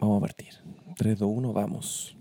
Vamos 0.00 0.16
a 0.16 0.20
partir. 0.20 0.54
3, 0.96 1.18
2, 1.18 1.30
1, 1.30 1.52
vamos. 1.52 2.16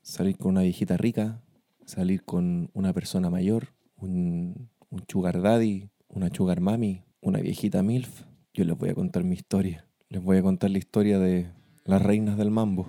Salir 0.00 0.38
con 0.38 0.52
una 0.52 0.62
viejita 0.62 0.96
rica, 0.96 1.42
salir 1.84 2.24
con 2.24 2.70
una 2.72 2.94
persona 2.94 3.28
mayor, 3.28 3.74
un, 3.94 4.70
un 4.88 5.04
sugar 5.06 5.42
daddy, 5.42 5.90
una 6.08 6.30
sugar 6.32 6.62
mami, 6.62 7.04
una 7.20 7.40
viejita 7.40 7.82
milf. 7.82 8.22
Yo 8.54 8.64
les 8.64 8.78
voy 8.78 8.88
a 8.88 8.94
contar 8.94 9.22
mi 9.22 9.34
historia. 9.34 9.86
Les 10.08 10.22
voy 10.22 10.38
a 10.38 10.42
contar 10.42 10.70
la 10.70 10.78
historia 10.78 11.18
de 11.18 11.52
las 11.84 12.00
reinas 12.00 12.38
del 12.38 12.50
mambo. 12.50 12.86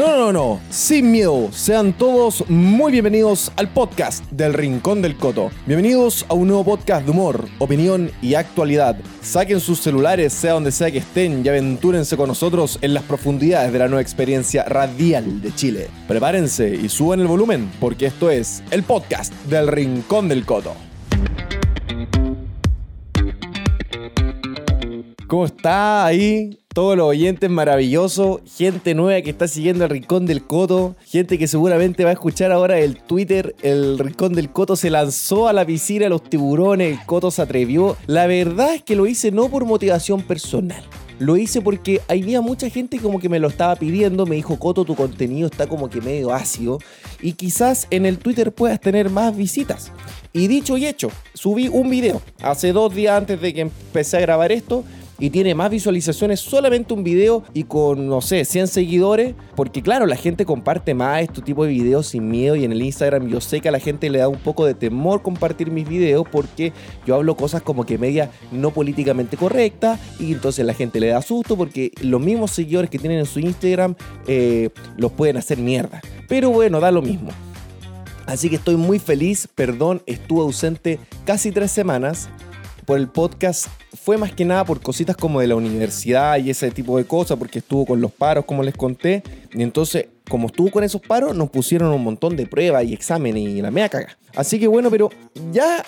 No, 0.00 0.16
no, 0.16 0.32
no, 0.32 0.60
sin 0.70 1.12
miedo. 1.12 1.50
Sean 1.52 1.92
todos 1.92 2.48
muy 2.48 2.90
bienvenidos 2.90 3.52
al 3.56 3.68
podcast 3.68 4.24
del 4.30 4.54
Rincón 4.54 5.02
del 5.02 5.14
Coto. 5.14 5.50
Bienvenidos 5.66 6.24
a 6.30 6.32
un 6.32 6.48
nuevo 6.48 6.64
podcast 6.64 7.04
de 7.04 7.10
humor, 7.10 7.44
opinión 7.58 8.10
y 8.22 8.32
actualidad. 8.32 8.96
Saquen 9.20 9.60
sus 9.60 9.78
celulares, 9.80 10.32
sea 10.32 10.54
donde 10.54 10.72
sea 10.72 10.90
que 10.90 11.00
estén, 11.00 11.44
y 11.44 11.48
aventúrense 11.50 12.16
con 12.16 12.28
nosotros 12.28 12.78
en 12.80 12.94
las 12.94 13.02
profundidades 13.02 13.74
de 13.74 13.78
la 13.78 13.88
nueva 13.88 14.00
experiencia 14.00 14.64
radial 14.64 15.42
de 15.42 15.54
Chile. 15.54 15.88
Prepárense 16.08 16.74
y 16.74 16.88
suban 16.88 17.20
el 17.20 17.26
volumen, 17.26 17.70
porque 17.78 18.06
esto 18.06 18.30
es 18.30 18.62
el 18.70 18.84
podcast 18.84 19.34
del 19.50 19.68
Rincón 19.68 20.30
del 20.30 20.46
Coto. 20.46 20.72
¿Cómo 25.26 25.44
está 25.44 26.06
ahí? 26.06 26.59
Todos 26.72 26.96
los 26.96 27.08
oyentes 27.08 27.50
maravillosos, 27.50 28.42
gente 28.56 28.94
nueva 28.94 29.20
que 29.22 29.30
está 29.30 29.48
siguiendo 29.48 29.82
el 29.82 29.90
Rincón 29.90 30.24
del 30.24 30.46
Coto, 30.46 30.94
gente 31.04 31.36
que 31.36 31.48
seguramente 31.48 32.04
va 32.04 32.10
a 32.10 32.12
escuchar 32.12 32.52
ahora 32.52 32.78
el 32.78 32.96
Twitter, 32.96 33.56
el 33.62 33.98
Rincón 33.98 34.34
del 34.34 34.52
Coto 34.52 34.76
se 34.76 34.88
lanzó 34.88 35.48
a 35.48 35.52
la 35.52 35.66
piscina 35.66 36.08
los 36.08 36.22
tiburones, 36.22 36.96
el 36.96 37.06
Coto 37.06 37.32
se 37.32 37.42
atrevió. 37.42 37.96
La 38.06 38.28
verdad 38.28 38.72
es 38.72 38.84
que 38.84 38.94
lo 38.94 39.08
hice 39.08 39.32
no 39.32 39.48
por 39.48 39.64
motivación 39.64 40.22
personal. 40.22 40.84
Lo 41.18 41.36
hice 41.36 41.60
porque 41.60 42.02
había 42.06 42.40
mucha 42.40 42.70
gente 42.70 43.00
como 43.00 43.18
que 43.18 43.28
me 43.28 43.40
lo 43.40 43.48
estaba 43.48 43.74
pidiendo, 43.74 44.24
me 44.24 44.36
dijo, 44.36 44.56
Coto, 44.56 44.84
tu 44.84 44.94
contenido 44.94 45.48
está 45.48 45.66
como 45.66 45.90
que 45.90 46.00
medio 46.00 46.32
ácido 46.32 46.78
y 47.20 47.32
quizás 47.32 47.88
en 47.90 48.06
el 48.06 48.18
Twitter 48.18 48.52
puedas 48.52 48.80
tener 48.80 49.10
más 49.10 49.36
visitas. 49.36 49.90
Y 50.32 50.46
dicho 50.46 50.78
y 50.78 50.86
hecho, 50.86 51.10
subí 51.34 51.66
un 51.66 51.90
video 51.90 52.22
hace 52.40 52.72
dos 52.72 52.94
días 52.94 53.18
antes 53.18 53.40
de 53.40 53.52
que 53.52 53.62
empecé 53.62 54.18
a 54.18 54.20
grabar 54.20 54.52
esto 54.52 54.84
y 55.20 55.30
tiene 55.30 55.54
más 55.54 55.70
visualizaciones 55.70 56.40
solamente 56.40 56.94
un 56.94 57.04
video 57.04 57.44
y 57.52 57.64
con, 57.64 58.08
no 58.08 58.22
sé, 58.22 58.44
100 58.44 58.68
seguidores. 58.68 59.34
Porque 59.54 59.82
claro, 59.82 60.06
la 60.06 60.16
gente 60.16 60.46
comparte 60.46 60.94
más 60.94 61.22
este 61.22 61.42
tipo 61.42 61.64
de 61.64 61.70
videos 61.70 62.08
sin 62.08 62.28
miedo 62.28 62.56
y 62.56 62.64
en 62.64 62.72
el 62.72 62.82
Instagram 62.82 63.28
yo 63.28 63.40
sé 63.40 63.60
que 63.60 63.68
a 63.68 63.72
la 63.72 63.78
gente 63.78 64.08
le 64.08 64.18
da 64.18 64.28
un 64.28 64.38
poco 64.38 64.64
de 64.64 64.74
temor 64.74 65.22
compartir 65.22 65.70
mis 65.70 65.86
videos 65.86 66.26
porque 66.30 66.72
yo 67.06 67.14
hablo 67.14 67.36
cosas 67.36 67.62
como 67.62 67.84
que 67.84 67.98
media 67.98 68.30
no 68.50 68.70
políticamente 68.70 69.36
correcta 69.36 70.00
y 70.18 70.32
entonces 70.32 70.64
la 70.64 70.74
gente 70.74 70.98
le 71.00 71.08
da 71.08 71.20
susto 71.20 71.56
porque 71.56 71.92
los 72.00 72.20
mismos 72.20 72.52
seguidores 72.52 72.88
que 72.90 72.98
tienen 72.98 73.18
en 73.18 73.26
su 73.26 73.40
Instagram 73.40 73.94
eh, 74.26 74.70
los 74.96 75.12
pueden 75.12 75.36
hacer 75.36 75.58
mierda. 75.58 76.00
Pero 76.28 76.50
bueno, 76.50 76.80
da 76.80 76.90
lo 76.90 77.02
mismo. 77.02 77.30
Así 78.26 78.48
que 78.48 78.56
estoy 78.56 78.76
muy 78.76 78.98
feliz, 78.98 79.48
perdón, 79.54 80.02
estuve 80.06 80.42
ausente 80.42 81.00
casi 81.24 81.50
tres 81.50 81.72
semanas 81.72 82.28
por 82.90 82.98
el 82.98 83.06
podcast 83.06 83.68
fue 84.02 84.16
más 84.16 84.32
que 84.32 84.44
nada 84.44 84.64
por 84.64 84.80
cositas 84.80 85.16
como 85.16 85.38
de 85.38 85.46
la 85.46 85.54
universidad 85.54 86.38
y 86.38 86.50
ese 86.50 86.72
tipo 86.72 86.98
de 86.98 87.04
cosas, 87.04 87.38
porque 87.38 87.60
estuvo 87.60 87.86
con 87.86 88.00
los 88.00 88.10
paros, 88.10 88.44
como 88.46 88.64
les 88.64 88.74
conté. 88.74 89.22
Y 89.54 89.62
entonces, 89.62 90.06
como 90.28 90.48
estuvo 90.48 90.72
con 90.72 90.82
esos 90.82 91.00
paros, 91.00 91.36
nos 91.36 91.50
pusieron 91.50 91.92
un 91.92 92.02
montón 92.02 92.34
de 92.34 92.46
pruebas 92.46 92.84
y 92.84 92.92
exámenes 92.92 93.44
y 93.44 93.62
la 93.62 93.70
mea 93.70 93.88
caga. 93.88 94.18
Así 94.34 94.58
que 94.58 94.66
bueno, 94.66 94.90
pero 94.90 95.08
ya 95.52 95.84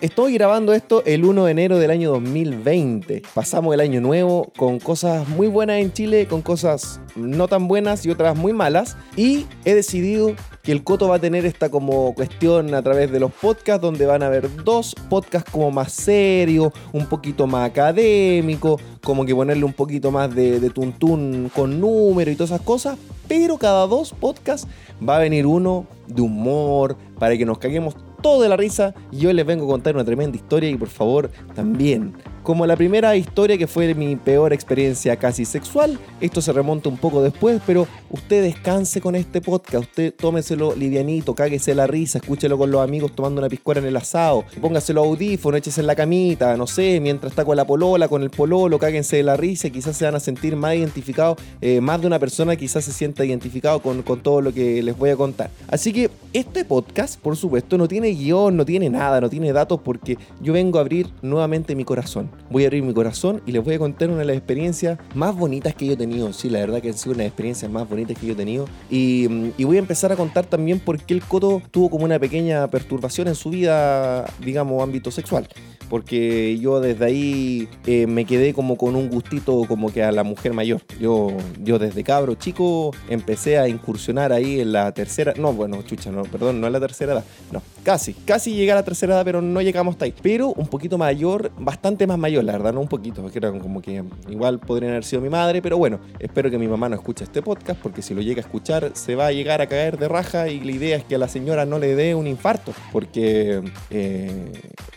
estoy 0.00 0.34
grabando 0.34 0.72
esto 0.72 1.02
el 1.06 1.24
1 1.24 1.44
de 1.46 1.50
enero 1.50 1.78
del 1.78 1.90
año 1.90 2.10
2020. 2.10 3.22
Pasamos 3.34 3.72
el 3.72 3.80
año 3.80 4.00
nuevo 4.00 4.52
con 4.56 4.78
cosas 4.78 5.28
muy 5.28 5.46
buenas 5.46 5.80
en 5.80 5.92
Chile, 5.92 6.26
con 6.26 6.42
cosas 6.42 7.00
no 7.16 7.48
tan 7.48 7.68
buenas 7.68 8.04
y 8.04 8.10
otras 8.10 8.36
muy 8.36 8.52
malas. 8.52 8.96
Y 9.16 9.46
he 9.64 9.74
decidido 9.74 10.32
que 10.62 10.72
el 10.72 10.84
Coto 10.84 11.08
va 11.08 11.16
a 11.16 11.18
tener 11.18 11.46
esta 11.46 11.70
como 11.70 12.14
cuestión 12.14 12.74
a 12.74 12.82
través 12.82 13.10
de 13.10 13.20
los 13.20 13.32
podcasts, 13.32 13.80
donde 13.80 14.06
van 14.06 14.22
a 14.22 14.26
haber 14.26 14.64
dos 14.64 14.94
podcasts 15.08 15.50
como 15.50 15.70
más 15.70 15.92
serios, 15.92 16.72
un 16.92 17.06
poquito 17.06 17.46
más 17.46 17.70
académico, 17.70 18.80
como 19.02 19.24
que 19.24 19.34
ponerle 19.34 19.64
un 19.64 19.72
poquito 19.72 20.10
más 20.10 20.34
de, 20.34 20.60
de 20.60 20.70
tuntún 20.70 21.50
con 21.54 21.80
número 21.80 22.30
y 22.30 22.34
todas 22.34 22.50
esas 22.50 22.62
cosas. 22.62 22.98
Pero 23.28 23.56
cada 23.56 23.86
dos 23.86 24.12
podcasts 24.12 24.68
va 25.06 25.16
a 25.16 25.20
venir 25.20 25.46
uno 25.46 25.86
de 26.06 26.22
humor, 26.22 26.96
para 27.18 27.36
que 27.36 27.44
nos 27.46 27.58
caguemos 27.58 27.96
todo 28.24 28.40
de 28.40 28.48
la 28.48 28.56
risa. 28.56 28.94
Y 29.12 29.26
hoy 29.26 29.34
les 29.34 29.44
vengo 29.44 29.66
a 29.66 29.68
contar 29.68 29.94
una 29.94 30.04
tremenda 30.04 30.34
historia 30.34 30.70
y 30.70 30.76
por 30.76 30.88
favor 30.88 31.30
también 31.54 32.14
como 32.44 32.66
la 32.66 32.76
primera 32.76 33.16
historia 33.16 33.56
que 33.56 33.66
fue 33.66 33.94
mi 33.94 34.16
peor 34.16 34.52
experiencia 34.52 35.16
casi 35.16 35.46
sexual. 35.46 35.98
Esto 36.20 36.42
se 36.42 36.52
remonta 36.52 36.90
un 36.90 36.98
poco 36.98 37.22
después, 37.22 37.60
pero 37.66 37.88
usted 38.10 38.42
descanse 38.42 39.00
con 39.00 39.14
este 39.14 39.40
podcast, 39.40 39.84
usted 39.84 40.14
tómeselo 40.14 40.76
livianito, 40.76 41.34
cáguese 41.34 41.74
la 41.74 41.86
risa, 41.86 42.18
escúchelo 42.18 42.58
con 42.58 42.70
los 42.70 42.82
amigos 42.82 43.12
tomando 43.16 43.40
una 43.40 43.48
piscuera 43.48 43.80
en 43.80 43.86
el 43.86 43.96
asado, 43.96 44.44
póngaselo 44.60 45.02
audífono, 45.02 45.56
échese 45.56 45.80
en 45.80 45.86
la 45.86 45.96
camita, 45.96 46.54
no 46.58 46.66
sé, 46.66 47.00
mientras 47.00 47.32
está 47.32 47.46
con 47.46 47.56
la 47.56 47.66
polola, 47.66 48.08
con 48.08 48.22
el 48.22 48.28
pololo, 48.28 48.78
cáguense 48.78 49.16
de 49.16 49.22
la 49.22 49.38
risa, 49.38 49.70
quizás 49.70 49.96
se 49.96 50.04
van 50.04 50.14
a 50.14 50.20
sentir 50.20 50.54
más 50.54 50.74
identificados, 50.74 51.38
eh, 51.62 51.80
más 51.80 52.02
de 52.02 52.06
una 52.06 52.18
persona 52.18 52.56
quizás 52.56 52.84
se 52.84 52.92
sienta 52.92 53.24
identificado 53.24 53.80
con, 53.80 54.02
con 54.02 54.20
todo 54.20 54.42
lo 54.42 54.52
que 54.52 54.82
les 54.82 54.96
voy 54.98 55.08
a 55.08 55.16
contar. 55.16 55.48
Así 55.68 55.94
que 55.94 56.10
este 56.34 56.66
podcast, 56.66 57.18
por 57.18 57.38
supuesto, 57.38 57.78
no 57.78 57.88
tiene 57.88 58.10
guion, 58.10 58.54
no 58.54 58.66
tiene 58.66 58.90
nada, 58.90 59.22
no 59.22 59.30
tiene 59.30 59.50
datos 59.54 59.80
porque 59.82 60.18
yo 60.42 60.52
vengo 60.52 60.76
a 60.76 60.82
abrir 60.82 61.08
nuevamente 61.22 61.74
mi 61.74 61.84
corazón 61.84 62.33
voy 62.50 62.64
a 62.64 62.66
abrir 62.66 62.82
mi 62.82 62.92
corazón 62.92 63.42
y 63.46 63.52
les 63.52 63.64
voy 63.64 63.74
a 63.74 63.78
contar 63.78 64.10
una 64.10 64.18
de 64.20 64.24
las 64.26 64.36
experiencias 64.36 64.98
más 65.14 65.34
bonitas 65.34 65.74
que 65.74 65.86
yo 65.86 65.92
he 65.92 65.96
tenido. 65.96 66.32
Sí, 66.32 66.50
la 66.50 66.60
verdad 66.60 66.80
que 66.80 66.88
han 66.88 66.98
sido 66.98 67.12
una 67.12 67.18
de 67.18 67.24
las 67.24 67.30
experiencias 67.32 67.70
más 67.70 67.88
bonitas 67.88 68.18
que 68.18 68.26
yo 68.26 68.32
he 68.32 68.36
tenido. 68.36 68.66
Y, 68.90 69.26
mm, 69.28 69.52
y, 69.58 69.64
voy 69.64 69.76
a 69.76 69.80
empezar 69.80 70.12
a 70.12 70.16
contar 70.16 70.46
también 70.46 70.80
por 70.80 71.00
qué 71.00 71.14
el 71.14 71.22
Coto 71.22 71.62
tuvo 71.70 71.90
como 71.90 72.04
una 72.04 72.18
pequeña 72.18 72.68
perturbación 72.68 73.28
en 73.28 73.34
su 73.34 73.50
vida, 73.50 74.26
digamos, 74.40 74.82
ámbito 74.82 75.10
sexual 75.10 75.48
porque 75.88 76.58
yo 76.58 76.80
desde 76.80 77.04
ahí 77.04 77.68
eh, 77.86 78.06
me 78.06 78.24
quedé 78.24 78.54
como 78.54 78.76
con 78.76 78.96
un 78.96 79.08
gustito 79.08 79.64
como 79.68 79.92
que 79.92 80.02
a 80.02 80.12
la 80.12 80.24
mujer 80.24 80.52
mayor. 80.52 80.82
Yo, 81.00 81.28
yo 81.62 81.78
desde 81.78 82.02
cabro 82.04 82.34
chico 82.34 82.92
empecé 83.08 83.58
a 83.58 83.68
incursionar 83.68 84.32
ahí 84.32 84.60
en 84.60 84.72
la 84.72 84.92
tercera, 84.92 85.34
no, 85.36 85.52
bueno, 85.52 85.82
chucha, 85.82 86.10
no, 86.10 86.22
perdón, 86.22 86.60
no 86.60 86.66
en 86.66 86.72
la 86.72 86.80
tercera 86.80 87.12
edad, 87.12 87.24
no, 87.52 87.62
casi, 87.84 88.14
casi 88.14 88.54
llegué 88.54 88.72
a 88.72 88.76
la 88.76 88.82
tercera 88.82 89.14
edad, 89.14 89.24
pero 89.24 89.40
no 89.40 89.60
llegamos 89.60 89.92
hasta 89.92 90.06
ahí. 90.06 90.14
Pero 90.22 90.48
un 90.48 90.66
poquito 90.66 90.98
mayor, 90.98 91.52
bastante 91.58 92.06
más 92.06 92.18
mayor, 92.18 92.42
la 92.42 92.52
verdad, 92.52 92.72
no 92.72 92.80
un 92.80 92.88
poquito, 92.88 93.22
porque 93.22 93.38
era 93.38 93.52
como 93.52 93.80
que 93.80 94.02
igual 94.28 94.58
podrían 94.58 94.92
haber 94.92 95.04
sido 95.04 95.22
mi 95.22 95.28
madre, 95.28 95.62
pero 95.62 95.78
bueno, 95.78 96.00
espero 96.18 96.50
que 96.50 96.58
mi 96.58 96.66
mamá 96.66 96.88
no 96.88 96.96
escuche 96.96 97.24
este 97.24 97.42
podcast, 97.42 97.80
porque 97.80 98.02
si 98.02 98.14
lo 98.14 98.22
llega 98.22 98.40
a 98.40 98.44
escuchar 98.44 98.90
se 98.94 99.14
va 99.14 99.26
a 99.26 99.32
llegar 99.32 99.60
a 99.60 99.68
caer 99.68 99.98
de 99.98 100.08
raja 100.08 100.48
y 100.48 100.60
la 100.60 100.72
idea 100.72 100.96
es 100.96 101.04
que 101.04 101.14
a 101.14 101.18
la 101.18 101.28
señora 101.28 101.66
no 101.66 101.78
le 101.78 101.94
dé 101.94 102.14
un 102.14 102.26
infarto, 102.26 102.72
porque 102.90 103.62
eh, 103.90 104.52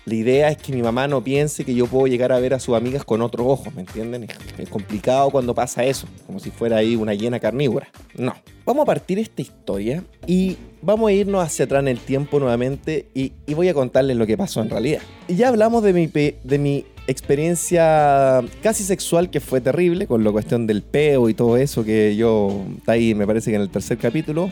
la 0.05 0.15
idea 0.15 0.49
es 0.49 0.57
que 0.57 0.73
mi 0.73 0.81
mamá 0.81 1.07
no 1.07 1.23
piense 1.23 1.65
que 1.65 1.75
yo 1.75 1.85
puedo 1.87 2.07
llegar 2.07 2.31
a 2.31 2.39
ver 2.39 2.53
a 2.53 2.59
sus 2.59 2.75
amigas 2.75 3.03
con 3.03 3.21
otros 3.21 3.45
ojos, 3.47 3.73
¿me 3.75 3.81
entienden? 3.81 4.27
Es, 4.57 4.69
complicado 4.69 5.29
cuando 5.29 5.53
pasa 5.53 5.83
eso, 5.83 6.07
como 6.25 6.39
si 6.39 6.51
fuera 6.51 6.77
ahí 6.77 6.95
una 6.95 7.13
llena 7.13 7.39
carnívora. 7.39 7.89
No. 8.15 8.33
Vamos 8.67 8.83
a 8.83 8.85
partir 8.85 9.17
esta 9.17 9.41
historia 9.41 10.03
y 10.25 10.57
vamos 10.81 11.07
a 11.07 11.13
irnos 11.13 11.41
hacia 11.41 11.63
atrás 11.63 11.79
en 11.79 11.87
el 11.87 11.99
tiempo 11.99 12.37
nuevamente 12.37 13.07
y, 13.13 13.31
voy 13.53 13.69
a 13.69 13.73
contarles 13.73 14.17
lo 14.17 14.27
que 14.27 14.35
pasó 14.35 14.61
en 14.61 14.69
realidad. 14.69 14.99
Ya 15.29 15.47
hablamos 15.47 15.83
de 15.83 15.93
mi, 15.93 16.07
de 16.07 16.59
mi 16.59 16.83
experiencia 17.07 18.43
casi 18.61 18.83
sexual 18.83 19.29
que 19.29 19.39
fue 19.39 19.61
terrible, 19.61 20.05
con 20.05 20.21
la 20.25 20.33
cuestión 20.33 20.67
del 20.67 20.81
peo 20.81 21.29
y 21.29 21.33
todo 21.33 21.55
eso 21.55 21.85
que 21.85 22.17
yo, 22.17 22.65
está 22.75 22.91
ahí 22.91 23.15
me 23.15 23.25
parece 23.25 23.51
que 23.51 23.55
en 23.55 23.61
el 23.61 23.69
tercer 23.69 23.99
capítulo. 23.99 24.51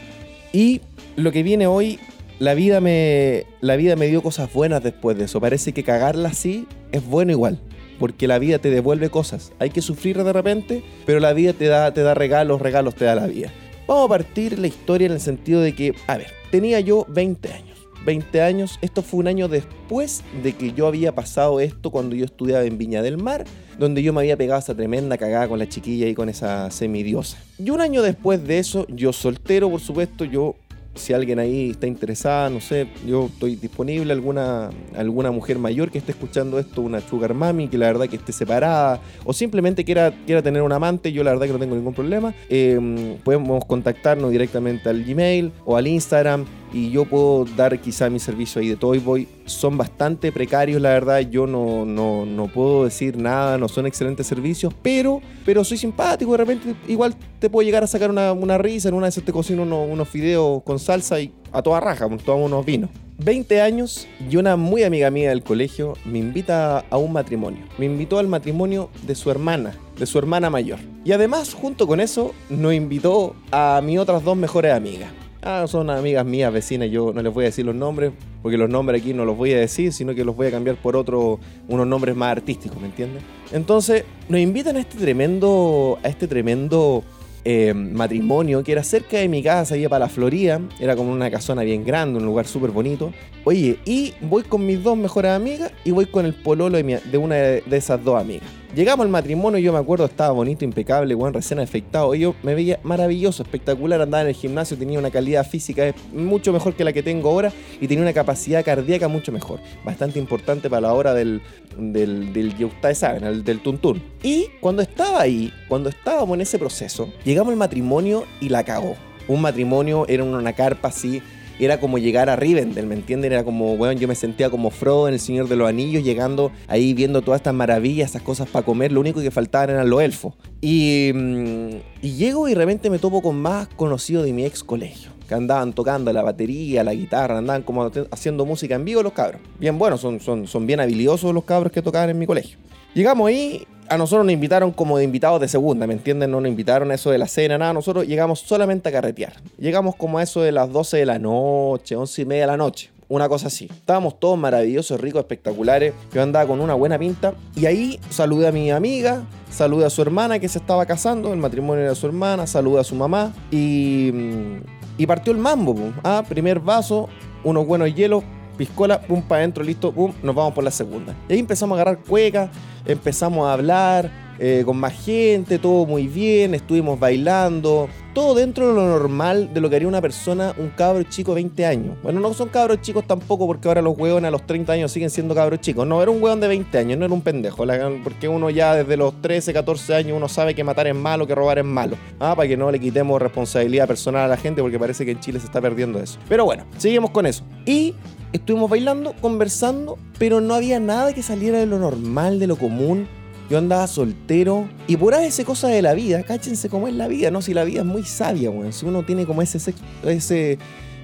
Y 0.54 0.80
lo 1.18 1.34
que 1.34 1.44
viene 1.44 1.68
hoy 1.68 2.00
la 2.40 2.54
vida 2.54 2.80
me 2.80 3.46
la 3.60 3.76
vida 3.76 3.98
me 3.98 4.08
dio 4.08 4.24
cosas 4.24 4.54
buenas 4.54 4.82
después 4.82 5.18
de 5.18 5.26
eso. 5.26 5.42
Parece 5.42 5.74
que 5.74 5.84
cagarla 5.84 6.30
así 6.30 6.68
es 6.94 7.06
bueno 7.06 7.34
igual, 7.34 7.60
porque 8.00 8.30
la 8.30 8.40
vida 8.40 8.60
te 8.60 8.70
devuelve 8.70 9.10
cosas. 9.10 9.52
Hay 9.60 9.72
que 9.72 9.82
sufrir 9.82 10.24
de 10.24 10.32
repente, 10.32 10.84
pero 11.06 11.20
la 11.20 11.34
vida 11.34 11.52
te 11.52 11.66
da 11.66 11.94
te 11.94 12.02
da 12.02 12.14
regalos, 12.14 12.62
regalos 12.62 12.96
te 12.96 13.04
da 13.04 13.16
la 13.16 13.28
vida. 13.28 13.52
Vamos 13.88 14.06
a 14.06 14.10
partir 14.10 14.58
la 14.58 14.66
historia 14.66 15.06
en 15.06 15.14
el 15.14 15.20
sentido 15.20 15.62
de 15.62 15.76
que, 15.76 15.94
a 16.08 16.18
ver, 16.18 16.32
tenía 16.50 16.80
yo 16.80 17.06
20 17.08 17.54
años. 17.54 17.78
20 18.04 18.42
años, 18.42 18.80
esto 18.82 19.04
fue 19.04 19.20
un 19.20 19.28
año 19.28 19.48
después 19.48 20.24
de 20.42 20.54
que 20.54 20.74
yo 20.74 20.88
había 20.88 21.14
pasado 21.14 21.60
esto 21.60 21.92
cuando 21.92 22.16
yo 22.16 22.26
estudiaba 22.26 22.64
en 22.64 22.80
Viña 22.80 23.04
del 23.04 23.18
Mar, 23.18 23.46
donde 23.78 24.02
yo 24.02 24.12
me 24.12 24.22
había 24.22 24.38
pegado 24.38 24.60
esa 24.60 24.76
tremenda 24.76 25.18
cagada 25.18 25.48
con 25.48 25.60
la 25.60 25.70
chiquilla 25.70 26.08
y 26.08 26.16
con 26.16 26.30
esa 26.30 26.72
semidiosa. 26.72 27.38
Y 27.60 27.70
un 27.70 27.82
año 27.82 28.02
después 28.02 28.46
de 28.48 28.58
eso, 28.58 28.88
yo 28.90 29.14
soltero, 29.14 29.70
por 29.70 29.82
supuesto, 29.82 30.26
yo 30.26 30.56
si 30.96 31.14
alguien 31.14 31.40
ahí 31.40 31.72
está 31.72 31.88
interesada, 31.88 32.50
no 32.50 32.62
sé, 32.62 32.88
yo 33.06 33.28
estoy 33.28 33.56
disponible, 33.56 34.12
alguna, 34.12 34.70
alguna 34.96 35.32
mujer 35.32 35.60
mayor 35.60 35.92
que 35.92 35.98
esté 35.98 36.12
escuchando 36.12 36.58
esto, 36.60 36.82
una 36.82 37.02
sugar 37.02 37.34
mami, 37.34 37.68
que 37.68 37.78
la 37.78 37.88
verdad 37.88 38.08
que 38.08 38.16
esté 38.16 38.32
separada, 38.32 39.00
o 39.24 39.34
simplemente 39.34 39.84
quiera, 39.84 40.14
quiera 40.26 40.42
tener 40.42 40.62
un 40.62 40.72
amante, 40.72 41.12
yo 41.12 41.24
la 41.24 41.32
verdad 41.32 41.48
que 41.48 41.54
no 41.54 41.60
tengo 41.60 41.76
ningún 41.76 41.94
problema, 41.94 42.34
em, 42.50 43.18
podemos 43.24 43.66
contactarnos 43.66 44.32
directamente 44.32 44.90
al 44.90 45.04
Gmail 45.04 45.52
o 45.66 45.78
al 45.78 45.88
Instagram 45.88 46.46
y 46.74 46.90
yo 46.92 47.06
puedo 47.06 47.46
dar 47.56 47.80
quizá 47.80 48.10
mi 48.10 48.20
servicio 48.20 48.62
ahí 48.62 48.70
de 48.70 48.76
Toy 48.76 49.00
Boy. 49.00 49.28
Son 49.46 49.78
bastante 49.78 50.32
precarios, 50.32 50.82
la 50.82 50.90
verdad. 50.90 51.20
Yo 51.20 51.48
no, 51.48 51.86
no, 51.86 52.26
no 52.26 52.48
puedo 52.48 52.86
decir 52.86 53.18
nada, 53.18 53.58
no 53.58 53.68
son 53.68 53.86
excelentes 53.86 54.28
servicios, 54.28 54.74
pero, 54.82 55.22
pero 55.46 55.64
soy 55.64 55.78
simpático. 55.78 56.32
De 56.32 56.38
repente, 56.38 56.76
igual 56.88 57.16
te 57.40 57.50
puedo 57.50 57.66
llegar 57.66 57.84
a 57.84 57.88
sacar 57.88 58.10
una, 58.10 58.34
una 58.34 58.58
risa. 58.58 58.90
En 58.90 58.96
una 58.96 59.06
de 59.06 59.10
esas 59.10 59.24
te 59.24 59.32
cocino 59.32 59.64
unos, 59.64 59.88
unos 59.90 60.10
fideos 60.10 60.64
con 60.64 60.80
salsa 60.80 61.20
y 61.20 61.32
a 61.52 61.62
toda 61.62 61.80
raja, 61.80 62.08
tomamos 62.26 62.48
unos 62.48 62.66
vinos. 62.66 62.90
20 63.18 63.62
años 63.62 64.08
y 64.30 64.36
una 64.36 64.58
muy 64.58 64.84
amiga 64.84 65.10
mía 65.10 65.30
del 65.30 65.42
colegio 65.42 65.94
me 66.04 66.20
invita 66.20 66.80
a 66.80 66.98
un 66.98 67.14
matrimonio. 67.14 67.64
Me 67.78 67.86
invitó 67.86 68.20
al 68.20 68.28
matrimonio 68.28 68.90
de 69.08 69.16
su 69.16 69.32
hermana, 69.32 69.74
de 69.98 70.06
su 70.06 70.20
hermana 70.20 70.50
mayor. 70.50 70.80
Y 71.06 71.14
además, 71.14 71.54
junto 71.54 71.88
con 71.88 72.02
eso, 72.02 72.34
nos 72.50 72.74
invitó 72.74 73.36
a 73.52 73.82
mis 73.84 74.00
otras 74.00 74.24
dos 74.24 74.36
mejores 74.36 74.74
amigas. 74.74 75.12
Ah, 75.48 75.68
son 75.68 75.92
amigas 75.92 76.26
mías, 76.26 76.52
vecinas, 76.52 76.90
yo 76.90 77.14
no 77.14 77.22
les 77.22 77.32
voy 77.32 77.44
a 77.44 77.50
decir 77.50 77.64
los 77.64 77.76
nombres, 77.76 78.12
porque 78.42 78.58
los 78.58 78.68
nombres 78.68 79.00
aquí 79.00 79.14
no 79.14 79.26
los 79.26 79.38
voy 79.38 79.54
a 79.54 79.60
decir, 79.60 79.94
sino 79.94 80.16
que 80.16 80.26
los 80.26 80.36
voy 80.36 80.48
a 80.48 80.52
cambiar 80.52 80.76
por 80.76 80.96
otro, 80.96 81.40
unos 81.68 81.86
nombres 81.86 82.16
más 82.16 82.32
artísticos, 82.32 82.82
¿me 82.82 82.88
entiendes? 82.88 83.22
Entonces, 83.52 84.06
nos 84.28 84.40
invitan 84.42 84.76
a 84.76 84.80
este 84.80 84.98
tremendo, 84.98 86.00
a 86.02 86.08
este 86.08 86.28
tremendo 86.28 87.04
eh, 87.44 87.76
matrimonio 87.76 88.64
que 88.64 88.72
era 88.72 88.84
cerca 88.84 89.18
de 89.18 89.30
mi 89.30 89.44
casa, 89.44 89.78
iba 89.78 89.88
para 89.88 90.06
la 90.06 90.10
Florida, 90.10 90.60
era 90.80 90.96
como 90.96 91.12
una 91.12 91.30
casona 91.30 91.62
bien 91.62 91.86
grande, 91.86 92.18
un 92.18 92.26
lugar 92.26 92.48
súper 92.48 92.72
bonito. 92.72 93.14
Oye, 93.44 93.78
y 93.86 94.16
voy 94.22 94.42
con 94.42 94.66
mis 94.66 94.82
dos 94.82 94.98
mejores 94.98 95.30
amigas 95.30 95.72
y 95.84 95.92
voy 95.92 96.08
con 96.08 96.26
el 96.26 96.34
pololo 96.34 96.76
de, 96.76 97.02
de 97.06 97.18
una 97.20 97.36
de 97.36 97.64
esas 97.70 98.04
dos 98.04 98.20
amigas. 98.20 98.50
Llegamos 98.74 99.06
al 99.06 99.12
matrimonio, 99.12 99.60
yo 99.60 99.72
me 99.72 99.80
acuerdo, 99.80 100.06
estaba 100.06 100.32
bonito, 100.32 100.66
impecable, 100.66 101.14
buen 101.16 101.34
recién 101.34 101.60
afectado. 101.60 102.14
Yo 102.16 102.36
me 102.44 102.56
veía 102.56 102.80
maravilloso, 102.84 103.44
espectacular, 103.44 104.02
andaba 104.02 104.24
en 104.24 104.30
el 104.30 104.34
gimnasio, 104.36 104.78
tenía 104.78 105.00
una 105.00 105.12
calidad 105.12 105.48
física 105.48 105.94
mucho 106.14 106.52
mejor 106.52 106.74
que 106.74 106.84
la 106.84 106.92
que 106.92 107.04
tengo 107.04 107.30
ahora 107.30 107.54
y 107.80 107.88
tenía 107.88 108.04
una 108.04 108.14
capacidad 108.14 108.66
cardíaca 108.66 109.08
mucho 109.08 109.32
mejor. 109.32 109.60
Bastante 109.86 110.20
importante 110.20 110.70
para 110.70 110.82
la 110.82 110.94
hora 110.94 111.14
del, 111.14 111.42
del, 111.78 112.34
del 112.34 112.66
ustedes 112.66 112.98
saben, 112.98 113.24
el, 113.24 113.44
del 113.44 113.62
tuntún. 113.62 114.02
Y 114.24 114.48
cuando 114.60 114.82
estaba 114.82 115.22
ahí, 115.22 115.54
cuando 115.70 115.90
estábamos 115.90 116.36
en 116.36 116.42
ese 116.42 116.60
proceso, 116.60 117.10
llegamos 117.24 117.52
al 117.52 117.58
matrimonio 117.58 118.26
y 118.42 118.50
la 118.50 118.64
cagó. 118.64 118.96
Un 119.28 119.42
matrimonio 119.42 120.06
era 120.08 120.24
una 120.24 120.54
carpa 120.54 120.90
así 120.90 121.22
era 121.60 121.80
como 121.80 121.98
llegar 121.98 122.30
a 122.30 122.36
Rivendell, 122.36 122.86
¿me 122.86 122.96
entienden? 122.96 123.32
Era 123.32 123.44
como, 123.44 123.78
bueno, 123.78 124.00
yo 124.00 124.08
me 124.08 124.16
sentía 124.16 124.50
como 124.50 124.70
Frodo 124.70 125.08
en 125.08 125.14
El 125.14 125.20
Señor 125.20 125.48
de 125.48 125.56
los 125.56 125.68
Anillos, 125.68 126.04
llegando 126.04 126.52
ahí 126.68 126.94
viendo 126.94 127.22
todas 127.22 127.40
estas 127.40 127.54
maravillas, 127.54 128.10
esas 128.10 128.22
cosas 128.22 128.48
para 128.50 128.66
comer, 128.66 128.92
lo 128.92 129.00
único 129.00 129.22
que 129.22 129.32
faltaban 129.32 129.70
eran 129.70 129.90
los 129.90 130.02
elfos. 130.02 130.34
Y, 130.62 131.12
mm, 131.14 131.70
y 132.02 132.14
llego 132.16 132.48
y 132.48 132.52
de 132.52 132.58
repente 132.58 132.90
me 132.90 133.00
topo 133.00 133.22
con 133.22 133.36
más 133.42 133.68
conocidos 133.70 134.26
de 134.26 134.34
mi 134.34 134.46
ex 134.46 134.64
colegio 134.64 135.12
que 135.28 135.34
andaban 135.34 135.74
tocando 135.74 136.14
la 136.14 136.22
batería, 136.22 136.84
la 136.84 136.94
guitarra, 136.94 137.38
andaban 137.38 137.64
como 137.64 137.92
haciendo 138.12 138.46
música 138.46 138.76
en 138.76 138.86
vivo 138.86 139.02
los 139.02 139.14
cabros. 139.14 139.42
Bien 139.60 139.78
buenos, 139.78 140.02
son, 140.02 140.20
son, 140.20 140.48
son 140.48 140.68
bien 140.68 140.80
habilidosos 140.80 141.34
los 141.34 141.44
cabros 141.44 141.72
que 141.72 141.82
tocaban 141.82 142.10
en 142.10 142.20
mi 142.20 142.28
colegio. 142.28 142.58
Llegamos 142.94 143.28
ahí 143.28 143.68
a 143.90 143.98
nosotros 143.98 144.26
nos 144.26 144.34
invitaron 144.34 144.72
como 144.72 144.98
de 144.98 145.04
invitados 145.04 145.40
de 145.40 145.48
segunda, 145.48 145.88
¿me 145.88 145.94
entienden? 145.94 146.32
No 146.32 146.42
nos 146.42 146.50
invitaron 146.50 146.92
a 146.92 146.96
eso 146.96 147.12
de 147.12 147.18
la 147.18 147.28
cena, 147.28 147.58
nada. 147.58 147.74
Nosotros 147.74 148.08
llegamos 148.08 148.40
solamente 148.40 148.90
a 148.90 148.92
carretear. 148.92 149.34
Llegamos 149.58 149.96
como 149.96 150.18
a 150.18 150.24
eso 150.24 150.42
de 150.42 150.52
las 150.52 150.72
12 150.72 150.98
de 150.98 151.06
la 151.06 151.20
noche, 151.20 151.96
11 151.96 152.22
y 152.22 152.26
media 152.26 152.42
de 152.44 152.48
la 152.48 152.58
noche. 152.58 152.90
Una 153.08 153.30
cosa 153.30 153.48
así. 153.48 153.66
Estábamos 153.72 154.20
todos 154.20 154.38
maravillosos, 154.38 155.00
ricos, 155.00 155.20
espectaculares. 155.20 155.94
Yo 156.12 156.24
andaba 156.24 156.48
con 156.48 156.60
una 156.60 156.74
buena 156.74 156.98
pinta. 156.98 157.34
Y 157.56 157.68
ahí 157.68 158.00
saludé 158.10 158.48
a 158.48 158.52
mi 158.52 158.72
amiga, 158.72 159.24
saludé 159.52 159.86
a 159.86 159.90
su 159.92 160.02
hermana 160.02 160.40
que 160.40 160.50
se 160.50 160.58
estaba 160.58 160.86
casando, 160.86 161.32
el 161.32 161.40
matrimonio 161.40 161.88
de 161.88 161.96
su 161.96 162.08
hermana, 162.08 162.48
saludé 162.48 162.80
a 162.80 162.84
su 162.84 162.96
mamá. 162.96 163.32
Y, 163.52 164.10
mm, 164.12 164.58
y 164.98 165.06
partió 165.06 165.32
el 165.34 165.40
mambo. 165.40 165.76
Ah, 166.04 166.24
primer 166.28 166.60
vaso, 166.60 167.08
unos 167.44 167.68
buenos 167.68 167.94
hielos, 167.94 168.24
piscola, 168.56 169.02
pum, 169.02 169.22
para 169.22 169.40
adentro, 169.40 169.64
listo, 169.64 169.92
pum, 169.92 170.14
nos 170.24 170.36
vamos 170.36 170.54
por 170.54 170.64
la 170.64 170.72
segunda. 170.72 171.16
Y 171.30 171.34
ahí 171.34 171.40
empezamos 171.40 171.78
a 171.78 171.82
agarrar 171.82 172.04
cueca, 172.04 172.50
empezamos 172.86 173.48
a 173.48 173.54
hablar 173.54 174.12
eh, 174.38 174.64
con 174.66 174.78
más 174.78 174.94
gente, 174.94 175.60
todo 175.60 175.86
muy 175.86 176.08
bien, 176.08 176.56
estuvimos 176.56 177.00
bailando, 177.00 177.88
todo 178.14 178.36
dentro 178.36 178.68
de 178.68 178.74
lo 178.74 178.86
normal 178.86 179.54
de 179.54 179.62
lo 179.62 179.70
que 179.70 179.78
haría 179.78 179.88
una 179.88 180.02
persona, 180.02 180.54
un 180.58 180.70
cabro 180.70 181.04
chico 181.04 181.32
de 181.32 181.36
20 181.36 181.66
años. 181.66 181.98
Bueno, 182.04 182.20
no 182.20 182.34
son 182.34 182.50
cabros 182.50 182.82
chicos 182.82 183.06
tampoco 183.08 183.48
porque 183.48 183.68
ahora 183.68 183.82
los 183.82 183.98
hueones 183.98 184.28
a 184.28 184.32
los 184.32 184.46
30 184.46 184.74
años 184.74 184.92
siguen 184.92 185.10
siendo 185.10 185.34
cabros 185.36 185.62
chicos. 185.62 185.88
No, 185.88 186.02
era 186.02 186.12
un 186.12 186.22
hueón 186.22 186.42
de 186.42 186.50
20 186.50 186.78
años, 186.78 186.98
no 186.98 187.06
era 187.06 187.14
un 187.14 187.22
pendejo. 187.22 187.66
porque 188.04 188.28
uno 188.28 188.50
ya 188.50 188.76
desde 188.76 188.98
los 188.98 189.22
13, 189.22 189.54
14 189.54 189.96
años 189.96 190.18
uno 190.18 190.28
sabe 190.28 190.54
que 190.54 190.64
matar 190.64 190.88
es 190.88 190.96
malo, 190.96 191.28
que 191.28 191.36
robar 191.36 191.60
es 191.60 191.66
malo. 191.66 191.96
Ah, 192.20 192.36
para 192.36 192.48
que 192.48 192.58
no 192.58 192.70
le 192.72 192.80
quitemos 192.80 193.22
responsabilidad 193.22 193.88
personal 193.88 194.24
a 194.24 194.28
la 194.28 194.38
gente 194.38 194.62
porque 194.62 194.80
parece 194.80 195.06
que 195.06 195.12
en 195.12 195.20
Chile 195.22 195.40
se 195.40 195.46
está 195.46 195.62
perdiendo 195.62 196.00
eso. 196.00 196.20
Pero 196.28 196.44
bueno, 196.44 196.66
seguimos 196.78 197.12
con 197.12 197.26
eso. 197.26 197.44
Y 197.66 197.94
estuvimos 198.36 198.70
bailando, 198.70 199.14
conversando, 199.22 199.98
pero 200.20 200.42
no 200.42 200.54
había 200.54 200.80
nada 200.80 201.14
que 201.14 201.24
saliera 201.24 201.60
de 201.60 201.66
lo 201.66 201.80
normal, 201.80 202.40
de 202.40 202.48
lo 202.48 202.58
común. 202.58 203.08
Yo 203.50 203.60
andaba 203.60 203.86
soltero 203.88 204.68
y 204.88 204.98
por 204.98 205.14
ahí 205.14 205.28
ese 205.28 205.46
cosa 205.46 205.68
de 205.68 205.82
la 205.84 205.94
vida, 205.94 206.24
cáchense 206.24 206.68
cómo 206.68 206.88
es 206.88 206.96
la 206.96 207.08
vida, 207.08 207.30
¿no? 207.30 207.44
Si 207.44 207.54
la 207.54 207.64
vida 207.64 207.82
es 207.82 207.86
muy 207.86 208.04
sabia, 208.04 208.50
bueno, 208.50 208.72
si 208.72 208.88
uno 208.88 209.04
tiene 209.04 209.28
como 209.28 209.44
ese 209.44 209.60
sexto, 209.60 209.84
ese 210.10 210.58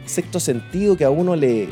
sexto 0.08 0.40
sentido 0.40 0.98
que 0.98 1.06
a 1.06 1.12
uno 1.12 1.36
le, 1.36 1.68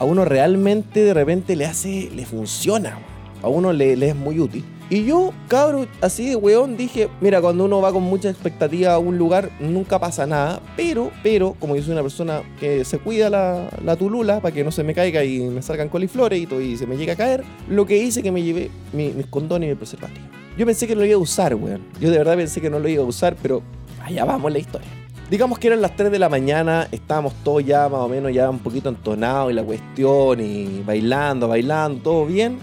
a 0.00 0.04
uno 0.04 0.24
realmente 0.24 1.04
de 1.04 1.14
repente 1.14 1.54
le 1.54 1.66
hace, 1.66 2.10
le 2.12 2.26
funciona, 2.26 2.98
a 3.40 3.48
uno 3.48 3.72
le, 3.72 3.96
le 3.96 4.08
es 4.08 4.16
muy 4.16 4.40
útil. 4.40 4.64
Y 4.90 5.06
yo, 5.06 5.32
cabro, 5.48 5.86
así 6.02 6.28
de 6.28 6.36
weón, 6.36 6.76
dije, 6.76 7.08
mira, 7.20 7.40
cuando 7.40 7.64
uno 7.64 7.80
va 7.80 7.90
con 7.90 8.02
mucha 8.02 8.28
expectativa 8.28 8.92
a 8.92 8.98
un 8.98 9.16
lugar, 9.16 9.50
nunca 9.58 9.98
pasa 9.98 10.26
nada. 10.26 10.60
Pero, 10.76 11.10
pero, 11.22 11.54
como 11.58 11.74
yo 11.74 11.82
soy 11.82 11.92
una 11.92 12.02
persona 12.02 12.42
que 12.60 12.84
se 12.84 12.98
cuida 12.98 13.30
la, 13.30 13.70
la 13.82 13.96
tulula 13.96 14.40
para 14.40 14.54
que 14.54 14.62
no 14.62 14.70
se 14.70 14.82
me 14.84 14.94
caiga 14.94 15.24
y 15.24 15.40
me 15.40 15.62
salgan 15.62 15.88
coliflores 15.88 16.38
y, 16.38 16.46
todo, 16.46 16.60
y 16.60 16.76
se 16.76 16.86
me 16.86 16.96
llegue 16.96 17.12
a 17.12 17.16
caer, 17.16 17.44
lo 17.68 17.86
que 17.86 17.96
hice 17.96 18.22
que 18.22 18.30
me 18.30 18.42
llevé 18.42 18.70
mis 18.92 19.26
condones 19.26 19.68
y 19.68 19.70
mi 19.70 19.76
preservativo. 19.76 20.26
Yo 20.58 20.66
pensé 20.66 20.86
que 20.86 20.94
no 20.94 21.00
lo 21.00 21.06
iba 21.06 21.16
a 21.16 21.22
usar, 21.22 21.54
weón. 21.54 21.82
Yo 21.98 22.10
de 22.10 22.18
verdad 22.18 22.36
pensé 22.36 22.60
que 22.60 22.68
no 22.68 22.78
lo 22.78 22.88
iba 22.88 23.02
a 23.02 23.06
usar, 23.06 23.36
pero 23.40 23.62
allá 24.02 24.24
vamos 24.24 24.52
la 24.52 24.58
historia. 24.58 24.88
Digamos 25.30 25.58
que 25.58 25.68
eran 25.68 25.80
las 25.80 25.96
3 25.96 26.12
de 26.12 26.18
la 26.18 26.28
mañana, 26.28 26.86
estábamos 26.92 27.32
todos 27.42 27.64
ya 27.64 27.88
más 27.88 28.00
o 28.00 28.08
menos 28.08 28.32
ya 28.32 28.50
un 28.50 28.58
poquito 28.58 28.90
entonados 28.90 29.50
y 29.50 29.54
la 29.54 29.64
cuestión 29.64 30.38
y 30.40 30.82
bailando, 30.84 31.48
bailando, 31.48 32.02
todo 32.02 32.26
bien. 32.26 32.58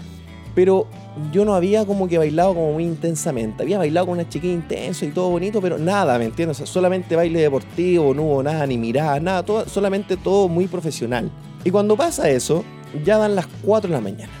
Pero 0.54 0.86
yo 1.32 1.44
no 1.44 1.54
había 1.54 1.86
como 1.86 2.08
que 2.08 2.18
bailado 2.18 2.54
como 2.54 2.72
muy 2.74 2.84
intensamente. 2.84 3.62
Había 3.62 3.78
bailado 3.78 4.06
con 4.06 4.18
una 4.18 4.28
chiquilla 4.28 4.54
intenso 4.54 5.04
y 5.04 5.10
todo 5.10 5.30
bonito, 5.30 5.60
pero 5.60 5.78
nada, 5.78 6.18
¿me 6.18 6.26
entiendes? 6.26 6.58
Solamente 6.58 7.16
baile 7.16 7.40
deportivo, 7.40 8.14
no 8.14 8.22
hubo 8.22 8.42
nada, 8.42 8.66
ni 8.66 8.78
mirada, 8.78 9.18
nada, 9.20 9.42
todo, 9.42 9.68
solamente 9.68 10.16
todo 10.16 10.48
muy 10.48 10.66
profesional. 10.66 11.30
Y 11.64 11.70
cuando 11.70 11.96
pasa 11.96 12.28
eso, 12.28 12.64
ya 13.04 13.18
dan 13.18 13.34
las 13.34 13.46
4 13.62 13.88
de 13.88 13.94
la 13.94 14.00
mañana. 14.00 14.32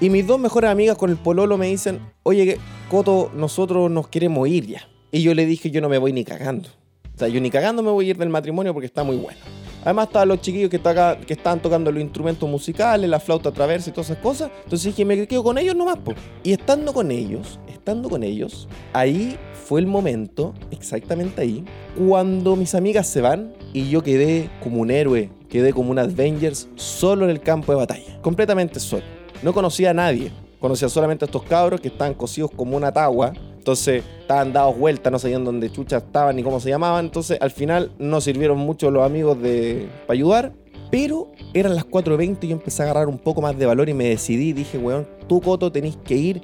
Y 0.00 0.08
mis 0.08 0.26
dos 0.26 0.40
mejores 0.40 0.70
amigas 0.70 0.96
con 0.96 1.10
el 1.10 1.16
pololo 1.16 1.58
me 1.58 1.66
dicen, 1.66 2.00
oye, 2.22 2.58
Coto, 2.88 3.30
nosotros 3.34 3.90
nos 3.90 4.08
queremos 4.08 4.48
ir 4.48 4.66
ya. 4.66 4.88
Y 5.12 5.22
yo 5.22 5.34
le 5.34 5.44
dije, 5.44 5.70
yo 5.70 5.80
no 5.80 5.88
me 5.88 5.98
voy 5.98 6.12
ni 6.12 6.24
cagando. 6.24 6.70
O 7.14 7.18
sea, 7.18 7.28
yo 7.28 7.40
ni 7.40 7.50
cagando 7.50 7.82
me 7.82 7.90
voy 7.90 8.06
a 8.06 8.10
ir 8.10 8.16
del 8.16 8.30
matrimonio 8.30 8.72
porque 8.72 8.86
está 8.86 9.04
muy 9.04 9.16
bueno. 9.16 9.38
Además 9.84 10.08
estaban 10.08 10.28
los 10.28 10.40
chiquillos 10.40 10.70
que, 10.70 10.80
que 11.26 11.32
estaban 11.32 11.60
tocando 11.60 11.90
los 11.90 12.02
instrumentos 12.02 12.48
musicales, 12.48 13.08
la 13.08 13.20
flauta 13.20 13.50
traversa 13.50 13.90
y 13.90 13.92
todas 13.92 14.10
esas 14.10 14.22
cosas. 14.22 14.50
Entonces 14.64 14.86
dije, 14.86 15.04
me 15.04 15.26
quedo 15.26 15.42
con 15.42 15.58
ellos 15.58 15.74
nomás. 15.74 15.96
Po. 15.98 16.14
Y 16.42 16.52
estando 16.52 16.92
con 16.92 17.10
ellos, 17.10 17.58
estando 17.68 18.08
con 18.08 18.22
ellos, 18.22 18.68
ahí 18.92 19.38
fue 19.64 19.80
el 19.80 19.86
momento, 19.86 20.54
exactamente 20.70 21.42
ahí, 21.42 21.64
cuando 21.96 22.56
mis 22.56 22.74
amigas 22.74 23.06
se 23.06 23.20
van 23.20 23.52
y 23.72 23.88
yo 23.88 24.02
quedé 24.02 24.50
como 24.62 24.80
un 24.80 24.90
héroe, 24.90 25.30
quedé 25.48 25.72
como 25.72 25.90
un 25.90 25.98
Avengers 25.98 26.68
solo 26.74 27.24
en 27.24 27.30
el 27.30 27.40
campo 27.40 27.72
de 27.72 27.78
batalla. 27.78 28.20
Completamente 28.20 28.80
solo. 28.80 29.04
No 29.42 29.52
conocía 29.52 29.90
a 29.90 29.94
nadie. 29.94 30.32
Conocía 30.60 30.90
solamente 30.90 31.24
a 31.24 31.26
estos 31.26 31.42
cabros 31.44 31.80
que 31.80 31.88
estaban 31.88 32.12
cosidos 32.12 32.50
como 32.54 32.76
una 32.76 32.92
tagua 32.92 33.32
entonces 33.70 34.02
estaban 34.22 34.52
dados 34.52 34.76
vueltas, 34.76 35.12
no 35.12 35.18
sabían 35.20 35.44
dónde 35.44 35.70
chucha 35.70 35.98
estaban 35.98 36.34
ni 36.34 36.42
cómo 36.42 36.58
se 36.58 36.70
llamaban. 36.70 37.04
Entonces 37.04 37.38
al 37.40 37.52
final 37.52 37.92
no 38.00 38.20
sirvieron 38.20 38.58
mucho 38.58 38.90
los 38.90 39.04
amigos 39.04 39.40
de, 39.40 39.88
para 40.08 40.14
ayudar. 40.14 40.52
Pero 40.90 41.30
eran 41.54 41.76
las 41.76 41.86
4.20 41.86 42.38
y 42.42 42.48
yo 42.48 42.52
empecé 42.54 42.82
a 42.82 42.86
agarrar 42.86 43.06
un 43.06 43.18
poco 43.18 43.40
más 43.40 43.56
de 43.56 43.64
valor 43.64 43.88
y 43.88 43.94
me 43.94 44.08
decidí. 44.08 44.52
Dije, 44.52 44.76
weón, 44.76 45.06
tú 45.28 45.40
Coto 45.40 45.70
tenéis 45.70 45.96
que 46.04 46.16
ir 46.16 46.42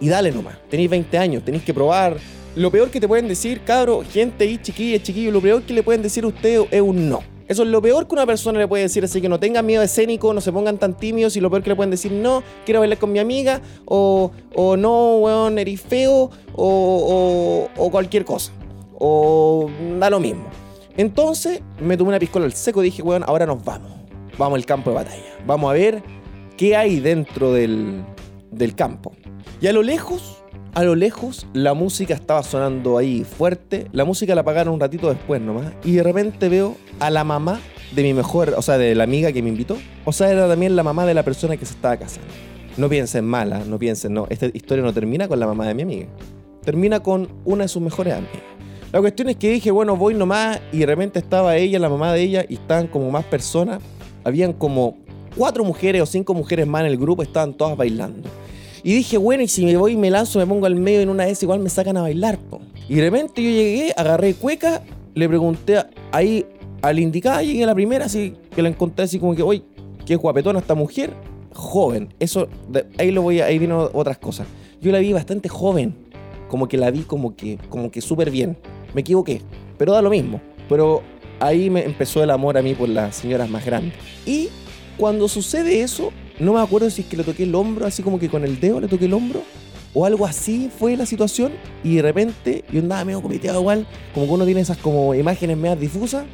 y, 0.00 0.08
dale 0.08 0.30
nomás. 0.30 0.58
Tenéis 0.70 0.88
20 0.90 1.18
años, 1.18 1.44
tenéis 1.44 1.64
que 1.64 1.74
probar. 1.74 2.18
Lo 2.54 2.70
peor 2.70 2.88
que 2.88 3.00
te 3.00 3.08
pueden 3.08 3.26
decir, 3.26 3.62
cabro, 3.64 4.04
gente 4.08 4.44
ahí, 4.44 4.58
chiquilla, 4.58 5.02
chiquillo, 5.02 5.32
lo 5.32 5.40
peor 5.40 5.62
que 5.62 5.74
le 5.74 5.82
pueden 5.82 6.02
decir 6.02 6.22
a 6.22 6.28
usted 6.28 6.66
es 6.70 6.80
un 6.80 7.08
no. 7.08 7.18
Eso 7.48 7.62
es 7.62 7.68
lo 7.68 7.80
peor 7.80 8.08
que 8.08 8.14
una 8.14 8.26
persona 8.26 8.58
le 8.58 8.66
puede 8.66 8.84
decir, 8.84 9.04
así 9.04 9.20
que 9.20 9.28
no 9.28 9.38
tengan 9.38 9.64
miedo 9.64 9.82
escénico, 9.82 10.34
no 10.34 10.40
se 10.40 10.52
pongan 10.52 10.78
tan 10.78 10.96
tímidos 10.96 11.36
y 11.36 11.40
lo 11.40 11.48
peor 11.48 11.62
que 11.62 11.70
le 11.70 11.76
pueden 11.76 11.90
decir, 11.90 12.10
no, 12.10 12.42
quiero 12.64 12.80
bailar 12.80 12.98
con 12.98 13.12
mi 13.12 13.20
amiga, 13.20 13.60
o, 13.84 14.32
o 14.54 14.76
no, 14.76 15.18
weón, 15.18 15.58
eres 15.58 15.80
feo, 15.80 16.30
o, 16.54 17.68
o, 17.76 17.90
cualquier 17.90 18.24
cosa. 18.24 18.52
O 18.98 19.70
da 19.98 20.10
lo 20.10 20.18
mismo. 20.18 20.44
Entonces 20.96 21.60
me 21.80 21.96
tomé 21.96 22.08
una 22.08 22.18
piscola 22.18 22.46
al 22.46 22.52
seco 22.52 22.82
y 22.82 22.86
dije, 22.86 23.02
weón, 23.02 23.22
ahora 23.26 23.46
nos 23.46 23.64
vamos. 23.64 23.92
Vamos 24.38 24.56
al 24.56 24.66
campo 24.66 24.90
de 24.90 24.96
batalla. 24.96 25.22
Vamos 25.46 25.70
a 25.70 25.74
ver 25.74 26.02
qué 26.56 26.74
hay 26.76 27.00
dentro 27.00 27.52
del, 27.52 28.04
del 28.50 28.74
campo. 28.74 29.12
Y 29.60 29.68
a 29.68 29.72
lo 29.72 29.82
lejos 29.82 30.42
a 30.76 30.84
lo 30.84 30.94
lejos 30.94 31.46
la 31.54 31.72
música 31.72 32.12
estaba 32.12 32.42
sonando 32.42 32.98
ahí 32.98 33.24
fuerte. 33.24 33.86
La 33.92 34.04
música 34.04 34.34
la 34.34 34.42
apagaron 34.42 34.74
un 34.74 34.80
ratito 34.80 35.08
después 35.08 35.40
nomás. 35.40 35.72
Y 35.82 35.92
de 35.92 36.02
repente 36.02 36.50
veo 36.50 36.76
a 37.00 37.08
la 37.08 37.24
mamá 37.24 37.62
de 37.92 38.02
mi 38.02 38.12
mejor, 38.12 38.52
o 38.54 38.60
sea, 38.60 38.76
de 38.76 38.94
la 38.94 39.04
amiga 39.04 39.32
que 39.32 39.42
me 39.42 39.48
invitó, 39.48 39.78
o 40.04 40.12
sea, 40.12 40.30
era 40.30 40.46
también 40.46 40.76
la 40.76 40.82
mamá 40.82 41.06
de 41.06 41.14
la 41.14 41.22
persona 41.22 41.56
que 41.56 41.64
se 41.64 41.72
estaba 41.72 41.96
casando. 41.96 42.28
No 42.76 42.90
piensen 42.90 43.24
mala, 43.24 43.60
no 43.60 43.78
piensen, 43.78 44.12
no. 44.12 44.26
Esta 44.28 44.48
historia 44.52 44.84
no 44.84 44.92
termina 44.92 45.28
con 45.28 45.40
la 45.40 45.46
mamá 45.46 45.66
de 45.66 45.72
mi 45.72 45.80
amiga. 45.80 46.08
Termina 46.62 47.00
con 47.00 47.26
una 47.46 47.64
de 47.64 47.68
sus 47.68 47.80
mejores 47.80 48.12
amigas. 48.12 48.42
La 48.92 49.00
cuestión 49.00 49.30
es 49.30 49.36
que 49.36 49.48
dije, 49.48 49.70
bueno, 49.70 49.96
voy 49.96 50.12
nomás 50.12 50.60
y 50.72 50.80
de 50.80 50.86
repente 50.86 51.18
estaba 51.18 51.56
ella, 51.56 51.78
la 51.78 51.88
mamá 51.88 52.12
de 52.12 52.20
ella, 52.20 52.44
y 52.46 52.52
estaban 52.52 52.86
como 52.86 53.10
más 53.10 53.24
personas. 53.24 53.80
Habían 54.24 54.52
como 54.52 54.98
cuatro 55.38 55.64
mujeres 55.64 56.02
o 56.02 56.06
cinco 56.06 56.34
mujeres 56.34 56.66
más 56.66 56.82
en 56.82 56.88
el 56.88 56.98
grupo, 56.98 57.22
estaban 57.22 57.54
todas 57.54 57.78
bailando. 57.78 58.28
Y 58.86 58.94
dije, 58.94 59.18
bueno, 59.18 59.42
y 59.42 59.48
si 59.48 59.64
me 59.64 59.76
voy 59.76 59.94
y 59.94 59.96
me 59.96 60.10
lanzo, 60.10 60.38
me 60.38 60.46
pongo 60.46 60.64
al 60.64 60.76
medio 60.76 61.00
en 61.00 61.08
una 61.08 61.24
vez, 61.24 61.42
igual 61.42 61.58
me 61.58 61.68
sacan 61.68 61.96
a 61.96 62.02
bailar. 62.02 62.38
Po. 62.38 62.60
Y 62.88 62.94
de 62.94 63.02
repente 63.02 63.42
yo 63.42 63.50
llegué, 63.50 63.92
agarré 63.96 64.34
cueca, 64.34 64.80
le 65.12 65.28
pregunté 65.28 65.82
ahí 66.12 66.46
al 66.82 67.00
indicado, 67.00 67.42
llegué 67.42 67.64
a 67.64 67.66
la 67.66 67.74
primera, 67.74 68.04
así 68.04 68.34
que 68.54 68.62
la 68.62 68.68
encontré 68.68 69.06
así 69.06 69.18
como 69.18 69.34
que, 69.34 69.42
oye, 69.42 69.64
qué 70.06 70.14
guapetona 70.14 70.60
esta 70.60 70.76
mujer 70.76 71.12
joven. 71.52 72.14
Eso, 72.20 72.46
ahí 72.96 73.10
lo 73.10 73.22
voy 73.22 73.40
a, 73.40 73.46
ahí 73.46 73.58
vino 73.58 73.90
otras 73.92 74.18
cosas. 74.18 74.46
Yo 74.80 74.92
la 74.92 75.00
vi 75.00 75.12
bastante 75.12 75.48
joven, 75.48 75.92
como 76.48 76.68
que 76.68 76.76
la 76.76 76.92
vi 76.92 77.00
como 77.00 77.34
que, 77.34 77.58
como 77.68 77.90
que 77.90 78.00
súper 78.00 78.30
bien. 78.30 78.56
Me 78.94 79.00
equivoqué, 79.00 79.42
pero 79.78 79.94
da 79.94 80.00
lo 80.00 80.10
mismo. 80.10 80.40
Pero 80.68 81.02
ahí 81.40 81.70
me 81.70 81.82
empezó 81.84 82.22
el 82.22 82.30
amor 82.30 82.56
a 82.56 82.62
mí 82.62 82.72
por 82.74 82.88
las 82.88 83.16
señoras 83.16 83.50
más 83.50 83.66
grandes. 83.66 83.94
Y 84.24 84.48
cuando 84.96 85.26
sucede 85.26 85.80
eso, 85.80 86.12
no 86.38 86.52
me 86.52 86.60
acuerdo 86.60 86.90
si 86.90 87.02
es 87.02 87.08
que 87.08 87.16
le 87.16 87.24
toqué 87.24 87.44
el 87.44 87.54
hombro, 87.54 87.86
así 87.86 88.02
como 88.02 88.18
que 88.18 88.28
con 88.28 88.44
el 88.44 88.60
dedo 88.60 88.80
le 88.80 88.88
toqué 88.88 89.06
el 89.06 89.14
hombro. 89.14 89.42
O 89.94 90.04
algo 90.04 90.26
así 90.26 90.70
fue 90.78 90.94
la 90.96 91.06
situación. 91.06 91.52
Y 91.82 91.96
de 91.96 92.02
repente 92.02 92.64
yo 92.70 92.80
andaba 92.80 93.04
medio 93.04 93.22
comiteado 93.22 93.60
igual. 93.60 93.86
Como 94.12 94.26
que 94.26 94.32
uno 94.32 94.44
tiene 94.44 94.60
esas 94.60 94.76
como 94.76 95.14
imágenes 95.14 95.56
medio 95.56 95.74
difusas. 95.76 96.26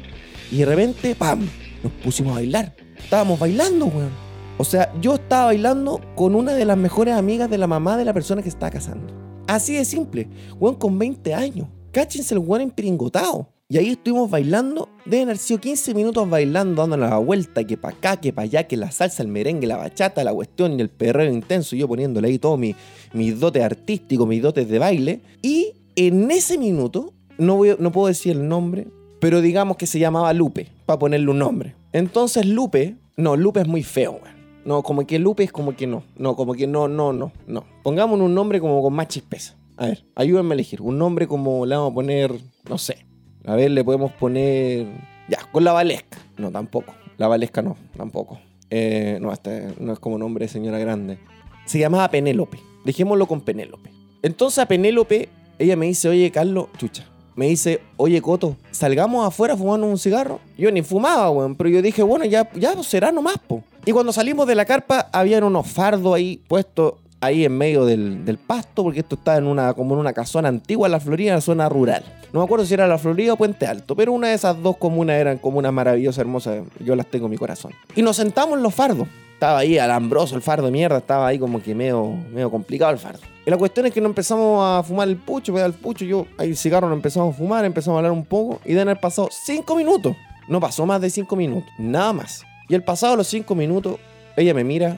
Y 0.51 0.57
de 0.57 0.65
repente, 0.65 1.15
¡pam! 1.15 1.47
Nos 1.81 1.91
pusimos 2.03 2.33
a 2.33 2.35
bailar. 2.35 2.75
Estábamos 2.97 3.39
bailando, 3.39 3.85
weón. 3.85 4.11
O 4.57 4.65
sea, 4.65 4.93
yo 5.01 5.15
estaba 5.15 5.45
bailando 5.45 6.01
con 6.15 6.35
una 6.35 6.53
de 6.53 6.65
las 6.65 6.77
mejores 6.77 7.15
amigas 7.15 7.49
de 7.49 7.57
la 7.57 7.67
mamá 7.67 7.95
de 7.95 8.05
la 8.05 8.13
persona 8.13 8.41
que 8.41 8.49
estaba 8.49 8.69
casando. 8.69 9.13
Así 9.47 9.75
de 9.75 9.85
simple. 9.85 10.27
Weón 10.59 10.75
con 10.75 10.99
20 10.99 11.33
años. 11.33 11.67
Cáchense 11.93 12.33
el 12.33 12.39
weón 12.39 12.63
empiringotado. 12.63 13.52
Y 13.73 13.77
ahí 13.79 13.89
estuvimos 13.89 14.29
bailando. 14.29 14.87
Deben 15.03 15.29
haber 15.29 15.39
sido 15.39 15.59
15 15.59 15.95
minutos 15.95 16.29
bailando, 16.29 16.83
dándonos 16.83 17.09
la 17.09 17.17
vuelta, 17.17 17.63
que 17.63 17.75
para 17.75 17.97
acá, 17.97 18.17
que 18.17 18.31
para 18.31 18.43
allá, 18.43 18.67
que 18.67 18.77
la 18.77 18.91
salsa, 18.91 19.23
el 19.23 19.29
merengue, 19.29 19.65
la 19.65 19.77
bachata, 19.77 20.23
la 20.23 20.31
cuestión 20.31 20.77
y 20.77 20.81
el 20.83 20.89
perreo 20.89 21.33
intenso. 21.33 21.75
Yo 21.75 21.87
poniéndole 21.87 22.27
ahí 22.27 22.37
todo 22.37 22.55
mi, 22.55 22.75
mis 23.13 23.39
dotes 23.39 23.63
artísticos, 23.63 24.27
mis 24.27 24.43
dotes 24.43 24.69
de 24.69 24.77
baile. 24.77 25.21
Y 25.41 25.73
en 25.95 26.29
ese 26.29 26.59
minuto, 26.59 27.13
no, 27.39 27.55
voy, 27.55 27.75
no 27.79 27.91
puedo 27.91 28.09
decir 28.09 28.33
el 28.33 28.47
nombre, 28.47 28.89
pero 29.19 29.41
digamos 29.41 29.75
que 29.77 29.87
se 29.87 29.97
llamaba 29.97 30.31
Lupe, 30.33 30.67
para 30.85 30.99
ponerle 30.99 31.31
un 31.31 31.39
nombre. 31.39 31.73
Entonces 31.93 32.45
Lupe, 32.45 32.97
no, 33.17 33.35
Lupe 33.35 33.61
es 33.61 33.67
muy 33.67 33.81
feo, 33.81 34.19
weón. 34.21 34.35
No, 34.65 34.83
como 34.83 35.07
que 35.07 35.17
Lupe 35.17 35.45
es 35.45 35.51
como 35.51 35.75
que 35.75 35.87
no. 35.87 36.03
No, 36.15 36.35
como 36.35 36.53
que 36.53 36.67
no, 36.67 36.87
no, 36.87 37.11
no, 37.11 37.31
no. 37.47 37.65
Pongamos 37.81 38.19
un 38.19 38.35
nombre 38.35 38.59
como 38.59 38.83
con 38.83 38.93
más 38.93 39.07
chispeza. 39.07 39.55
A 39.77 39.87
ver, 39.87 40.05
ayúdenme 40.13 40.51
a 40.51 40.53
elegir. 40.53 40.79
Un 40.79 40.99
nombre 40.99 41.27
como 41.27 41.65
le 41.65 41.75
vamos 41.75 41.91
a 41.91 41.95
poner, 41.95 42.35
no 42.69 42.77
sé. 42.77 43.11
A 43.45 43.55
ver, 43.55 43.71
le 43.71 43.83
podemos 43.83 44.11
poner. 44.13 44.87
Ya, 45.27 45.39
con 45.51 45.63
la 45.63 45.73
Valesca. 45.73 46.17
No, 46.37 46.51
tampoco. 46.51 46.93
La 47.17 47.27
Valesca 47.27 47.61
no, 47.61 47.77
tampoco. 47.95 48.39
Eh, 48.69 49.17
no, 49.21 49.31
este 49.31 49.73
no 49.79 49.93
es 49.93 49.99
como 49.99 50.17
nombre 50.17 50.45
de 50.45 50.49
señora 50.49 50.79
grande. 50.79 51.19
Se 51.65 51.79
llamaba 51.79 52.09
Penélope. 52.09 52.59
Dejémoslo 52.85 53.27
con 53.27 53.41
Penélope. 53.41 53.91
Entonces 54.21 54.59
a 54.59 54.65
Penélope, 54.65 55.29
ella 55.59 55.75
me 55.75 55.85
dice, 55.85 56.09
oye, 56.09 56.31
Carlos, 56.31 56.67
chucha. 56.77 57.05
Me 57.35 57.47
dice, 57.47 57.81
oye, 57.97 58.21
Coto, 58.21 58.55
salgamos 58.71 59.27
afuera 59.27 59.57
fumando 59.57 59.87
un 59.87 59.97
cigarro. 59.97 60.39
Yo 60.57 60.71
ni 60.71 60.81
fumaba, 60.83 61.29
weón. 61.31 61.55
Pero 61.55 61.69
yo 61.69 61.81
dije, 61.81 62.03
bueno, 62.03 62.25
ya, 62.25 62.49
ya 62.53 62.81
será 62.83 63.11
nomás, 63.11 63.37
po. 63.47 63.63
Y 63.85 63.91
cuando 63.91 64.13
salimos 64.13 64.47
de 64.47 64.55
la 64.55 64.65
carpa, 64.65 65.09
habían 65.11 65.43
unos 65.43 65.67
fardos 65.67 66.13
ahí 66.13 66.41
puestos 66.47 66.95
ahí 67.23 67.45
en 67.45 67.57
medio 67.57 67.85
del, 67.85 68.39
pasto, 68.45 68.83
porque 68.83 68.99
esto 68.99 69.15
está 69.15 69.37
en 69.37 69.45
una, 69.45 69.73
como 69.73 69.95
en 69.95 70.01
una 70.01 70.13
casona 70.13 70.49
antigua 70.49 70.87
en 70.87 70.91
la 70.91 70.99
Florida, 70.99 71.29
en 71.29 71.35
la 71.35 71.41
zona 71.41 71.69
rural. 71.69 72.03
No 72.33 72.39
me 72.39 72.45
acuerdo 72.45 72.65
si 72.65 72.73
era 72.73 72.87
la 72.87 72.97
Florida 72.97 73.33
o 73.33 73.37
Puente 73.37 73.65
Alto, 73.65 73.95
pero 73.95 74.11
una 74.11 74.27
de 74.27 74.33
esas 74.33 74.61
dos 74.61 74.77
comunas 74.77 75.15
eran 75.15 75.37
comunas 75.37 75.71
maravillosas, 75.71 76.19
hermosas. 76.19 76.63
Yo 76.79 76.95
las 76.95 77.07
tengo 77.07 77.25
en 77.25 77.31
mi 77.31 77.37
corazón. 77.37 77.71
Y 77.95 78.01
nos 78.01 78.17
sentamos 78.17 78.57
en 78.57 78.63
los 78.63 78.73
fardos. 78.73 79.07
Estaba 79.33 79.59
ahí 79.59 79.77
alambroso 79.77 80.35
el 80.35 80.41
fardo 80.41 80.71
mierda, 80.71 80.97
estaba 80.97 81.27
ahí 81.27 81.37
como 81.37 81.61
que 81.61 81.75
medio, 81.75 82.11
medio 82.31 82.49
complicado 82.49 82.91
el 82.91 82.97
fardo. 82.97 83.19
Y 83.45 83.49
la 83.49 83.57
cuestión 83.57 83.85
es 83.85 83.93
que 83.93 83.99
no 83.99 84.07
empezamos 84.07 84.63
a 84.63 84.83
fumar 84.83 85.07
el 85.07 85.17
pucho, 85.17 85.51
pues 85.51 85.65
el 85.65 85.73
pucho, 85.73 86.05
yo 86.05 86.25
ahí 86.37 86.49
el 86.49 86.57
cigarro 86.57 86.87
lo 86.87 86.95
empezamos 86.95 87.35
a 87.35 87.37
fumar, 87.37 87.65
empezamos 87.65 87.97
a 87.97 87.99
hablar 87.99 88.13
un 88.13 88.25
poco 88.25 88.61
y 88.63 88.73
de 88.73 88.81
haber 88.81 88.99
pasado 88.99 89.29
cinco 89.31 89.75
minutos. 89.75 90.15
No 90.47 90.59
pasó 90.59 90.85
más 90.85 91.01
de 91.01 91.09
cinco 91.09 91.35
minutos, 91.35 91.69
nada 91.77 92.13
más. 92.13 92.43
Y 92.69 92.75
el 92.75 92.83
pasado 92.83 93.15
los 93.17 93.27
cinco 93.27 93.53
minutos, 93.53 93.97
ella 94.37 94.53
me 94.53 94.63
mira, 94.63 94.97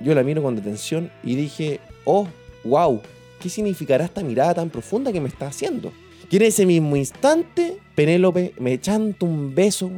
yo 0.00 0.14
la 0.14 0.22
miro 0.22 0.42
con 0.42 0.56
detención 0.56 1.10
y 1.22 1.34
dije, 1.34 1.80
oh, 2.04 2.26
wow, 2.64 3.00
¿qué 3.40 3.48
significará 3.48 4.04
esta 4.04 4.22
mirada 4.22 4.54
tan 4.54 4.70
profunda 4.70 5.12
que 5.12 5.20
me 5.20 5.28
está 5.28 5.46
haciendo? 5.46 5.92
Y 6.30 6.36
en 6.36 6.42
ese 6.42 6.66
mismo 6.66 6.96
instante, 6.96 7.78
Penélope 7.94 8.54
me 8.58 8.80
chantó 8.80 9.26
un 9.26 9.54
beso, 9.54 9.90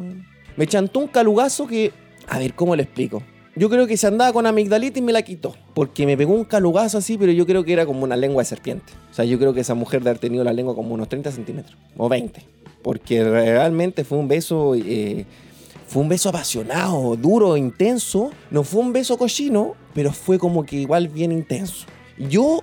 me 0.56 0.66
chantó 0.66 1.00
un 1.00 1.08
calugazo 1.08 1.66
que, 1.66 1.92
a 2.28 2.38
ver, 2.38 2.54
¿cómo 2.54 2.76
le 2.76 2.82
explico? 2.82 3.22
Yo 3.54 3.70
creo 3.70 3.86
que 3.86 3.96
se 3.96 4.06
andaba 4.06 4.34
con 4.34 4.44
amigdalitis 4.44 4.98
y 4.98 5.02
me 5.02 5.12
la 5.12 5.22
quitó. 5.22 5.54
Porque 5.72 6.04
me 6.04 6.14
pegó 6.14 6.34
un 6.34 6.44
calugazo 6.44 6.98
así, 6.98 7.16
pero 7.16 7.32
yo 7.32 7.46
creo 7.46 7.64
que 7.64 7.72
era 7.72 7.86
como 7.86 8.04
una 8.04 8.14
lengua 8.14 8.42
de 8.42 8.44
serpiente. 8.44 8.92
O 9.10 9.14
sea, 9.14 9.24
yo 9.24 9.38
creo 9.38 9.54
que 9.54 9.60
esa 9.60 9.74
mujer 9.74 10.02
de 10.02 10.10
haber 10.10 10.20
tenido 10.20 10.44
la 10.44 10.52
lengua 10.52 10.74
como 10.74 10.92
unos 10.92 11.08
30 11.08 11.32
centímetros. 11.32 11.78
O 11.96 12.10
20. 12.10 12.42
Porque 12.82 13.24
realmente 13.24 14.04
fue 14.04 14.18
un 14.18 14.28
beso 14.28 14.74
eh, 14.74 15.24
fue 15.96 16.02
un 16.02 16.10
beso 16.10 16.28
apasionado, 16.28 17.16
duro, 17.16 17.56
intenso. 17.56 18.30
No 18.50 18.64
fue 18.64 18.82
un 18.82 18.92
beso 18.92 19.16
cochino, 19.16 19.76
pero 19.94 20.12
fue 20.12 20.38
como 20.38 20.66
que 20.66 20.76
igual 20.76 21.08
bien 21.08 21.32
intenso. 21.32 21.86
Yo 22.18 22.62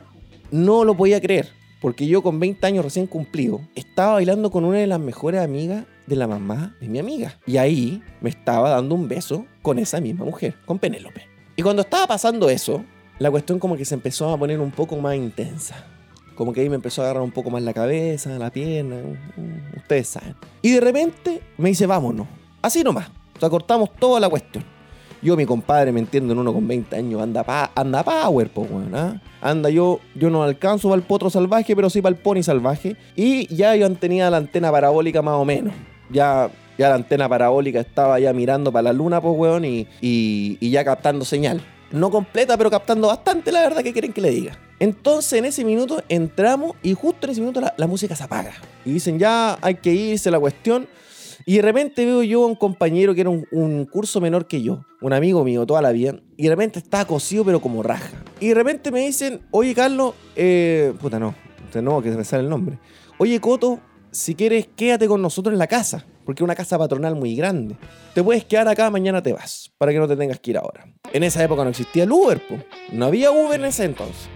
no 0.51 0.83
lo 0.85 0.95
podía 0.95 1.19
creer, 1.19 1.49
porque 1.81 2.05
yo 2.05 2.21
con 2.21 2.39
20 2.39 2.67
años 2.67 2.85
recién 2.85 3.07
cumplido, 3.07 3.59
estaba 3.73 4.13
bailando 4.13 4.51
con 4.51 4.65
una 4.65 4.77
de 4.77 4.85
las 4.85 4.99
mejores 4.99 5.41
amigas 5.41 5.85
de 6.05 6.15
la 6.15 6.27
mamá 6.27 6.75
de 6.79 6.87
mi 6.87 6.99
amiga. 6.99 7.39
Y 7.47 7.57
ahí 7.57 8.03
me 8.21 8.29
estaba 8.29 8.69
dando 8.69 8.93
un 8.93 9.07
beso 9.07 9.47
con 9.63 9.79
esa 9.79 9.99
misma 9.99 10.25
mujer, 10.25 10.53
con 10.67 10.77
Penélope. 10.77 11.27
Y 11.55 11.63
cuando 11.63 11.81
estaba 11.81 12.05
pasando 12.05 12.51
eso, 12.51 12.85
la 13.17 13.31
cuestión 13.31 13.57
como 13.57 13.75
que 13.75 13.85
se 13.85 13.95
empezó 13.95 14.29
a 14.29 14.37
poner 14.37 14.59
un 14.59 14.69
poco 14.69 14.95
más 14.97 15.15
intensa. 15.15 15.87
Como 16.35 16.53
que 16.53 16.61
ahí 16.61 16.69
me 16.69 16.75
empezó 16.75 17.01
a 17.01 17.05
agarrar 17.05 17.23
un 17.23 17.31
poco 17.31 17.49
más 17.49 17.63
la 17.63 17.73
cabeza, 17.73 18.37
la 18.37 18.51
pierna, 18.51 18.97
ustedes 19.75 20.09
saben. 20.09 20.35
Y 20.61 20.69
de 20.69 20.81
repente 20.81 21.41
me 21.57 21.69
dice, 21.69 21.87
vámonos. 21.87 22.27
Así 22.61 22.83
nomás. 22.83 23.09
O 23.35 23.39
sea, 23.39 23.49
cortamos 23.49 23.89
toda 23.99 24.19
la 24.19 24.29
cuestión. 24.29 24.63
Yo, 25.23 25.37
mi 25.37 25.45
compadre, 25.45 25.93
me 25.93 26.01
entiendo, 26.01 26.33
en 26.33 26.39
uno 26.39 26.51
con 26.51 26.67
20 26.67 26.97
años, 26.97 27.21
anda, 27.21 27.43
pa, 27.43 27.71
anda 27.75 28.03
power, 28.03 28.49
pues, 28.49 28.69
weón, 28.69 28.93
¿ah? 28.93 29.21
Anda, 29.41 29.69
yo, 29.69 30.01
yo 30.15 30.29
no 30.29 30.43
alcanzo 30.43 30.89
para 30.89 30.99
el 30.99 31.07
potro 31.07 31.29
salvaje, 31.29 31.77
pero 31.77 31.89
sí 31.89 32.01
para 32.01 32.13
el 32.13 32.21
pony 32.21 32.43
salvaje. 32.43 32.97
Y 33.15 33.47
ya 33.53 33.73
yo 33.77 33.89
tenía 33.95 34.29
la 34.29 34.35
antena 34.35 34.69
parabólica 34.69 35.21
más 35.21 35.35
o 35.35 35.45
menos. 35.45 35.73
Ya, 36.09 36.51
ya 36.77 36.89
la 36.89 36.95
antena 36.95 37.29
parabólica 37.29 37.79
estaba 37.79 38.19
ya 38.19 38.33
mirando 38.33 38.69
para 38.73 38.83
la 38.83 38.93
luna, 38.93 39.21
pues, 39.21 39.33
weón, 39.37 39.63
y, 39.63 39.87
y, 40.01 40.69
ya 40.69 40.83
captando 40.83 41.23
señal. 41.23 41.61
No 41.89 42.11
completa, 42.11 42.57
pero 42.57 42.69
captando 42.69 43.07
bastante, 43.07 43.49
la 43.53 43.61
verdad, 43.61 43.81
que 43.81 43.93
quieren 43.93 44.11
que 44.11 44.19
le 44.19 44.29
diga. 44.29 44.59
Entonces, 44.79 45.39
en 45.39 45.45
ese 45.45 45.63
minuto 45.63 46.03
entramos 46.09 46.75
y 46.83 46.95
justo 46.95 47.27
en 47.27 47.31
ese 47.31 47.39
minuto 47.39 47.61
la, 47.61 47.73
la 47.77 47.87
música 47.87 48.13
se 48.13 48.25
apaga. 48.25 48.51
Y 48.83 48.91
dicen, 48.91 49.17
ya 49.19 49.57
hay 49.61 49.75
que 49.75 49.93
irse 49.93 50.29
la 50.29 50.39
cuestión. 50.39 50.85
Y 51.45 51.57
de 51.57 51.61
repente 51.61 52.05
veo 52.05 52.23
yo 52.23 52.43
a 52.43 52.47
un 52.47 52.55
compañero 52.55 53.13
que 53.13 53.21
era 53.21 53.29
un, 53.29 53.85
curso 53.91 54.21
menor 54.21 54.47
que 54.47 54.61
yo, 54.61 54.85
un 55.01 55.13
amigo 55.13 55.43
mío 55.43 55.65
toda 55.65 55.81
la 55.81 55.91
vida, 55.91 56.15
y 56.37 56.43
de 56.43 56.49
repente 56.49 56.79
estaba 56.79 57.05
cosido 57.05 57.43
pero 57.43 57.61
como 57.61 57.83
raja. 57.83 58.23
Y 58.39 58.49
de 58.49 58.53
repente 58.55 58.91
me 58.91 59.05
dicen, 59.05 59.41
oye 59.51 59.73
Carlos, 59.73 60.13
eh, 60.35 60.93
puta 60.99 61.19
no, 61.19 61.35
no, 61.81 62.01
que 62.01 62.11
me 62.11 62.23
sale 62.23 62.43
el 62.43 62.49
nombre. 62.49 62.79
Oye 63.17 63.39
Coto, 63.39 63.79
si 64.11 64.35
quieres 64.35 64.67
quédate 64.75 65.07
con 65.07 65.21
nosotros 65.21 65.53
en 65.53 65.59
la 65.59 65.67
casa, 65.67 66.05
porque 66.25 66.41
es 66.41 66.45
una 66.45 66.55
casa 66.55 66.77
patronal 66.77 67.15
muy 67.15 67.35
grande. 67.35 67.75
Te 68.13 68.23
puedes 68.23 68.45
quedar 68.45 68.67
acá, 68.67 68.89
mañana 68.89 69.21
te 69.21 69.33
vas, 69.33 69.71
para 69.77 69.91
que 69.91 69.99
no 69.99 70.07
te 70.07 70.15
tengas 70.15 70.39
que 70.39 70.51
ir 70.51 70.57
ahora. 70.57 70.85
En 71.11 71.23
esa 71.23 71.43
época 71.43 71.63
no 71.63 71.69
existía 71.69 72.03
el 72.03 72.11
Uber, 72.11 72.41
pues. 72.47 72.63
No 72.91 73.05
había 73.05 73.31
Uber 73.31 73.59
en 73.59 73.65
ese 73.65 73.85
entonces. 73.85 74.29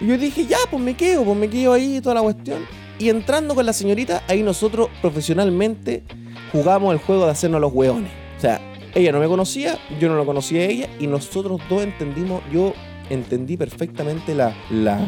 Y 0.00 0.06
yo 0.06 0.18
dije, 0.18 0.46
ya, 0.46 0.58
pues 0.70 0.82
me 0.82 0.96
quedo, 0.96 1.24
pues 1.24 1.36
me 1.36 1.48
quedo 1.48 1.72
ahí 1.72 2.00
toda 2.00 2.16
la 2.16 2.22
cuestión. 2.22 2.64
Y 2.98 3.10
entrando 3.10 3.54
con 3.54 3.64
la 3.64 3.72
señorita, 3.72 4.22
ahí 4.26 4.42
nosotros 4.42 4.88
profesionalmente 5.00 6.04
jugamos 6.52 6.92
el 6.92 6.98
juego 6.98 7.26
de 7.26 7.32
hacernos 7.32 7.60
los 7.60 7.72
hueones. 7.72 8.10
O 8.36 8.40
sea, 8.40 8.60
ella 8.94 9.12
no 9.12 9.20
me 9.20 9.28
conocía, 9.28 9.78
yo 10.00 10.08
no 10.08 10.16
lo 10.16 10.24
conocía 10.24 10.62
a 10.62 10.64
ella 10.64 10.88
y 10.98 11.06
nosotros 11.06 11.60
dos 11.68 11.82
entendimos, 11.82 12.42
yo 12.52 12.72
entendí 13.10 13.56
perfectamente 13.56 14.34
la, 14.34 14.54
la, 14.70 15.00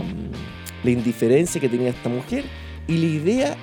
la 0.83 0.91
indiferencia 0.91 1.61
que 1.61 1.69
tenía 1.69 1.91
esta 1.91 2.09
mujer 2.09 2.45
y 2.87 2.97
la 2.97 3.07
idea 3.07 3.57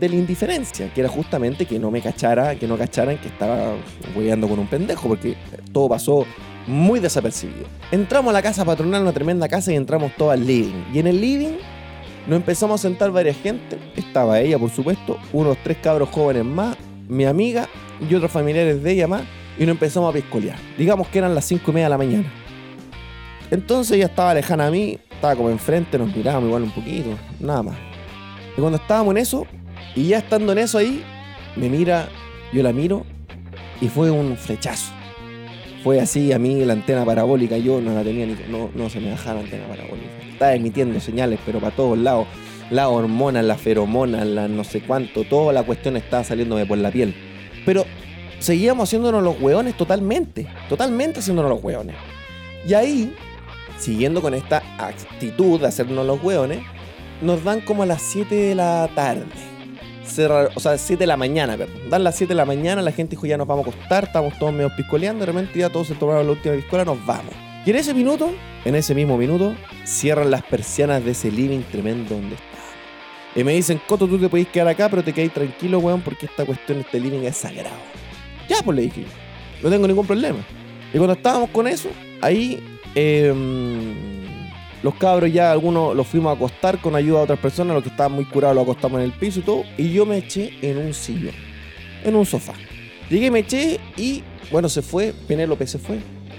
de 0.00 0.08
la 0.08 0.14
indiferencia, 0.14 0.92
que 0.92 1.00
era 1.00 1.08
justamente 1.08 1.66
que 1.66 1.78
no 1.78 1.90
me 1.90 2.00
cachara, 2.00 2.54
que 2.56 2.66
no 2.66 2.76
cacharan 2.76 3.18
que 3.18 3.28
estaba 3.28 3.74
hueando 4.16 4.48
con 4.48 4.58
un 4.58 4.66
pendejo, 4.66 5.08
porque 5.08 5.36
todo 5.72 5.88
pasó 5.88 6.26
muy 6.66 7.00
desapercibido. 7.00 7.66
Entramos 7.90 8.30
a 8.30 8.32
la 8.32 8.42
casa 8.42 8.64
patronal, 8.64 9.02
una 9.02 9.12
tremenda 9.12 9.48
casa, 9.48 9.72
y 9.72 9.76
entramos 9.76 10.12
todos 10.16 10.32
al 10.32 10.46
living. 10.46 10.84
Y 10.92 10.98
en 10.98 11.06
el 11.06 11.20
living 11.20 11.58
nos 12.26 12.36
empezamos 12.38 12.80
a 12.80 12.88
sentar 12.88 13.10
varias 13.10 13.36
gente. 13.36 13.78
Estaba 13.96 14.40
ella, 14.40 14.58
por 14.58 14.70
supuesto, 14.70 15.18
unos 15.32 15.58
tres 15.62 15.76
cabros 15.82 16.08
jóvenes 16.08 16.44
más, 16.44 16.76
mi 17.08 17.24
amiga 17.24 17.68
y 18.00 18.14
otros 18.14 18.30
familiares 18.30 18.82
de 18.82 18.92
ella 18.92 19.06
más, 19.06 19.22
y 19.58 19.62
nos 19.66 19.74
empezamos 19.74 20.10
a 20.10 20.12
piscolear. 20.12 20.58
Digamos 20.76 21.08
que 21.08 21.18
eran 21.18 21.34
las 21.34 21.44
5 21.44 21.70
y 21.70 21.74
media 21.74 21.86
de 21.86 21.90
la 21.90 21.98
mañana. 21.98 22.32
Entonces 23.50 23.96
ella 23.96 24.06
estaba 24.06 24.34
lejana 24.34 24.66
a 24.66 24.70
mí, 24.70 24.98
estaba 25.10 25.36
como 25.36 25.50
enfrente, 25.50 25.98
nos 25.98 26.14
mirábamos 26.14 26.48
igual 26.48 26.62
un 26.64 26.70
poquito, 26.70 27.10
nada 27.40 27.62
más. 27.62 27.76
Y 28.56 28.60
cuando 28.60 28.78
estábamos 28.78 29.12
en 29.12 29.18
eso, 29.18 29.46
y 29.94 30.08
ya 30.08 30.18
estando 30.18 30.52
en 30.52 30.58
eso 30.58 30.78
ahí, 30.78 31.04
me 31.56 31.68
mira, 31.68 32.08
yo 32.52 32.62
la 32.62 32.72
miro, 32.72 33.04
y 33.80 33.88
fue 33.88 34.10
un 34.10 34.36
flechazo. 34.36 34.92
Fue 35.82 36.00
así, 36.00 36.32
a 36.32 36.38
mí 36.38 36.64
la 36.64 36.72
antena 36.72 37.04
parabólica, 37.04 37.58
yo 37.58 37.80
no 37.80 37.92
la 37.92 38.02
tenía 38.02 38.24
ni. 38.24 38.34
No, 38.48 38.70
no 38.74 38.88
se 38.88 39.00
me 39.00 39.10
bajaba 39.10 39.40
la 39.40 39.44
antena 39.44 39.66
parabólica. 39.66 40.08
Estaba 40.32 40.54
emitiendo 40.54 40.98
señales, 40.98 41.38
pero 41.44 41.60
para 41.60 41.76
todos 41.76 41.98
lados. 41.98 42.26
La 42.70 42.88
hormona, 42.88 43.42
la 43.42 43.56
feromona, 43.56 44.24
la 44.24 44.48
no 44.48 44.64
sé 44.64 44.80
cuánto, 44.80 45.24
toda 45.24 45.52
la 45.52 45.62
cuestión 45.62 45.96
estaba 45.96 46.24
saliéndome 46.24 46.66
por 46.66 46.78
la 46.78 46.90
piel. 46.90 47.14
Pero 47.64 47.84
seguíamos 48.38 48.88
haciéndonos 48.88 49.22
los 49.22 49.40
hueones 49.40 49.76
totalmente. 49.76 50.46
Totalmente 50.68 51.20
haciéndonos 51.20 51.50
los 51.50 51.62
hueones. 51.62 51.96
Y 52.66 52.74
ahí, 52.74 53.14
siguiendo 53.78 54.22
con 54.22 54.34
esta 54.34 54.62
actitud 54.78 55.60
de 55.60 55.66
hacernos 55.66 56.06
los 56.06 56.22
hueones, 56.22 56.60
nos 57.20 57.44
dan 57.44 57.60
como 57.60 57.82
a 57.82 57.86
las 57.86 58.02
7 58.02 58.34
de 58.34 58.54
la 58.54 58.88
tarde 58.94 59.54
o 60.54 60.60
sea, 60.60 60.78
7 60.78 60.96
de 60.96 61.06
la 61.06 61.16
mañana, 61.16 61.56
perdón. 61.56 61.90
Dan 61.90 62.04
las 62.04 62.16
7 62.16 62.32
de 62.32 62.36
la 62.36 62.44
mañana, 62.44 62.82
la 62.82 62.92
gente 62.92 63.10
dijo 63.12 63.26
ya 63.26 63.36
nos 63.36 63.46
vamos 63.46 63.66
a 63.66 63.70
acostar, 63.70 64.04
estamos 64.04 64.38
todos 64.38 64.52
medio 64.52 64.70
piscoleando, 64.76 65.24
de 65.24 65.32
repente 65.32 65.58
ya 65.58 65.70
todos 65.70 65.88
se 65.88 65.94
tomaron 65.94 66.26
la 66.26 66.32
última 66.32 66.54
piscola, 66.54 66.84
nos 66.84 67.04
vamos. 67.04 67.34
Y 67.64 67.70
en 67.70 67.76
ese 67.76 67.94
minuto, 67.94 68.30
en 68.64 68.74
ese 68.74 68.94
mismo 68.94 69.16
minuto, 69.16 69.54
cierran 69.84 70.30
las 70.30 70.42
persianas 70.42 71.04
de 71.04 71.12
ese 71.12 71.30
living 71.30 71.62
tremendo 71.70 72.14
donde 72.14 72.34
está. 72.34 72.53
Y 73.36 73.42
me 73.42 73.52
dicen, 73.52 73.80
Coto, 73.86 74.06
tú 74.06 74.18
te 74.18 74.28
podés 74.28 74.48
quedar 74.48 74.68
acá, 74.68 74.88
pero 74.88 75.02
te 75.02 75.12
quedáis 75.12 75.32
tranquilo, 75.32 75.78
weón, 75.78 76.02
porque 76.02 76.26
esta 76.26 76.44
cuestión, 76.44 76.78
este 76.80 77.00
living 77.00 77.24
es 77.24 77.36
sagrado. 77.36 77.76
Ya, 78.48 78.62
pues 78.62 78.76
le 78.76 78.82
dije, 78.82 79.04
no 79.62 79.70
tengo 79.70 79.88
ningún 79.88 80.06
problema. 80.06 80.38
Y 80.92 80.98
cuando 80.98 81.14
estábamos 81.14 81.50
con 81.50 81.66
eso, 81.66 81.88
ahí 82.20 82.62
eh, 82.94 83.34
los 84.84 84.94
cabros 84.96 85.32
ya 85.32 85.50
algunos 85.50 85.96
los 85.96 86.06
fuimos 86.06 86.30
a 86.30 86.36
acostar 86.36 86.78
con 86.78 86.94
ayuda 86.94 87.18
de 87.18 87.24
otras 87.24 87.38
personas, 87.38 87.74
los 87.74 87.82
que 87.82 87.88
estaban 87.88 88.12
muy 88.12 88.26
curados 88.26 88.54
los 88.54 88.64
acostamos 88.64 88.98
en 88.98 89.06
el 89.06 89.12
piso 89.12 89.40
y 89.40 89.42
todo. 89.42 89.64
Y 89.78 89.92
yo 89.92 90.06
me 90.06 90.18
eché 90.18 90.52
en 90.62 90.78
un 90.78 90.94
sillón, 90.94 91.34
en 92.04 92.14
un 92.14 92.26
sofá. 92.26 92.52
Llegué, 93.10 93.30
me 93.30 93.40
eché 93.40 93.80
y 93.96 94.22
bueno, 94.52 94.68
se 94.68 94.82
fue, 94.82 95.14
Penélope 95.26 95.66
se 95.66 95.78
fue. 95.78 95.98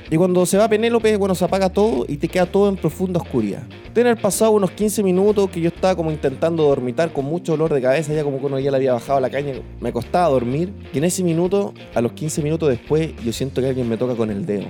Y 0.10 0.18
cuando 0.18 0.46
se 0.46 0.58
va 0.58 0.70
Penélope, 0.70 1.18
bueno, 1.18 1.34
se 1.34 1.46
apaga 1.46 1.70
todo 1.70 2.06
y 2.08 2.18
te 2.18 2.28
queda 2.28 2.46
todo 2.46 2.70
en 2.70 2.76
profunda 2.76 3.20
oscuridad. 3.20 3.64
Tener 3.94 4.22
pasado 4.22 4.52
unos 4.52 4.70
15 4.72 5.02
minutos 5.02 5.50
que 5.50 5.60
yo 5.60 5.70
estaba 5.70 5.96
como 5.96 6.12
intentando 6.12 6.64
dormitar 6.64 7.12
con 7.12 7.26
mucho 7.26 7.54
dolor 7.54 7.74
de 7.74 7.82
cabeza, 7.82 8.14
ya 8.14 8.24
como 8.24 8.40
que 8.40 8.46
uno 8.46 8.60
ya 8.60 8.70
le 8.70 8.78
había 8.78 8.94
bajado 8.94 9.20
la 9.20 9.32
caña, 9.32 9.54
me 9.80 9.92
costaba 9.92 10.30
dormir. 10.30 10.72
Y 10.94 11.00
en 11.00 11.06
ese 11.06 11.24
minuto, 11.24 11.74
a 11.96 12.02
los 12.02 12.12
15 12.12 12.44
minutos 12.44 12.70
después, 12.70 13.16
yo 13.24 13.34
siento 13.34 13.62
que 13.62 13.68
alguien 13.68 13.90
me 13.90 13.98
toca 13.98 14.16
con 14.16 14.30
el 14.30 14.46
dedo 14.46 14.66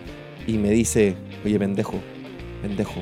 y 0.47 0.53
me 0.57 0.69
dice, 0.69 1.15
oye, 1.43 1.59
pendejo, 1.59 1.95
pendejo, 2.61 3.01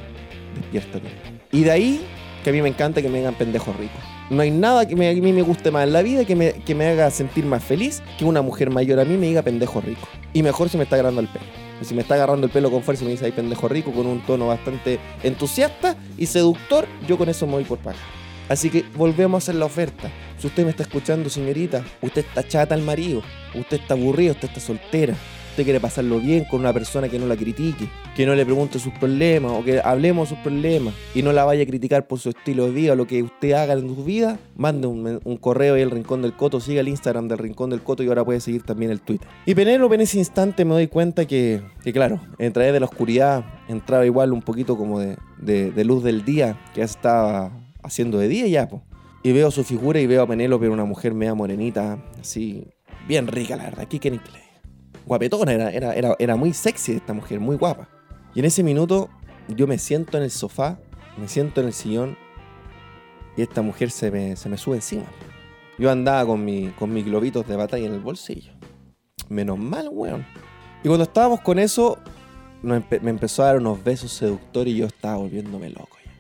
despiértate. 0.56 1.10
Y 1.52 1.64
de 1.64 1.72
ahí 1.72 2.06
que 2.44 2.50
a 2.50 2.54
mí 2.54 2.62
me 2.64 2.70
encanta 2.70 3.02
que 3.02 3.10
me 3.10 3.20
digan 3.20 3.36
pendejo 3.36 3.74
rico. 3.74 3.94
No 4.30 4.42
hay 4.42 4.50
nada 4.50 4.88
que 4.88 4.94
a 4.94 4.98
mí 4.98 5.34
me 5.34 5.42
guste 5.44 5.70
más 5.70 5.86
en 5.86 5.94
la 5.94 6.02
vida 6.02 6.26
que 6.26 6.36
me, 6.36 6.54
que 6.54 6.74
me 6.74 6.88
haga 6.88 7.12
sentir 7.12 7.46
más 7.46 7.64
feliz 7.64 8.02
que 8.18 8.26
una 8.26 8.42
mujer 8.42 8.72
mayor 8.72 9.00
a 9.00 9.06
mí 9.06 9.18
me 9.18 9.28
diga 9.28 9.44
pendejo 9.44 9.82
rico. 9.82 10.08
Y 10.34 10.42
mejor 10.42 10.70
si 10.70 10.78
me 10.78 10.84
está 10.84 10.96
agarrando 10.96 11.22
el 11.22 11.28
pelo. 11.28 11.46
Si 11.84 11.94
me 11.94 12.02
está 12.02 12.16
agarrando 12.16 12.46
el 12.48 12.52
pelo 12.52 12.72
con 12.72 12.84
fuerza 12.84 13.04
y 13.04 13.06
me 13.06 13.12
dice 13.12 13.26
ahí 13.26 13.32
pendejo 13.32 13.68
rico 13.68 13.92
con 13.92 14.08
un 14.08 14.22
tono 14.26 14.48
bastante 14.48 15.00
entusiasta 15.24 15.96
y 16.18 16.26
seductor, 16.26 16.88
yo 17.08 17.18
con 17.18 17.30
eso 17.30 17.46
me 17.46 17.54
voy 17.54 17.64
por 17.64 17.80
paga. 17.80 17.98
Así 18.50 18.70
que 18.70 18.84
volvemos 18.96 19.36
a 19.36 19.44
hacer 19.44 19.56
la 19.56 19.66
oferta. 19.66 20.12
Si 20.38 20.48
usted 20.48 20.64
me 20.64 20.72
está 20.72 20.84
escuchando, 20.84 21.30
señorita, 21.30 21.84
usted 22.02 22.26
está 22.26 22.48
chata 22.48 22.76
al 22.76 22.82
marido, 22.82 23.22
usted 23.56 23.80
está 23.80 23.94
aburrido, 23.94 24.34
usted 24.34 24.50
está 24.50 24.60
soltera, 24.60 25.16
usted 25.54 25.66
quiere 25.66 25.80
pasarlo 25.80 26.20
bien 26.20 26.46
con 26.46 26.62
una 26.62 26.74
persona 26.74 27.10
que 27.10 27.20
no 27.20 27.28
la 27.28 27.36
critique, 27.36 27.88
que 28.16 28.26
no 28.26 28.34
le 28.34 28.44
pregunte 28.44 28.80
sus 28.80 28.92
problemas 28.94 29.52
o 29.52 29.64
que 29.64 29.80
hablemos 29.80 30.30
sus 30.30 30.40
problemas 30.40 30.96
y 31.14 31.22
no 31.22 31.32
la 31.32 31.46
vaya 31.46 31.62
a 31.62 31.66
criticar 31.68 32.08
por 32.08 32.18
su 32.18 32.30
estilo 32.30 32.66
de 32.66 32.72
vida 32.72 32.94
o 32.94 32.96
lo 32.96 33.06
que 33.06 33.22
usted 33.22 33.52
haga 33.52 33.74
en 33.74 33.82
su 33.82 34.04
vida, 34.04 34.40
mande 34.56 34.88
un, 34.88 35.38
correo 35.38 35.76
ahí 35.76 35.84
al 35.84 35.92
Rincón 35.92 36.24
del 36.24 36.34
Coto, 36.34 36.60
siga 36.60 36.82
el 36.82 36.88
Instagram 36.88 37.28
del 37.28 37.38
Rincón 37.38 37.70
del 37.70 37.84
Coto 37.84 38.02
y 38.02 38.08
ahora 38.08 38.26
puede 38.26 38.40
seguir 38.40 38.64
también 38.64 38.90
el 38.90 39.00
Twitter. 39.00 39.28
Y 39.46 39.54
Penélope 39.54 39.94
en 39.94 40.02
ese 40.02 40.18
instante 40.18 40.66
me 40.66 40.74
doy 40.74 40.88
cuenta 40.88 41.28
que, 41.28 41.62
que 41.84 41.94
claro, 41.94 42.20
a 42.40 42.50
través 42.50 42.74
de 42.74 42.80
la 42.80 42.88
oscuridad 42.88 43.46
entraba 43.68 44.08
igual 44.08 44.34
un 44.34 44.42
poquito 44.42 44.76
como 44.76 45.00
de, 45.00 45.18
de, 45.38 45.84
luz 45.84 46.04
del 46.04 46.26
día 46.26 46.60
que 46.74 46.80
ya 46.80 46.86
estaba 46.86 47.52
haciendo 47.84 48.18
de 48.18 48.28
día 48.28 48.48
ya, 48.48 48.70
Y 49.22 49.34
veo 49.34 49.52
su 49.52 49.64
figura 49.64 50.00
y 50.00 50.08
veo 50.08 50.24
a 50.24 50.28
Penélope, 50.28 50.68
una 50.68 50.86
mujer 50.86 51.14
media 51.14 51.36
morenita, 51.36 52.00
así, 52.20 52.66
bien 53.08 53.28
rica, 53.28 53.56
la 53.56 53.66
verdad. 53.66 53.82
Aquí 53.82 54.00
que 54.00 54.10
guapetona, 55.06 55.54
era, 55.54 55.72
era, 55.72 55.94
era, 55.94 56.16
era 56.20 56.36
muy 56.36 56.54
sexy 56.54 56.94
esta 56.94 57.14
mujer, 57.14 57.40
muy 57.40 57.56
guapa. 57.56 57.90
Y 58.36 58.40
en 58.40 58.46
ese 58.46 58.64
minuto 58.64 59.10
yo 59.48 59.68
me 59.68 59.78
siento 59.78 60.18
en 60.18 60.24
el 60.24 60.32
sofá, 60.32 60.80
me 61.18 61.28
siento 61.28 61.62
en 61.62 61.68
el 61.68 61.74
sillón 61.74 62.18
y 63.36 63.42
esta 63.42 63.62
mujer 63.62 63.92
se 63.92 64.12
me, 64.12 64.36
se 64.36 64.50
me 64.50 64.58
sube 64.58 64.76
encima. 64.76 65.06
Yo 65.78 65.90
andaba 65.92 66.26
con, 66.26 66.44
mi, 66.46 66.68
con 66.70 66.94
mis 66.94 67.06
globitos 67.06 67.48
de 67.48 67.56
batalla 67.56 67.88
en 67.88 67.94
el 67.94 68.00
bolsillo. 68.00 68.54
Menos 69.30 69.58
mal, 69.58 69.90
weón. 69.92 70.26
Y 70.84 70.88
cuando 70.88 71.04
estábamos 71.04 71.42
con 71.42 71.58
eso, 71.58 71.98
me 72.62 72.84
empezó 73.10 73.44
a 73.44 73.48
dar 73.48 73.58
unos 73.58 73.84
besos 73.84 74.12
seductores 74.12 74.74
y 74.74 74.78
yo 74.78 74.86
estaba 74.86 75.18
volviéndome 75.18 75.70
loco 75.70 75.98
ya. 76.06 76.12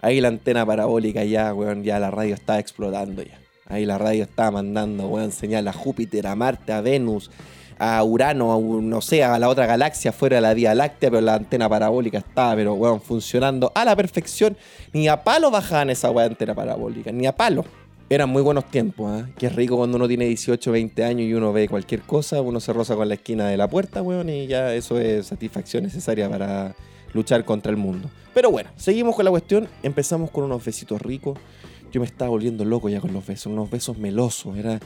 Ahí 0.00 0.20
la 0.20 0.28
antena 0.28 0.64
parabólica 0.64 1.24
ya, 1.24 1.52
weón, 1.52 1.82
ya 1.82 1.98
la 1.98 2.10
radio 2.10 2.34
estaba 2.34 2.58
explotando 2.58 3.22
ya. 3.22 3.38
Ahí 3.66 3.86
la 3.86 3.98
radio 3.98 4.24
estaba 4.24 4.50
mandando, 4.50 5.08
weón, 5.08 5.32
señal 5.32 5.66
a 5.68 5.72
Júpiter, 5.72 6.26
a 6.26 6.34
Marte, 6.34 6.72
a 6.72 6.80
Venus, 6.80 7.30
a 7.78 8.02
Urano, 8.02 8.52
a, 8.52 8.82
no 8.82 9.00
sé, 9.00 9.24
a 9.24 9.38
la 9.38 9.48
otra 9.48 9.66
galaxia 9.66 10.12
fuera 10.12 10.36
de 10.36 10.42
la 10.42 10.54
Vía 10.54 10.74
Láctea, 10.74 11.10
pero 11.10 11.20
la 11.20 11.34
antena 11.34 11.68
parabólica 11.68 12.18
estaba, 12.18 12.54
pero 12.56 12.74
weón, 12.74 13.00
funcionando 13.00 13.72
a 13.74 13.84
la 13.84 13.94
perfección. 13.96 14.56
Ni 14.92 15.08
a 15.08 15.22
palo 15.22 15.50
bajaban 15.50 15.90
esa 15.90 16.10
weón 16.10 16.32
antena 16.32 16.54
parabólica, 16.54 17.12
ni 17.12 17.26
a 17.26 17.36
palo. 17.36 17.64
Eran 18.10 18.28
muy 18.28 18.42
buenos 18.42 18.70
tiempos, 18.70 19.22
¿eh? 19.22 19.32
Qué 19.38 19.48
rico 19.48 19.76
cuando 19.76 19.96
uno 19.96 20.06
tiene 20.06 20.26
18, 20.26 20.70
20 20.70 21.04
años 21.04 21.22
y 21.22 21.34
uno 21.34 21.52
ve 21.52 21.68
cualquier 21.68 22.02
cosa, 22.02 22.40
uno 22.42 22.60
se 22.60 22.72
roza 22.72 22.94
con 22.96 23.08
la 23.08 23.14
esquina 23.14 23.48
de 23.48 23.56
la 23.56 23.68
puerta, 23.68 24.02
weón, 24.02 24.28
y 24.28 24.46
ya 24.46 24.74
eso 24.74 24.98
es 25.00 25.26
satisfacción 25.26 25.84
necesaria 25.84 26.28
para 26.28 26.74
luchar 27.14 27.44
contra 27.44 27.70
el 27.70 27.78
mundo. 27.78 28.10
Pero 28.34 28.50
bueno, 28.50 28.70
seguimos 28.76 29.14
con 29.14 29.24
la 29.24 29.30
cuestión. 29.30 29.68
Empezamos 29.82 30.30
con 30.30 30.44
unos 30.44 30.62
besitos 30.62 31.00
ricos. 31.00 31.38
Yo 31.92 32.00
me 32.00 32.06
estaba 32.06 32.28
volviendo 32.28 32.64
loco 32.64 32.88
ya 32.88 33.00
con 33.00 33.12
los 33.12 33.24
besos, 33.24 33.46
unos 33.46 33.70
besos 33.70 33.96
melosos. 33.96 34.56
Era, 34.58 34.80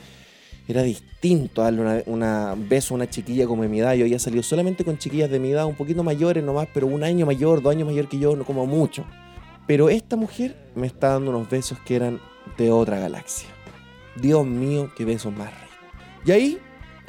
era 0.68 0.82
distinto 0.82 1.62
darle 1.62 2.04
una, 2.06 2.54
beso 2.54 2.92
a 2.92 2.96
una 2.96 3.08
chiquilla 3.08 3.46
como 3.46 3.62
de 3.62 3.70
mi 3.70 3.80
edad. 3.80 3.94
Yo 3.94 4.04
había 4.04 4.18
salido 4.18 4.42
solamente 4.42 4.84
con 4.84 4.98
chiquillas 4.98 5.30
de 5.30 5.40
mi 5.40 5.50
edad, 5.50 5.64
un 5.64 5.74
poquito 5.74 6.04
mayores 6.04 6.44
nomás, 6.44 6.68
pero 6.74 6.86
un 6.86 7.02
año 7.02 7.24
mayor, 7.24 7.62
dos 7.62 7.74
años 7.74 7.88
mayor 7.88 8.06
que 8.06 8.18
yo, 8.18 8.36
no 8.36 8.44
como 8.44 8.66
mucho. 8.66 9.06
Pero 9.66 9.88
esta 9.88 10.16
mujer 10.16 10.56
me 10.74 10.86
está 10.86 11.08
dando 11.08 11.30
unos 11.30 11.48
besos 11.48 11.78
que 11.80 11.96
eran 11.96 12.20
de 12.58 12.70
otra 12.70 12.98
galaxia. 12.98 13.48
Dios 14.16 14.46
mío, 14.46 14.90
qué 14.94 15.06
besos 15.06 15.32
más 15.32 15.50
ricos. 15.50 15.76
Y 16.26 16.32
ahí, 16.32 16.58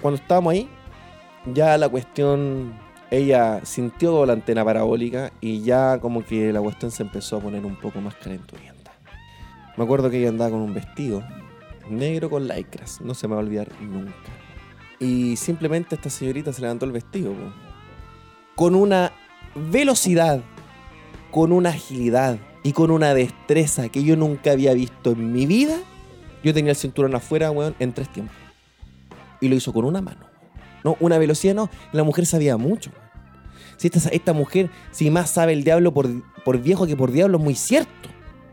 cuando 0.01 0.21
estábamos 0.21 0.53
ahí, 0.53 0.69
ya 1.53 1.77
la 1.77 1.89
cuestión, 1.89 2.73
ella 3.11 3.59
sintió 3.65 4.25
la 4.25 4.33
antena 4.33 4.63
parabólica 4.63 5.33
y 5.41 5.63
ya 5.63 5.99
como 5.99 6.23
que 6.23 6.53
la 6.53 6.61
cuestión 6.61 6.91
se 6.91 7.03
empezó 7.03 7.37
a 7.37 7.39
poner 7.41 7.65
un 7.65 7.75
poco 7.75 7.99
más 7.99 8.15
calenturienta. 8.15 8.93
Me 9.75 9.83
acuerdo 9.83 10.09
que 10.09 10.19
ella 10.19 10.29
andaba 10.29 10.51
con 10.51 10.61
un 10.61 10.73
vestido 10.73 11.23
negro 11.89 12.29
con 12.29 12.47
lycras. 12.47 13.01
No 13.01 13.13
se 13.13 13.27
me 13.27 13.35
va 13.35 13.41
a 13.41 13.43
olvidar 13.43 13.69
nunca. 13.81 14.13
Y 14.99 15.37
simplemente 15.37 15.95
esta 15.95 16.09
señorita 16.09 16.51
se 16.51 16.61
levantó 16.61 16.85
el 16.85 16.91
vestido. 16.91 17.33
Con 18.55 18.75
una 18.75 19.13
velocidad, 19.55 20.41
con 21.31 21.51
una 21.51 21.69
agilidad 21.69 22.37
y 22.63 22.73
con 22.73 22.91
una 22.91 23.13
destreza 23.13 23.89
que 23.89 24.03
yo 24.03 24.15
nunca 24.15 24.51
había 24.51 24.73
visto 24.73 25.11
en 25.11 25.31
mi 25.31 25.45
vida. 25.45 25.77
Yo 26.43 26.53
tenía 26.53 26.71
el 26.71 26.77
cinturón 26.77 27.15
afuera, 27.15 27.51
weón, 27.51 27.75
en 27.79 27.93
tres 27.93 28.09
tiempos. 28.11 28.35
Y 29.41 29.47
lo 29.47 29.55
hizo 29.55 29.71
con 29.71 29.85
una 29.85 30.01
mano. 30.01 30.27
No, 30.83 30.97
una 30.99 31.17
velocidad 31.17 31.55
no. 31.55 31.69
La 31.91 32.03
mujer 32.03 32.25
sabía 32.25 32.57
mucho. 32.57 32.91
Si 33.77 33.87
esta, 33.87 34.09
esta 34.09 34.33
mujer, 34.33 34.69
si 34.91 35.09
más 35.09 35.29
sabe 35.29 35.53
el 35.53 35.63
diablo 35.63 35.93
por, 35.93 36.07
por 36.43 36.61
viejo 36.61 36.85
que 36.85 36.97
por 36.97 37.11
diablo, 37.11 37.37
es 37.37 37.43
muy 37.43 37.55
cierto. 37.55 38.09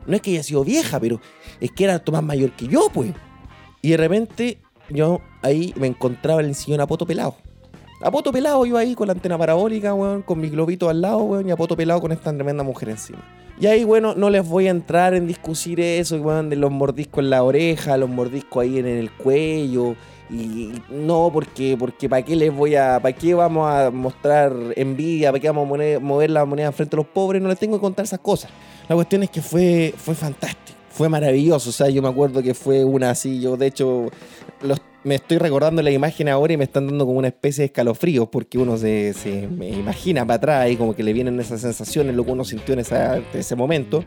No 0.06 0.14
es 0.14 0.22
que 0.22 0.30
haya 0.30 0.42
sido 0.42 0.64
vieja, 0.64 1.00
pero 1.00 1.20
es 1.60 1.72
que 1.72 1.84
era 1.84 2.00
más 2.12 2.22
mayor 2.22 2.52
que 2.52 2.68
yo, 2.68 2.88
pues. 2.92 3.12
Y 3.86 3.90
de 3.90 3.98
repente 3.98 4.58
yo 4.88 5.20
ahí 5.42 5.72
me 5.76 5.86
encontraba 5.86 6.40
en 6.40 6.48
el 6.48 6.56
sillón 6.56 6.80
a 6.80 6.88
poto 6.88 7.06
pelado. 7.06 7.36
A 8.02 8.10
poto 8.10 8.32
pelado 8.32 8.66
yo 8.66 8.76
ahí 8.76 8.96
con 8.96 9.06
la 9.06 9.12
antena 9.12 9.38
parabólica, 9.38 9.94
weón, 9.94 10.22
con 10.22 10.40
mi 10.40 10.48
globito 10.48 10.88
al 10.88 11.00
lado, 11.00 11.18
weón, 11.18 11.46
y 11.46 11.52
a 11.52 11.56
poto 11.56 11.76
pelado 11.76 12.00
con 12.00 12.10
esta 12.10 12.34
tremenda 12.34 12.64
mujer 12.64 12.88
encima. 12.88 13.22
Y 13.60 13.66
ahí, 13.66 13.84
bueno, 13.84 14.16
no 14.16 14.28
les 14.28 14.44
voy 14.44 14.66
a 14.66 14.72
entrar 14.72 15.14
en 15.14 15.28
discutir 15.28 15.78
eso, 15.78 16.16
weón, 16.16 16.50
de 16.50 16.56
los 16.56 16.72
mordiscos 16.72 17.22
en 17.22 17.30
la 17.30 17.44
oreja, 17.44 17.96
los 17.96 18.10
mordiscos 18.10 18.64
ahí 18.64 18.80
en 18.80 18.86
el 18.88 19.12
cuello. 19.12 19.94
Y 20.30 20.72
no, 20.90 21.30
porque, 21.32 21.76
porque 21.78 22.08
¿para 22.08 22.22
qué 22.22 22.34
les 22.34 22.52
voy 22.52 22.74
a, 22.74 22.98
para 23.00 23.14
qué 23.14 23.34
vamos 23.34 23.70
a 23.70 23.92
mostrar 23.92 24.52
envidia, 24.74 25.30
para 25.30 25.40
qué 25.40 25.48
vamos 25.48 25.78
a 25.78 26.00
mover 26.00 26.30
la 26.30 26.44
moneda 26.44 26.72
frente 26.72 26.96
a 26.96 26.98
los 26.98 27.06
pobres? 27.06 27.40
No 27.40 27.48
les 27.48 27.58
tengo 27.60 27.76
que 27.76 27.82
contar 27.82 28.04
esas 28.04 28.18
cosas. 28.18 28.50
La 28.88 28.96
cuestión 28.96 29.22
es 29.22 29.30
que 29.30 29.40
fue, 29.40 29.94
fue 29.96 30.16
fantástico 30.16 30.75
fue 30.96 31.10
maravilloso. 31.10 31.68
O 31.68 31.72
sea, 31.72 31.90
yo 31.90 32.00
me 32.00 32.08
acuerdo 32.08 32.42
que 32.42 32.54
fue 32.54 32.82
una 32.82 33.10
así. 33.10 33.38
Yo, 33.38 33.58
de 33.58 33.66
hecho, 33.66 34.10
me 35.04 35.16
estoy 35.16 35.36
recordando 35.36 35.82
la 35.82 35.90
imagen 35.90 36.28
ahora 36.30 36.54
y 36.54 36.56
me 36.56 36.64
están 36.64 36.86
dando 36.86 37.04
como 37.04 37.18
una 37.18 37.28
especie 37.28 37.62
de 37.62 37.66
escalofríos 37.66 38.28
porque 38.28 38.56
uno 38.56 38.78
se, 38.78 39.12
se 39.12 39.46
me 39.46 39.68
imagina 39.68 40.24
para 40.24 40.36
atrás 40.36 40.70
y 40.70 40.76
como 40.76 40.96
que 40.96 41.02
le 41.02 41.12
vienen 41.12 41.38
esas 41.38 41.60
sensaciones, 41.60 42.16
lo 42.16 42.24
que 42.24 42.32
uno 42.32 42.44
sintió 42.44 42.72
en 42.72 42.80
ese 42.80 43.56
momento. 43.56 44.04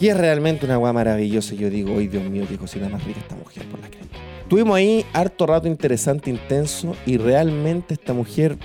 Y 0.00 0.06
es 0.06 0.16
realmente 0.16 0.66
una 0.66 0.74
agua 0.74 0.92
maravillosa. 0.92 1.56
Yo 1.56 1.68
digo, 1.68 1.98
¡ay 1.98 2.06
Dios 2.06 2.22
mío, 2.22 2.44
qué 2.48 2.56
cocina 2.56 2.88
más 2.88 3.04
rica 3.04 3.18
esta 3.20 3.34
mujer 3.34 3.64
por 3.66 3.80
la 3.80 3.88
crema! 3.88 4.06
Tuvimos 4.48 4.76
ahí 4.76 5.04
harto 5.12 5.46
rato 5.46 5.66
interesante, 5.66 6.30
intenso 6.30 6.94
y 7.06 7.16
realmente 7.16 7.94
esta 7.94 8.12
mujer 8.12 8.56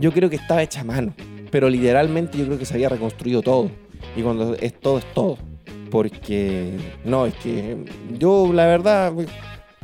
yo 0.00 0.10
creo 0.12 0.30
que 0.30 0.36
estaba 0.36 0.62
hecha 0.62 0.80
a 0.80 0.84
mano. 0.84 1.14
Pero 1.50 1.68
literalmente 1.68 2.38
yo 2.38 2.46
creo 2.46 2.58
que 2.58 2.64
se 2.64 2.74
había 2.74 2.88
reconstruido 2.88 3.42
todo. 3.42 3.70
Y 4.16 4.22
cuando 4.22 4.54
es 4.54 4.72
todo, 4.80 4.98
es 4.98 5.04
todo. 5.12 5.49
Porque, 5.90 6.76
no, 7.04 7.26
es 7.26 7.34
que 7.34 7.76
yo 8.18 8.52
la 8.52 8.66
verdad, 8.66 9.12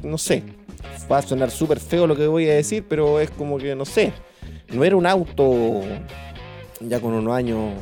no 0.02 0.18
sé, 0.18 0.42
va 1.10 1.18
a 1.18 1.22
sonar 1.22 1.50
súper 1.50 1.80
feo 1.80 2.06
lo 2.06 2.16
que 2.16 2.26
voy 2.26 2.48
a 2.48 2.54
decir, 2.54 2.84
pero 2.88 3.20
es 3.20 3.30
como 3.30 3.58
que, 3.58 3.74
no 3.74 3.84
sé, 3.84 4.12
no 4.72 4.84
era 4.84 4.96
un 4.96 5.06
auto 5.06 5.80
ya 6.80 7.00
con 7.00 7.12
unos 7.12 7.34
años 7.34 7.74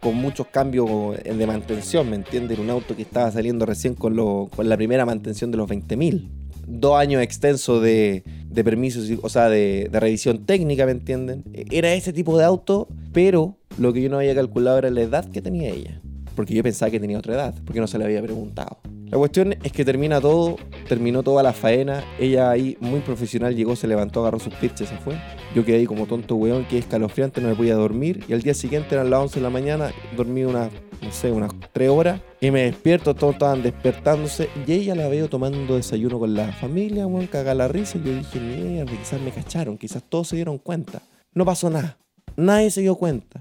con 0.00 0.14
muchos 0.14 0.46
cambios 0.46 0.88
de 1.24 1.46
mantención, 1.46 2.08
¿me 2.08 2.16
entiendes? 2.16 2.58
Un 2.58 2.70
auto 2.70 2.94
que 2.94 3.02
estaba 3.02 3.30
saliendo 3.32 3.66
recién 3.66 3.94
con, 3.94 4.14
lo, 4.14 4.48
con 4.54 4.68
la 4.68 4.76
primera 4.76 5.04
mantención 5.04 5.50
de 5.50 5.56
los 5.56 5.68
20.000. 5.68 6.28
Dos 6.68 6.96
años 6.96 7.20
extensos 7.22 7.82
de, 7.82 8.22
de 8.48 8.64
permisos, 8.64 9.10
o 9.22 9.28
sea, 9.28 9.48
de, 9.48 9.88
de, 9.90 10.00
revisión 10.00 10.44
técnica, 10.44 10.84
¿me 10.86 10.92
entienden? 10.92 11.42
Era 11.52 11.92
ese 11.94 12.12
tipo 12.12 12.38
de 12.38 12.44
auto, 12.44 12.86
pero 13.12 13.56
lo 13.78 13.92
que 13.92 14.02
yo 14.02 14.10
no 14.10 14.18
había 14.18 14.34
calculado 14.34 14.78
era 14.78 14.90
la 14.90 15.00
edad 15.00 15.28
que 15.28 15.42
tenía 15.42 15.70
ella 15.70 16.00
porque 16.38 16.54
yo 16.54 16.62
pensaba 16.62 16.88
que 16.88 17.00
tenía 17.00 17.18
otra 17.18 17.34
edad, 17.34 17.54
porque 17.64 17.80
no 17.80 17.88
se 17.88 17.98
le 17.98 18.04
había 18.04 18.22
preguntado. 18.22 18.78
La 19.10 19.18
cuestión 19.18 19.56
es 19.64 19.72
que 19.72 19.84
termina 19.84 20.20
todo, 20.20 20.56
terminó 20.88 21.24
toda 21.24 21.42
la 21.42 21.52
faena, 21.52 22.04
ella 22.16 22.48
ahí 22.48 22.76
muy 22.78 23.00
profesional 23.00 23.56
llegó, 23.56 23.74
se 23.74 23.88
levantó, 23.88 24.20
agarró 24.20 24.38
sus 24.38 24.54
pitches 24.54 24.82
y 24.82 24.86
se 24.86 24.96
fue. 24.98 25.16
Yo 25.52 25.64
quedé 25.64 25.78
ahí 25.78 25.86
como 25.86 26.06
tonto 26.06 26.36
weón, 26.36 26.64
que 26.66 26.78
escalofriante, 26.78 27.40
no 27.40 27.48
me 27.48 27.56
podía 27.56 27.74
dormir. 27.74 28.22
Y 28.28 28.34
al 28.34 28.42
día 28.42 28.54
siguiente 28.54 28.94
eran 28.94 29.10
las 29.10 29.18
11 29.18 29.34
de 29.34 29.42
la 29.42 29.50
mañana, 29.50 29.90
dormí 30.16 30.44
unas, 30.44 30.70
no 31.02 31.10
sé, 31.10 31.32
unas 31.32 31.50
3 31.72 31.90
horas. 31.90 32.20
Y 32.40 32.52
me 32.52 32.62
despierto, 32.62 33.16
todos 33.16 33.32
estaban 33.32 33.64
despertándose. 33.64 34.48
Y 34.64 34.72
ella 34.74 34.94
la 34.94 35.08
veo 35.08 35.28
tomando 35.28 35.74
desayuno 35.74 36.20
con 36.20 36.34
la 36.34 36.52
familia, 36.52 37.04
weón, 37.08 37.26
caga 37.26 37.52
la 37.52 37.66
risa. 37.66 37.98
Y 37.98 38.04
yo 38.04 38.14
dije, 38.14 38.38
mierda, 38.38 38.92
quizás 38.92 39.20
me 39.20 39.32
cacharon, 39.32 39.76
quizás 39.76 40.04
todos 40.08 40.28
se 40.28 40.36
dieron 40.36 40.58
cuenta. 40.58 41.02
No 41.34 41.44
pasó 41.44 41.68
nada, 41.68 41.98
nadie 42.36 42.70
se 42.70 42.82
dio 42.82 42.94
cuenta. 42.94 43.40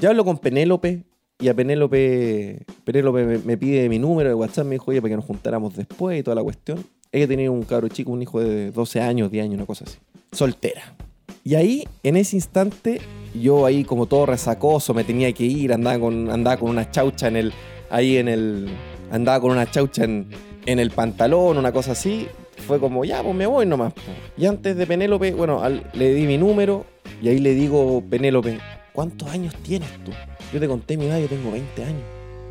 Ya 0.00 0.10
hablo 0.10 0.24
con 0.24 0.38
Penélope, 0.38 1.07
y 1.40 1.48
a 1.48 1.54
Penélope, 1.54 2.64
Penélope 2.84 3.24
me, 3.44 3.56
pide 3.56 3.88
mi 3.88 3.98
número 3.98 4.28
de 4.28 4.34
WhatsApp, 4.34 4.66
me 4.66 4.74
dijo, 4.74 4.90
oye, 4.90 5.00
para 5.00 5.10
que 5.10 5.16
nos 5.16 5.24
juntáramos 5.24 5.76
después 5.76 6.18
y 6.18 6.22
toda 6.24 6.34
la 6.34 6.42
cuestión. 6.42 6.84
Ella 7.12 7.28
tenía 7.28 7.50
un 7.50 7.62
cabro 7.62 7.88
chico, 7.88 8.10
un 8.10 8.22
hijo 8.22 8.40
de 8.40 8.72
12 8.72 9.00
años, 9.00 9.30
10 9.30 9.44
años, 9.44 9.54
una 9.54 9.66
cosa 9.66 9.84
así. 9.84 9.98
Soltera. 10.32 10.96
Y 11.44 11.54
ahí, 11.54 11.84
en 12.02 12.16
ese 12.16 12.36
instante, 12.36 13.00
yo 13.40 13.66
ahí 13.66 13.84
como 13.84 14.06
todo 14.06 14.26
resacoso, 14.26 14.92
me 14.94 15.04
tenía 15.04 15.32
que 15.32 15.44
ir, 15.44 15.72
andaba 15.72 15.98
con, 16.00 16.28
andaba 16.28 16.56
con 16.56 16.70
una 16.70 16.90
chaucha 16.90 17.28
en 17.28 17.36
el, 17.36 17.52
ahí 17.88 18.16
en 18.16 18.28
el, 18.28 18.68
andaba 19.12 19.40
con 19.40 19.52
una 19.52 19.70
chaucha 19.70 20.04
en, 20.04 20.28
en 20.66 20.80
el 20.80 20.90
pantalón, 20.90 21.56
una 21.56 21.70
cosa 21.70 21.92
así. 21.92 22.26
Fue 22.66 22.80
como, 22.80 23.04
ya, 23.04 23.22
pues 23.22 23.36
me 23.36 23.46
voy 23.46 23.64
nomás. 23.64 23.94
Y 24.36 24.46
antes 24.46 24.76
de 24.76 24.86
Penélope, 24.86 25.32
bueno, 25.32 25.62
le 25.92 26.14
di 26.14 26.26
mi 26.26 26.36
número 26.36 26.84
y 27.22 27.28
ahí 27.28 27.38
le 27.38 27.54
digo, 27.54 28.02
Penélope, 28.10 28.58
¿cuántos 28.92 29.30
años 29.30 29.54
tienes 29.62 29.88
tú? 30.04 30.10
Yo 30.52 30.60
te 30.60 30.66
conté 30.66 30.96
mi 30.96 31.06
edad, 31.06 31.20
yo 31.20 31.28
tengo 31.28 31.50
20 31.50 31.84
años. 31.84 32.02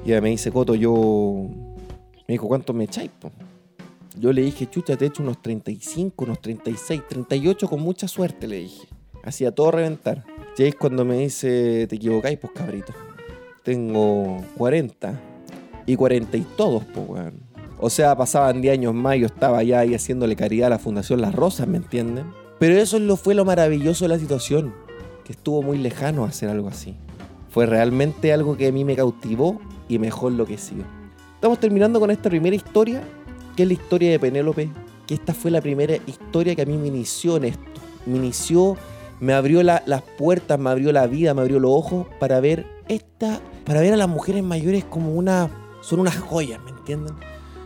Y 0.05 0.11
me 0.21 0.29
dice, 0.29 0.51
Coto, 0.51 0.75
yo. 0.75 1.47
Me 2.27 2.33
dijo, 2.33 2.47
¿cuánto 2.47 2.73
me 2.73 2.83
echáis? 2.83 3.09
Yo 4.19 4.31
le 4.31 4.41
dije, 4.41 4.69
chucha, 4.69 4.95
te 4.95 5.05
he 5.05 5.07
hecho 5.07 5.23
unos 5.23 5.41
35, 5.41 6.25
unos 6.25 6.41
36, 6.41 7.01
38 7.07 7.67
con 7.67 7.81
mucha 7.81 8.07
suerte, 8.07 8.47
le 8.47 8.57
dije. 8.59 8.87
Hacía 9.23 9.51
todo 9.51 9.71
reventar. 9.71 10.25
Y 10.57 10.63
ahí 10.63 10.69
es 10.69 10.75
cuando 10.75 11.05
me 11.05 11.17
dice, 11.17 11.87
te 11.87 11.95
equivocáis, 11.95 12.37
pues 12.39 12.53
cabrito. 12.53 12.93
Tengo 13.63 14.43
40 14.57 15.19
y 15.85 15.95
40 15.95 16.37
y 16.37 16.41
todos, 16.55 16.83
pues, 16.85 17.07
weón. 17.07 17.41
O 17.79 17.89
sea, 17.89 18.15
pasaban 18.15 18.61
10 18.61 18.73
años 18.73 18.93
más, 18.93 19.17
yo 19.17 19.27
estaba 19.27 19.59
allá 19.59 19.79
ahí 19.79 19.93
haciéndole 19.93 20.35
caridad 20.35 20.67
a 20.67 20.71
la 20.71 20.79
Fundación 20.79 21.21
Las 21.21 21.35
Rosas, 21.35 21.67
¿me 21.67 21.77
entienden? 21.77 22.25
Pero 22.59 22.75
eso 22.75 22.99
fue 23.17 23.35
lo 23.35 23.45
maravilloso 23.45 24.05
de 24.05 24.09
la 24.09 24.19
situación, 24.19 24.73
que 25.23 25.33
estuvo 25.33 25.61
muy 25.61 25.77
lejano 25.77 26.25
hacer 26.25 26.49
algo 26.49 26.69
así. 26.69 26.95
Fue 27.57 27.65
realmente 27.65 28.31
algo 28.31 28.55
que 28.55 28.67
a 28.67 28.71
mí 28.71 28.85
me 28.85 28.95
cautivó 28.95 29.59
y 29.89 29.97
mejor 29.97 30.31
lo 30.33 30.45
que 30.45 30.59
sigo. 30.59 30.83
Estamos 31.33 31.59
terminando 31.59 31.99
con 31.99 32.11
esta 32.11 32.29
primera 32.29 32.55
historia, 32.55 33.01
que 33.55 33.63
es 33.63 33.67
la 33.67 33.73
historia 33.73 34.11
de 34.11 34.19
Penélope, 34.19 34.69
que 35.07 35.15
esta 35.15 35.33
fue 35.33 35.49
la 35.49 35.59
primera 35.59 35.95
historia 36.05 36.53
que 36.53 36.61
a 36.61 36.65
mí 36.67 36.77
me 36.77 36.85
inició 36.85 37.37
en 37.37 37.45
esto. 37.45 37.81
Me 38.05 38.17
inició, 38.17 38.77
me 39.19 39.33
abrió 39.33 39.63
las 39.63 40.03
puertas, 40.19 40.59
me 40.59 40.69
abrió 40.69 40.91
la 40.91 41.07
vida, 41.07 41.33
me 41.33 41.41
abrió 41.41 41.59
los 41.59 41.71
ojos 41.71 42.05
para 42.19 42.39
ver 42.39 42.67
esta, 42.89 43.41
para 43.65 43.81
ver 43.81 43.91
a 43.91 43.97
las 43.97 44.07
mujeres 44.07 44.43
mayores 44.43 44.85
como 44.85 45.15
una, 45.15 45.49
son 45.81 45.99
unas 45.99 46.15
joyas, 46.15 46.61
¿me 46.63 46.69
entienden? 46.69 47.15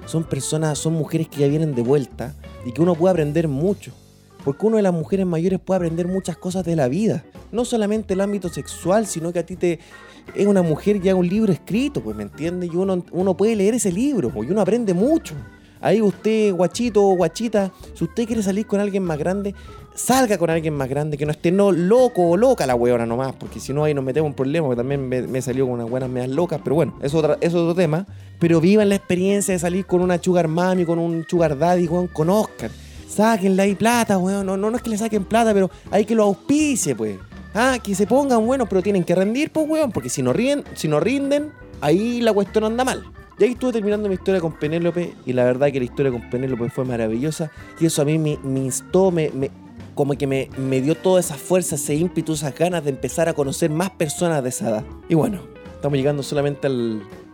Son 0.06 0.24
personas, 0.24 0.78
son 0.78 0.94
mujeres 0.94 1.28
que 1.28 1.42
ya 1.42 1.50
vienen 1.50 1.76
de 1.76 1.82
vuelta 1.82 2.34
y 2.66 2.72
que 2.72 2.82
uno 2.82 2.96
puede 2.96 3.12
aprender 3.12 3.50
mucho. 3.50 3.92
Porque 4.44 4.66
uno 4.66 4.78
de 4.78 4.84
las 4.84 4.94
mujeres 4.94 5.26
mayores 5.26 5.60
puede 5.60 5.78
aprender 5.78 6.08
muchas 6.08 6.38
cosas 6.38 6.66
de 6.66 6.76
la 6.76 6.88
vida. 6.88 7.24
No 7.52 7.66
solamente 7.66 8.14
el 8.14 8.22
ámbito 8.22 8.50
sexual, 8.50 9.06
sino 9.06 9.32
que 9.32 9.40
a 9.40 9.46
ti 9.46 9.56
te 9.56 9.80
es 10.36 10.48
una 10.48 10.62
mujer 10.62 11.02
ya 11.02 11.16
un 11.16 11.28
libro 11.28 11.52
escrito, 11.52 12.02
pues, 12.02 12.16
¿me 12.16 12.24
entiendes? 12.24 12.72
Y 12.74 12.76
uno, 12.76 13.04
uno 13.12 13.36
puede 13.36 13.56
leer 13.56 13.76
ese 13.76 13.92
libro, 13.92 14.30
pues, 14.30 14.48
y 14.48 14.52
uno 14.52 14.62
aprende 14.62 14.94
mucho. 14.94 15.36
Ahí 15.82 16.00
usted, 16.00 16.54
guachito 16.54 17.04
o 17.04 17.16
guachita, 17.16 17.72
si 17.96 18.04
usted 18.04 18.28
quiere 18.28 18.44
salir 18.44 18.68
con 18.68 18.80
alguien 18.80 19.04
más 19.04 19.18
grande, 19.18 19.56
salga 19.96 20.38
con 20.38 20.52
alguien 20.52 20.76
más 20.76 20.88
grande, 20.88 21.18
que 21.18 21.26
no 21.26 21.32
esté 21.32 21.52
no 21.52 21.72
loco 21.72 22.30
o 22.30 22.38
loca 22.38 22.68
la 22.68 22.76
huevona 22.76 23.08
nomás, 23.08 23.34
porque 23.34 23.60
si 23.60 23.74
no 23.74 23.84
ahí 23.84 23.94
nos 23.96 24.04
metemos 24.04 24.30
en 24.30 24.36
problemas, 24.36 24.70
que 24.70 24.76
también 24.76 25.10
me, 25.10 25.42
salió 25.42 25.66
con 25.66 25.74
unas 25.74 25.90
buenas 25.90 26.10
medias 26.10 26.30
locas, 26.30 26.62
pero 26.64 26.76
bueno, 26.76 26.94
eso, 27.02 27.36
es 27.42 27.54
otro 27.54 27.74
tema. 27.74 28.06
Pero 28.40 28.62
vivan 28.62 28.90
la 28.90 28.96
experiencia 28.96 29.54
de 29.54 29.60
salir 29.60 29.86
con 29.86 30.02
una 30.02 30.22
sugar 30.22 30.48
mami, 30.48 30.86
con 30.86 31.00
un 31.00 31.26
sugar 31.28 31.58
daddy, 31.58 31.88
con 31.88 32.08
conozcan 32.08 32.72
sáquenle 33.12 33.62
ahí 33.62 33.76
plata, 33.76 34.18
weón. 34.18 34.46
No, 34.46 34.58
no, 34.58 34.76
es 34.76 34.82
que 34.82 34.90
le 34.90 34.98
saquen 34.98 35.26
plata, 35.26 35.54
pero 35.54 35.70
hay 35.92 36.06
que 36.06 36.16
lo 36.16 36.24
auspice, 36.24 36.96
pues. 36.96 37.18
Ah, 37.54 37.78
que 37.84 37.94
se 37.96 38.08
pongan 38.08 38.46
buenos, 38.46 38.68
pero 38.70 38.82
tienen 38.82 39.04
que 39.04 39.14
rendir, 39.14 39.52
pues, 39.52 39.68
weón. 39.68 39.92
Porque 39.92 40.10
si 40.10 40.22
no, 40.22 40.34
rinden, 40.34 40.64
si 40.74 40.88
no 40.88 41.00
rinden, 41.00 41.52
ahí 41.82 42.22
la 42.22 42.34
cuestión 42.34 42.64
anda 42.64 42.84
mal. 42.84 43.04
Y 43.42 43.44
ahí 43.44 43.52
estuve 43.54 43.74
terminando 43.74 44.08
mi 44.08 44.16
historia 44.16 44.40
con 44.40 44.54
Penélope 44.54 45.16
y 45.26 45.34
la 45.34 45.44
verdad 45.44 45.72
que 45.72 45.80
la 45.80 45.86
historia 45.86 46.12
con 46.12 46.30
Penélope 46.30 46.70
fue 46.70 46.86
maravillosa 46.86 47.50
y 47.80 47.88
eso 47.88 48.04
a 48.04 48.06
mí 48.06 48.20
me, 48.20 48.38
instó, 48.60 49.10
me, 49.10 49.32
como 49.96 50.14
que 50.14 50.28
me, 50.28 50.50
me 50.58 50.80
dio 50.80 50.94
toda 50.94 51.20
esa 51.20 51.34
fuerza, 51.34 51.74
ese 51.74 51.96
ímpetu, 51.96 52.34
esas 52.34 52.56
ganas 52.56 52.84
de 52.84 52.92
empezar 52.92 53.30
a 53.30 53.34
conocer 53.34 53.72
más 53.72 53.90
personas 53.90 54.44
de 54.44 54.50
esa 54.50 54.70
edad. 54.70 54.84
Y 55.10 55.16
bueno, 55.16 55.42
estamos 55.74 55.98
llegando 55.98 56.22
solamente 56.22 56.68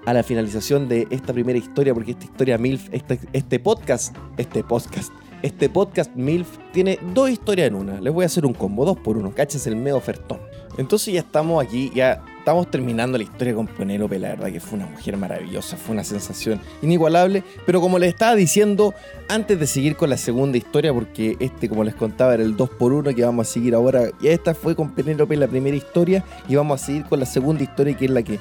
a 0.06 0.14
la 0.14 0.24
finalización 0.24 0.88
de 0.88 1.08
esta 1.10 1.34
primera 1.34 1.60
historia 1.60 1.94
porque 1.94 2.12
esta 2.12 2.24
historia 2.24 2.58
MILF, 2.58 2.88
este, 2.94 3.20
este 3.34 3.60
podcast, 3.60 4.16
este 4.38 4.64
podcast, 4.64 5.12
este 5.42 5.70
podcast 5.70 6.16
MILF 6.16 6.58
tiene 6.74 7.00
dos 7.14 7.30
historias 7.30 7.68
en 7.68 7.76
una. 7.76 8.02
Les 8.02 8.12
voy 8.14 8.24
a 8.24 8.26
hacer 8.26 8.46
un 8.46 8.54
combo, 8.54 8.86
dos 8.86 8.98
por 8.98 9.18
uno. 9.18 9.32
Caches 9.34 9.68
el 9.68 9.76
medio 9.76 9.98
ofertón. 9.98 10.40
Entonces 10.78 11.14
ya 11.14 11.22
estamos 11.22 11.64
aquí, 11.64 11.92
ya 11.94 12.24
estamos 12.38 12.70
terminando 12.70 13.18
la 13.18 13.24
historia 13.24 13.56
con 13.56 13.68
Penélope. 13.68 14.20
La 14.20 14.30
verdad 14.30 14.52
que 14.52 14.60
fue 14.60 14.78
una 14.78 14.88
mujer 14.88 15.18
maravillosa, 15.18 15.76
fue 15.76 15.94
una 15.94 16.04
sensación 16.04 16.60
inigualable. 16.82 17.44
Pero 17.66 17.82
como 17.82 17.98
les 17.98 18.10
estaba 18.10 18.36
diciendo, 18.36 18.94
antes 19.28 19.60
de 19.60 19.68
seguir 19.68 19.96
con 19.96 20.10
la 20.10 20.18
segunda 20.18 20.58
historia, 20.58 20.94
porque 20.94 21.36
este, 21.40 21.68
como 21.68 21.84
les 21.84 21.96
contaba, 21.96 22.34
era 22.34 22.44
el 22.44 22.56
2 22.56 22.70
por 22.72 22.94
1 22.94 23.16
que 23.16 23.24
vamos 23.24 23.48
a 23.48 23.52
seguir 23.52 23.74
ahora. 23.74 24.10
Y 24.22 24.28
esta 24.28 24.54
fue 24.54 24.76
con 24.76 24.92
Penélope 24.92 25.36
la 25.36 25.48
primera 25.48 25.76
historia. 25.76 26.24
Y 26.48 26.56
vamos 26.56 26.82
a 26.82 26.86
seguir 26.86 27.06
con 27.06 27.20
la 27.20 27.26
segunda 27.26 27.64
historia, 27.64 27.96
que 27.96 28.06
es 28.06 28.12
la 28.12 28.24
que, 28.24 28.40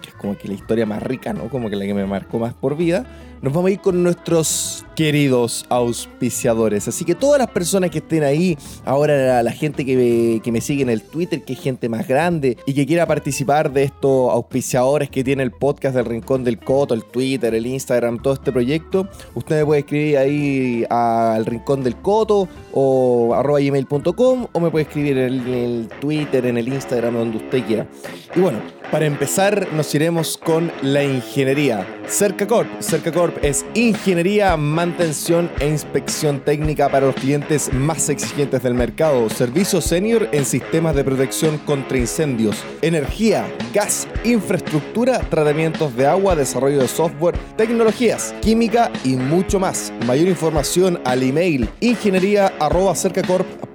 que 0.00 0.08
es 0.08 0.14
como 0.14 0.36
que 0.36 0.48
la 0.48 0.54
historia 0.54 0.86
más 0.86 1.02
rica, 1.02 1.32
¿no? 1.32 1.48
Como 1.48 1.70
que 1.70 1.76
la 1.76 1.84
que 1.84 1.94
me 1.94 2.06
marcó 2.06 2.38
más 2.38 2.54
por 2.54 2.76
vida 2.76 3.06
nos 3.42 3.52
vamos 3.52 3.70
a 3.70 3.72
ir 3.72 3.80
con 3.80 4.04
nuestros 4.04 4.86
queridos 4.94 5.66
auspiciadores. 5.68 6.86
Así 6.86 7.04
que 7.04 7.16
todas 7.16 7.40
las 7.40 7.50
personas 7.50 7.90
que 7.90 7.98
estén 7.98 8.22
ahí, 8.22 8.56
ahora 8.84 9.42
la, 9.42 9.52
gente 9.52 9.84
que 9.84 9.96
me, 9.96 10.40
que 10.40 10.52
me 10.52 10.60
sigue 10.60 10.82
en 10.82 10.90
el 10.90 11.02
Twitter, 11.02 11.42
que 11.42 11.54
es 11.54 11.60
gente 11.60 11.88
más 11.88 12.06
grande 12.06 12.56
y 12.66 12.74
que 12.74 12.86
quiera 12.86 13.04
participar 13.06 13.72
de 13.72 13.82
estos 13.82 14.30
auspiciadores 14.30 15.10
que 15.10 15.24
tiene 15.24 15.42
el 15.42 15.50
podcast 15.50 15.96
del 15.96 16.04
Rincón 16.04 16.44
del 16.44 16.60
Coto, 16.60 16.94
el 16.94 17.04
Twitter, 17.04 17.52
el 17.54 17.66
Instagram, 17.66 18.22
todo 18.22 18.34
este 18.34 18.52
proyecto, 18.52 19.08
usted 19.34 19.58
me 19.58 19.66
puede 19.66 19.80
escribir 19.80 20.18
ahí 20.18 20.84
al 20.88 21.44
Rincón 21.44 21.82
del 21.82 21.96
Coto 21.96 22.48
o 22.72 23.34
arroba 23.34 23.58
gmail.com 23.58 24.46
o 24.52 24.60
me 24.60 24.70
puede 24.70 24.84
escribir 24.84 25.18
en 25.18 25.48
el 25.48 25.88
Twitter, 26.00 26.46
en 26.46 26.58
el 26.58 26.68
Instagram, 26.68 27.14
donde 27.14 27.38
usted 27.38 27.66
quiera. 27.66 27.88
Y 28.36 28.40
bueno, 28.40 28.60
para 28.92 29.06
empezar 29.06 29.68
nos 29.72 29.92
iremos 29.94 30.36
con 30.36 30.70
la 30.82 31.02
ingeniería 31.02 31.86
Cercacorp. 32.06 33.31
Es 33.40 33.64
ingeniería, 33.74 34.56
mantención 34.56 35.50
e 35.58 35.68
inspección 35.68 36.40
técnica 36.40 36.88
para 36.88 37.06
los 37.06 37.14
clientes 37.14 37.72
más 37.72 38.08
exigentes 38.08 38.62
del 38.62 38.74
mercado. 38.74 39.28
Servicio 39.30 39.80
senior 39.80 40.28
en 40.32 40.44
sistemas 40.44 40.94
de 40.94 41.04
protección 41.04 41.58
contra 41.58 41.98
incendios, 41.98 42.62
energía, 42.82 43.46
gas, 43.72 44.06
infraestructura, 44.24 45.18
tratamientos 45.30 45.96
de 45.96 46.06
agua, 46.06 46.36
desarrollo 46.36 46.80
de 46.80 46.88
software, 46.88 47.38
tecnologías, 47.56 48.34
química 48.42 48.92
y 49.04 49.16
mucho 49.16 49.58
más. 49.58 49.92
Mayor 50.06 50.28
información 50.28 51.00
al 51.04 51.22
email 51.22 51.68
ingeniería@cercacorp.com, 51.80 53.71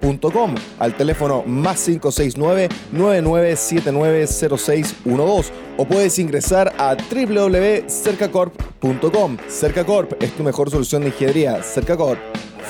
al 0.79 0.95
teléfono 0.95 1.43
más 1.45 1.83
569 1.85 2.69
9979 2.91 4.27
0612 4.27 5.53
o 5.77 5.85
puedes 5.85 6.17
ingresar 6.19 6.73
a 6.77 6.95
www.cercacorp.com. 6.95 9.37
Cercacorp 9.47 10.21
es 10.21 10.33
tu 10.33 10.43
mejor 10.43 10.69
solución 10.69 11.03
de 11.03 11.07
ingeniería. 11.09 11.63
Cercacorp, 11.63 12.19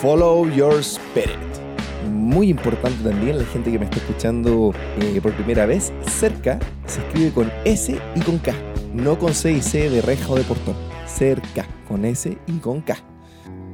follow 0.01 0.49
your 0.49 0.79
spirit. 0.79 1.35
Muy 2.09 2.49
importante 2.49 3.03
también 3.03 3.37
la 3.37 3.43
gente 3.45 3.71
que 3.71 3.77
me 3.79 3.85
está 3.85 3.97
escuchando 3.97 4.73
eh, 5.01 5.19
por 5.21 5.33
primera 5.33 5.65
vez, 5.65 5.91
cerca 6.19 6.59
se 6.85 7.01
escribe 7.01 7.31
con 7.31 7.51
S 7.65 7.97
y 8.15 8.19
con 8.21 8.37
K, 8.39 8.53
no 8.93 9.19
con 9.19 9.33
C 9.33 9.51
y 9.51 9.61
C 9.61 9.89
de 9.89 10.01
reja 10.01 10.29
o 10.29 10.35
de 10.35 10.43
portón. 10.43 10.75
Cerca, 11.05 11.67
con 11.87 12.05
S 12.05 12.37
y 12.47 12.59
con 12.59 12.79
K. 12.81 12.97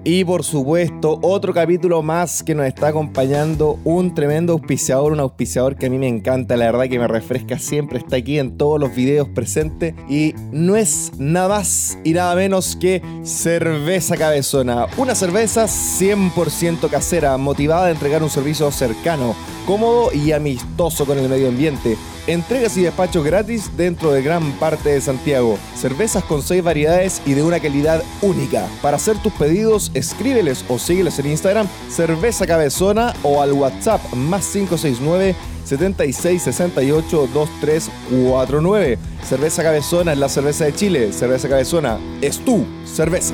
Y 0.05 0.25
por 0.25 0.43
supuesto, 0.43 1.17
otro 1.21 1.53
capítulo 1.53 2.01
más 2.01 2.43
que 2.43 2.53
nos 2.53 2.65
está 2.65 2.89
acompañando 2.89 3.79
un 3.85 4.13
tremendo 4.13 4.51
auspiciador, 4.51 5.13
un 5.13 5.21
auspiciador 5.21 5.77
que 5.77 5.85
a 5.85 5.89
mí 5.89 5.97
me 5.97 6.09
encanta, 6.09 6.57
la 6.57 6.65
verdad 6.65 6.89
que 6.89 6.99
me 6.99 7.07
refresca 7.07 7.57
siempre, 7.57 7.99
está 7.99 8.17
aquí 8.17 8.37
en 8.37 8.57
todos 8.57 8.81
los 8.81 8.93
videos 8.93 9.29
presentes 9.29 9.95
y 10.09 10.35
no 10.51 10.75
es 10.75 11.13
nada 11.17 11.47
más 11.47 11.97
y 12.03 12.11
nada 12.11 12.35
menos 12.35 12.75
que 12.75 13.01
Cerveza 13.23 14.17
Cabezona, 14.17 14.87
una 14.97 15.15
cerveza 15.15 15.67
100% 15.67 16.89
casera, 16.89 17.37
motivada 17.37 17.85
a 17.85 17.91
entregar 17.91 18.23
un 18.23 18.29
servicio 18.29 18.69
cercano, 18.71 19.35
cómodo 19.65 20.11
y 20.11 20.33
amistoso 20.33 21.05
con 21.05 21.17
el 21.17 21.29
medio 21.29 21.47
ambiente. 21.47 21.95
Entregas 22.25 22.77
y 22.77 22.83
despachos 22.83 23.25
gratis 23.25 23.69
dentro 23.75 24.13
de 24.13 24.21
gran 24.21 24.53
parte 24.53 24.91
de 24.91 25.01
Santiago. 25.01 25.57
Cervezas 25.75 26.23
con 26.23 26.41
6 26.41 26.63
variedades 26.63 27.21
y 27.25 27.33
de 27.33 27.43
una 27.43 27.59
calidad 27.59 28.01
única. 28.21 28.65
Para 28.81 28.95
hacer 28.95 29.17
tus 29.17 29.33
pedidos, 29.33 29.91
escríbeles 29.93 30.63
o 30.69 30.79
sígueles 30.79 31.19
en 31.19 31.27
Instagram 31.27 31.67
Cerveza 31.89 32.47
Cabezona 32.47 33.13
o 33.23 33.41
al 33.41 33.51
WhatsApp 33.51 34.01
más 34.13 34.47
569 34.47 35.35
7668 35.65 37.29
2349. 37.33 38.97
Cerveza 39.27 39.63
Cabezona 39.63 40.13
es 40.13 40.17
la 40.17 40.29
cerveza 40.29 40.63
de 40.63 40.73
Chile. 40.73 41.11
Cerveza 41.11 41.49
Cabezona 41.49 41.99
es 42.21 42.39
tu 42.39 42.65
cerveza. 42.85 43.33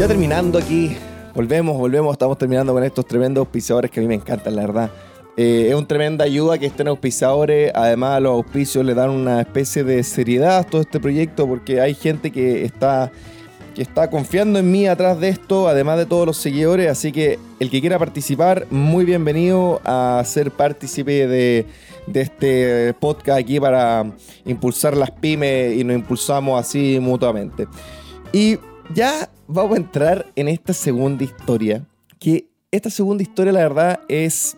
Ya 0.00 0.08
terminando 0.08 0.58
aquí, 0.58 0.96
volvemos, 1.32 1.78
volvemos, 1.78 2.12
estamos 2.12 2.36
terminando 2.38 2.72
con 2.72 2.82
estos 2.82 3.06
tremendos 3.06 3.42
auspiciadores 3.42 3.88
que 3.88 4.00
a 4.00 4.02
mí 4.02 4.08
me 4.08 4.16
encantan, 4.16 4.56
la 4.56 4.62
verdad. 4.62 4.90
Eh, 5.36 5.68
es 5.70 5.74
una 5.74 5.86
tremenda 5.86 6.24
ayuda 6.24 6.58
que 6.58 6.66
estén 6.66 6.88
auspiciadores. 6.88 7.72
Además, 7.74 8.20
los 8.20 8.32
auspicios 8.32 8.84
le 8.84 8.94
dan 8.94 9.10
una 9.10 9.40
especie 9.40 9.82
de 9.82 10.02
seriedad 10.02 10.58
a 10.58 10.64
todo 10.64 10.82
este 10.82 11.00
proyecto 11.00 11.46
porque 11.46 11.80
hay 11.80 11.94
gente 11.94 12.30
que 12.30 12.64
está, 12.64 13.10
que 13.74 13.80
está 13.80 14.10
confiando 14.10 14.58
en 14.58 14.70
mí 14.70 14.86
atrás 14.86 15.18
de 15.20 15.30
esto, 15.30 15.68
además 15.68 15.98
de 15.98 16.06
todos 16.06 16.26
los 16.26 16.36
seguidores. 16.36 16.90
Así 16.90 17.12
que 17.12 17.38
el 17.60 17.70
que 17.70 17.80
quiera 17.80 17.98
participar, 17.98 18.66
muy 18.70 19.06
bienvenido 19.06 19.80
a 19.84 20.22
ser 20.26 20.50
partícipe 20.50 21.26
de, 21.26 21.66
de 22.06 22.20
este 22.20 22.94
podcast 23.00 23.38
aquí 23.38 23.58
para 23.58 24.04
impulsar 24.44 24.96
las 24.96 25.10
pymes 25.10 25.76
y 25.76 25.84
nos 25.84 25.96
impulsamos 25.96 26.60
así 26.60 26.98
mutuamente. 27.00 27.66
Y 28.32 28.58
ya 28.94 29.30
vamos 29.46 29.74
a 29.74 29.80
entrar 29.80 30.26
en 30.36 30.48
esta 30.48 30.74
segunda 30.74 31.24
historia. 31.24 31.86
Que 32.18 32.46
esta 32.70 32.90
segunda 32.90 33.22
historia, 33.22 33.52
la 33.52 33.60
verdad, 33.60 34.00
es 34.08 34.56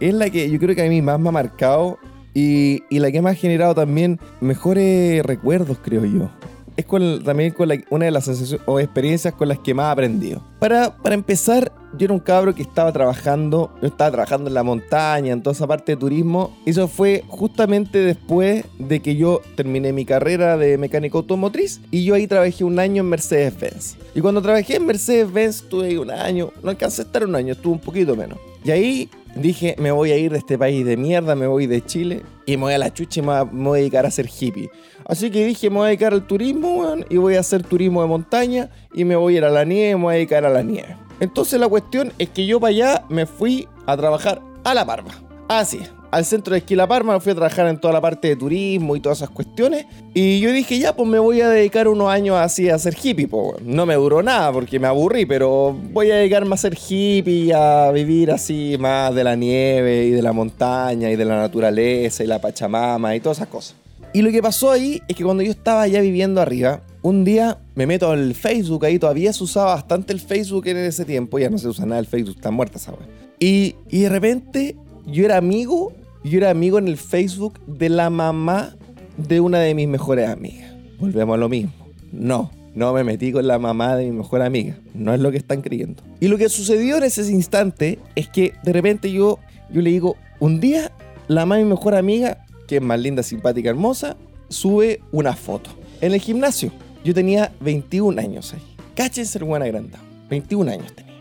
es 0.00 0.14
la 0.14 0.30
que 0.30 0.50
yo 0.50 0.58
creo 0.58 0.74
que 0.74 0.82
a 0.84 0.88
mí 0.88 1.02
más 1.02 1.18
me 1.18 1.28
ha 1.28 1.32
marcado 1.32 1.98
y, 2.34 2.82
y 2.90 2.98
la 2.98 3.10
que 3.10 3.22
me 3.22 3.30
ha 3.30 3.34
generado 3.34 3.74
también 3.74 4.20
mejores 4.40 5.24
recuerdos, 5.24 5.78
creo 5.82 6.04
yo. 6.04 6.30
Es 6.76 6.84
con, 6.84 7.24
también 7.24 7.52
con 7.52 7.70
una 7.88 8.04
de 8.04 8.10
las 8.10 8.26
sensaciones 8.26 8.62
o 8.66 8.78
experiencias 8.78 9.32
con 9.32 9.48
las 9.48 9.58
que 9.58 9.72
más 9.72 9.88
he 9.88 9.92
aprendido. 9.92 10.42
Para, 10.58 10.94
para 10.98 11.14
empezar, 11.14 11.72
yo 11.96 12.04
era 12.04 12.12
un 12.12 12.20
cabro 12.20 12.54
que 12.54 12.60
estaba 12.60 12.92
trabajando, 12.92 13.72
yo 13.80 13.88
estaba 13.88 14.10
trabajando 14.10 14.48
en 14.48 14.54
la 14.54 14.62
montaña, 14.62 15.32
en 15.32 15.42
toda 15.42 15.54
esa 15.54 15.66
parte 15.66 15.92
de 15.92 15.96
turismo. 15.96 16.54
Eso 16.66 16.86
fue 16.86 17.24
justamente 17.28 18.00
después 18.00 18.66
de 18.78 19.00
que 19.00 19.16
yo 19.16 19.40
terminé 19.54 19.94
mi 19.94 20.04
carrera 20.04 20.58
de 20.58 20.76
mecánico 20.76 21.16
automotriz 21.16 21.80
y 21.90 22.04
yo 22.04 22.14
ahí 22.14 22.26
trabajé 22.26 22.62
un 22.64 22.78
año 22.78 23.02
en 23.02 23.08
Mercedes-Benz. 23.08 23.96
Y 24.14 24.20
cuando 24.20 24.42
trabajé 24.42 24.76
en 24.76 24.84
Mercedes-Benz, 24.84 25.62
estuve 25.62 25.86
ahí 25.86 25.96
un 25.96 26.10
año, 26.10 26.50
no 26.62 26.68
alcancé 26.68 27.00
a 27.00 27.04
estar 27.06 27.24
un 27.24 27.34
año, 27.34 27.54
estuve 27.54 27.72
un 27.72 27.80
poquito 27.80 28.14
menos. 28.14 28.38
Y 28.66 28.70
ahí 28.72 29.10
dije, 29.36 29.76
me 29.78 29.92
voy 29.92 30.10
a 30.10 30.16
ir 30.16 30.32
de 30.32 30.38
este 30.38 30.58
país 30.58 30.84
de 30.84 30.96
mierda, 30.96 31.36
me 31.36 31.46
voy 31.46 31.68
de 31.68 31.84
Chile 31.84 32.24
y 32.46 32.56
me 32.56 32.64
voy 32.64 32.74
a 32.74 32.78
la 32.78 32.92
chucha 32.92 33.20
y 33.20 33.22
me 33.22 33.44
voy 33.44 33.78
a 33.78 33.80
dedicar 33.80 34.04
a 34.04 34.10
ser 34.10 34.26
hippie. 34.26 34.72
Así 35.04 35.30
que 35.30 35.46
dije, 35.46 35.70
me 35.70 35.76
voy 35.76 35.84
a 35.84 35.88
dedicar 35.90 36.12
al 36.12 36.26
turismo, 36.26 36.80
weón, 36.80 37.06
y 37.08 37.16
voy 37.16 37.36
a 37.36 37.40
hacer 37.40 37.62
turismo 37.62 38.02
de 38.02 38.08
montaña 38.08 38.70
y 38.92 39.04
me 39.04 39.14
voy 39.14 39.34
a 39.34 39.38
ir 39.38 39.44
a 39.44 39.50
la 39.50 39.64
nieve, 39.64 39.94
me 39.94 40.02
voy 40.02 40.14
a 40.14 40.16
dedicar 40.16 40.44
a 40.44 40.50
la 40.50 40.64
nieve. 40.64 40.96
Entonces 41.20 41.60
la 41.60 41.68
cuestión 41.68 42.12
es 42.18 42.30
que 42.30 42.44
yo 42.44 42.58
para 42.58 42.70
allá 42.70 43.04
me 43.08 43.24
fui 43.24 43.68
a 43.86 43.96
trabajar 43.96 44.42
a 44.64 44.74
La 44.74 44.84
Parma. 44.84 45.12
Así, 45.46 45.78
al 46.16 46.24
centro 46.24 46.52
de 46.52 46.60
esquí 46.60 46.74
La 46.74 46.88
Parma, 46.88 47.12
me 47.12 47.20
fui 47.20 47.32
a 47.32 47.34
trabajar 47.34 47.66
en 47.66 47.78
toda 47.78 47.92
la 47.92 48.00
parte 48.00 48.28
de 48.28 48.36
turismo 48.36 48.96
y 48.96 49.00
todas 49.00 49.18
esas 49.18 49.28
cuestiones. 49.28 49.84
Y 50.14 50.40
yo 50.40 50.50
dije, 50.50 50.78
ya, 50.78 50.96
pues 50.96 51.06
me 51.06 51.18
voy 51.18 51.42
a 51.42 51.50
dedicar 51.50 51.88
unos 51.88 52.08
años 52.08 52.36
así 52.38 52.70
a 52.70 52.78
ser 52.78 52.96
hippie. 53.00 53.28
Pues. 53.28 53.60
No 53.60 53.84
me 53.84 53.96
duró 53.96 54.22
nada 54.22 54.50
porque 54.50 54.78
me 54.78 54.86
aburrí, 54.86 55.26
pero 55.26 55.78
voy 55.92 56.10
a 56.10 56.16
dedicarme 56.16 56.54
a 56.54 56.56
ser 56.56 56.74
hippie, 56.74 57.52
a 57.52 57.90
vivir 57.90 58.30
así 58.30 58.76
más 58.78 59.14
de 59.14 59.24
la 59.24 59.36
nieve 59.36 60.06
y 60.06 60.10
de 60.10 60.22
la 60.22 60.32
montaña 60.32 61.10
y 61.10 61.16
de 61.16 61.24
la 61.26 61.36
naturaleza 61.36 62.24
y 62.24 62.26
la 62.26 62.40
pachamama 62.40 63.14
y 63.14 63.20
todas 63.20 63.36
esas 63.36 63.48
cosas. 63.48 63.76
Y 64.14 64.22
lo 64.22 64.30
que 64.30 64.40
pasó 64.40 64.70
ahí 64.70 65.02
es 65.08 65.16
que 65.16 65.22
cuando 65.22 65.42
yo 65.42 65.50
estaba 65.50 65.86
ya 65.86 66.00
viviendo 66.00 66.40
arriba, 66.40 66.80
un 67.02 67.26
día 67.26 67.58
me 67.74 67.86
meto 67.86 68.10
al 68.10 68.34
Facebook, 68.34 68.86
ahí 68.86 68.98
todavía 68.98 69.34
se 69.34 69.44
usaba 69.44 69.74
bastante 69.74 70.14
el 70.14 70.20
Facebook 70.20 70.66
en 70.68 70.78
ese 70.78 71.04
tiempo, 71.04 71.38
ya 71.38 71.50
no 71.50 71.58
se 71.58 71.68
usa 71.68 71.84
nada 71.84 72.00
el 72.00 72.06
Facebook, 72.06 72.36
está 72.36 72.50
muerta 72.50 72.78
esa 72.78 72.94
y, 73.38 73.74
y 73.90 74.00
de 74.00 74.08
repente 74.08 74.76
yo 75.06 75.24
era 75.24 75.36
amigo, 75.36 75.92
yo 76.30 76.38
era 76.38 76.50
amigo 76.50 76.78
en 76.78 76.88
el 76.88 76.96
Facebook 76.96 77.60
de 77.66 77.88
la 77.88 78.10
mamá 78.10 78.74
de 79.16 79.40
una 79.40 79.60
de 79.60 79.74
mis 79.74 79.88
mejores 79.88 80.28
amigas. 80.28 80.72
Volvemos 80.98 81.34
a 81.34 81.38
lo 81.38 81.48
mismo. 81.48 81.72
No, 82.12 82.50
no 82.74 82.92
me 82.92 83.04
metí 83.04 83.32
con 83.32 83.46
la 83.46 83.58
mamá 83.58 83.96
de 83.96 84.06
mi 84.06 84.12
mejor 84.12 84.42
amiga. 84.42 84.78
No 84.94 85.14
es 85.14 85.20
lo 85.20 85.30
que 85.30 85.36
están 85.36 85.62
creyendo. 85.62 86.02
Y 86.20 86.28
lo 86.28 86.38
que 86.38 86.48
sucedió 86.48 86.96
en 86.96 87.04
ese 87.04 87.30
instante 87.30 87.98
es 88.14 88.28
que 88.28 88.54
de 88.62 88.72
repente 88.72 89.12
yo, 89.12 89.38
yo 89.70 89.82
le 89.82 89.90
digo, 89.90 90.16
un 90.40 90.60
día 90.60 90.92
la 91.28 91.42
mamá 91.42 91.56
de 91.56 91.64
mi 91.64 91.70
mejor 91.70 91.94
amiga, 91.94 92.44
que 92.66 92.76
es 92.76 92.82
más 92.82 93.00
linda, 93.00 93.22
simpática, 93.22 93.70
hermosa, 93.70 94.16
sube 94.48 95.00
una 95.12 95.34
foto 95.34 95.70
en 96.00 96.12
el 96.12 96.20
gimnasio. 96.20 96.72
Yo 97.04 97.14
tenía 97.14 97.52
21 97.60 98.20
años 98.20 98.52
ahí. 98.52 98.62
Cáchense, 98.94 99.38
buena 99.38 99.66
grande. 99.66 99.96
21 100.28 100.70
años 100.70 100.92
tenía. 100.94 101.14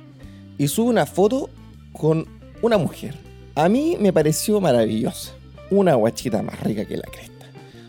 Y 0.58 0.68
sube 0.68 0.90
una 0.90 1.06
foto 1.06 1.50
con 1.92 2.26
una 2.62 2.78
mujer. 2.78 3.25
A 3.56 3.70
mí 3.70 3.96
me 4.00 4.12
pareció 4.12 4.60
maravillosa. 4.60 5.32
Una 5.72 5.96
guachita 5.96 6.42
más 6.42 6.60
rica 6.60 6.84
que 6.84 6.98
la 6.98 7.04
cresta. 7.04 7.46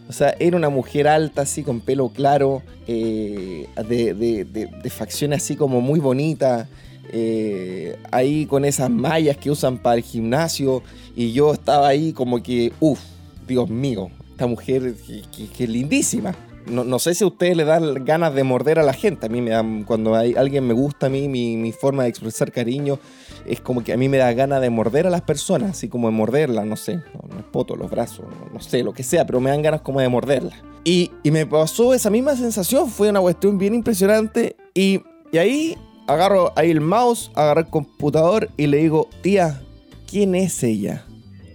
O 0.09 0.13
sea, 0.13 0.37
era 0.39 0.57
una 0.57 0.69
mujer 0.69 1.09
alta, 1.09 1.43
así 1.43 1.65
con 1.65 1.81
pelo 1.81 2.09
claro, 2.11 2.63
eh, 2.87 3.67
de, 3.89 4.15
de, 4.45 4.91
facciones 4.91 5.43
así 5.43 5.57
como 5.57 5.81
muy 5.81 5.99
bonita, 5.99 6.69
eh, 7.13 7.99
ahí 8.13 8.47
con 8.47 8.65
esas 8.65 8.89
mallas 8.89 9.37
que 9.37 9.51
usan 9.51 9.79
para 9.79 9.97
el 9.97 10.03
gimnasio. 10.05 10.85
Y 11.17 11.33
yo 11.33 11.53
estaba 11.53 11.89
ahí 11.89 12.13
como 12.13 12.41
que, 12.41 12.73
uff, 12.79 13.01
Dios 13.49 13.69
mío, 13.69 14.11
esta 14.31 14.47
mujer 14.47 14.95
que, 15.05 15.23
que, 15.37 15.49
que 15.49 15.67
lindísima. 15.67 16.33
No, 16.67 16.85
no, 16.85 16.99
sé 16.99 17.15
si 17.15 17.23
a 17.23 17.29
ustedes 17.29 17.57
le 17.57 17.65
dan 17.65 18.05
ganas 18.05 18.35
de 18.35 18.43
morder 18.43 18.79
a 18.79 18.83
la 18.83 18.93
gente. 18.93 19.27
A 19.27 19.29
mí 19.29 19.41
me 19.41 19.51
dan, 19.51 19.85
cuando 19.85 20.15
hay, 20.15 20.35
alguien 20.35 20.67
me 20.67 20.75
gusta 20.75 21.07
a 21.07 21.09
mí, 21.09 21.29
mi, 21.29 21.57
mi, 21.57 21.73
forma 21.73 22.03
de 22.03 22.09
expresar 22.09 22.51
cariño 22.51 22.99
es 23.47 23.61
como 23.61 23.85
que 23.85 23.93
a 23.93 23.97
mí 23.97 24.09
me 24.09 24.17
da 24.17 24.33
ganas 24.33 24.61
de 24.61 24.71
morder 24.71 25.07
a 25.07 25.11
las 25.11 25.23
personas, 25.23 25.71
así 25.71 25.89
como 25.89 26.09
de 26.09 26.15
morderlas, 26.15 26.67
no 26.67 26.77
sé, 26.77 27.01
los 27.35 27.45
poto, 27.53 27.77
los 27.77 27.91
brazos, 27.91 28.27
no, 28.27 28.55
no, 28.55 28.61
sé, 28.61 28.83
lo 28.83 28.93
que 28.93 29.05
sea, 29.05 29.25
pero 29.25 29.41
me 29.41 29.51
dan 29.51 29.63
ganas 29.63 29.83
como 29.83 30.01
de 30.01 30.09
morderlas. 30.09 30.59
Y, 30.83 31.11
y, 31.23 31.31
me 31.31 31.47
pasó 31.47 31.95
esa 31.95 32.11
misma 32.11 32.37
sensación, 32.37 32.89
fue 32.89 33.11
una 33.11 33.21
cuestión 33.21 33.59
bien 33.59 33.75
impresionante. 33.75 34.57
Y, 34.75 35.03
y 35.33 35.39
ahí 35.39 35.77
agarro 36.07 36.53
ahí 36.57 36.71
el 36.71 36.81
mouse, 36.81 37.31
agarro 37.35 37.61
el 37.61 37.67
computador 37.67 38.51
y 38.57 38.67
le 38.67 38.79
digo, 38.79 39.09
tía, 39.23 39.63
¿quién 40.09 40.35
es 40.35 40.63
ella? 40.63 41.05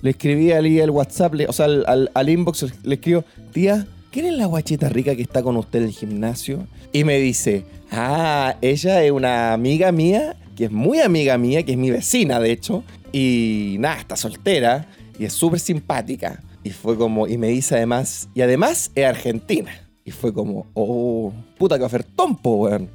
Le 0.01 0.11
escribí 0.11 0.51
al, 0.51 0.65
al 0.65 0.89
WhatsApp, 0.89 1.33
le, 1.33 1.47
o 1.47 1.53
sea, 1.53 1.65
al, 1.65 1.85
al, 1.87 2.11
al 2.13 2.29
inbox, 2.29 2.65
le 2.83 2.95
escribo, 2.95 3.23
tía, 3.51 3.87
¿quién 4.11 4.25
es 4.25 4.33
la 4.33 4.45
guachita 4.45 4.89
rica 4.89 5.15
que 5.15 5.21
está 5.21 5.41
con 5.41 5.57
usted 5.57 5.79
en 5.79 5.85
el 5.85 5.91
gimnasio? 5.91 6.67
Y 6.91 7.03
me 7.03 7.17
dice, 7.17 7.65
ah, 7.91 8.57
ella 8.61 9.03
es 9.03 9.11
una 9.11 9.53
amiga 9.53 9.91
mía, 9.91 10.35
que 10.55 10.65
es 10.65 10.71
muy 10.71 10.99
amiga 10.99 11.37
mía, 11.37 11.63
que 11.63 11.71
es 11.71 11.77
mi 11.77 11.89
vecina, 11.89 12.39
de 12.39 12.51
hecho, 12.51 12.83
y 13.11 13.77
nada, 13.79 13.97
está 13.97 14.15
soltera 14.15 14.87
y 15.17 15.25
es 15.25 15.33
súper 15.33 15.59
simpática. 15.59 16.43
Y 16.63 16.69
fue 16.69 16.97
como, 16.97 17.27
y 17.27 17.37
me 17.37 17.47
dice 17.47 17.75
además, 17.75 18.29
y 18.35 18.41
además 18.41 18.91
es 18.93 19.05
argentina. 19.05 19.71
Y 20.03 20.11
fue 20.11 20.33
como, 20.33 20.67
oh, 20.73 21.31
puta 21.57 21.77
que 21.77 21.85
ofertón, 21.85 22.35
po, 22.35 22.55
weón. 22.55 22.89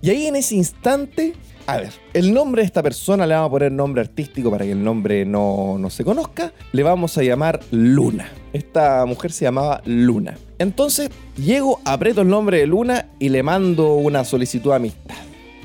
Y 0.00 0.10
ahí 0.10 0.26
en 0.26 0.36
ese 0.36 0.54
instante, 0.54 1.34
a 1.68 1.76
ver, 1.76 1.92
el 2.14 2.32
nombre 2.32 2.62
de 2.62 2.66
esta 2.66 2.82
persona 2.82 3.26
le 3.26 3.34
vamos 3.34 3.48
a 3.48 3.50
poner 3.50 3.70
nombre 3.72 4.00
artístico 4.00 4.50
para 4.50 4.64
que 4.64 4.72
el 4.72 4.82
nombre 4.82 5.26
no, 5.26 5.76
no 5.78 5.90
se 5.90 6.02
conozca. 6.02 6.50
Le 6.72 6.82
vamos 6.82 7.18
a 7.18 7.22
llamar 7.22 7.60
Luna. 7.70 8.26
Esta 8.54 9.04
mujer 9.04 9.32
se 9.32 9.44
llamaba 9.44 9.82
Luna. 9.84 10.38
Entonces, 10.58 11.10
llego, 11.36 11.78
aprieto 11.84 12.22
el 12.22 12.28
nombre 12.28 12.56
de 12.60 12.66
Luna 12.66 13.08
y 13.18 13.28
le 13.28 13.42
mando 13.42 13.96
una 13.96 14.24
solicitud 14.24 14.70
de 14.70 14.76
amistad. 14.76 15.14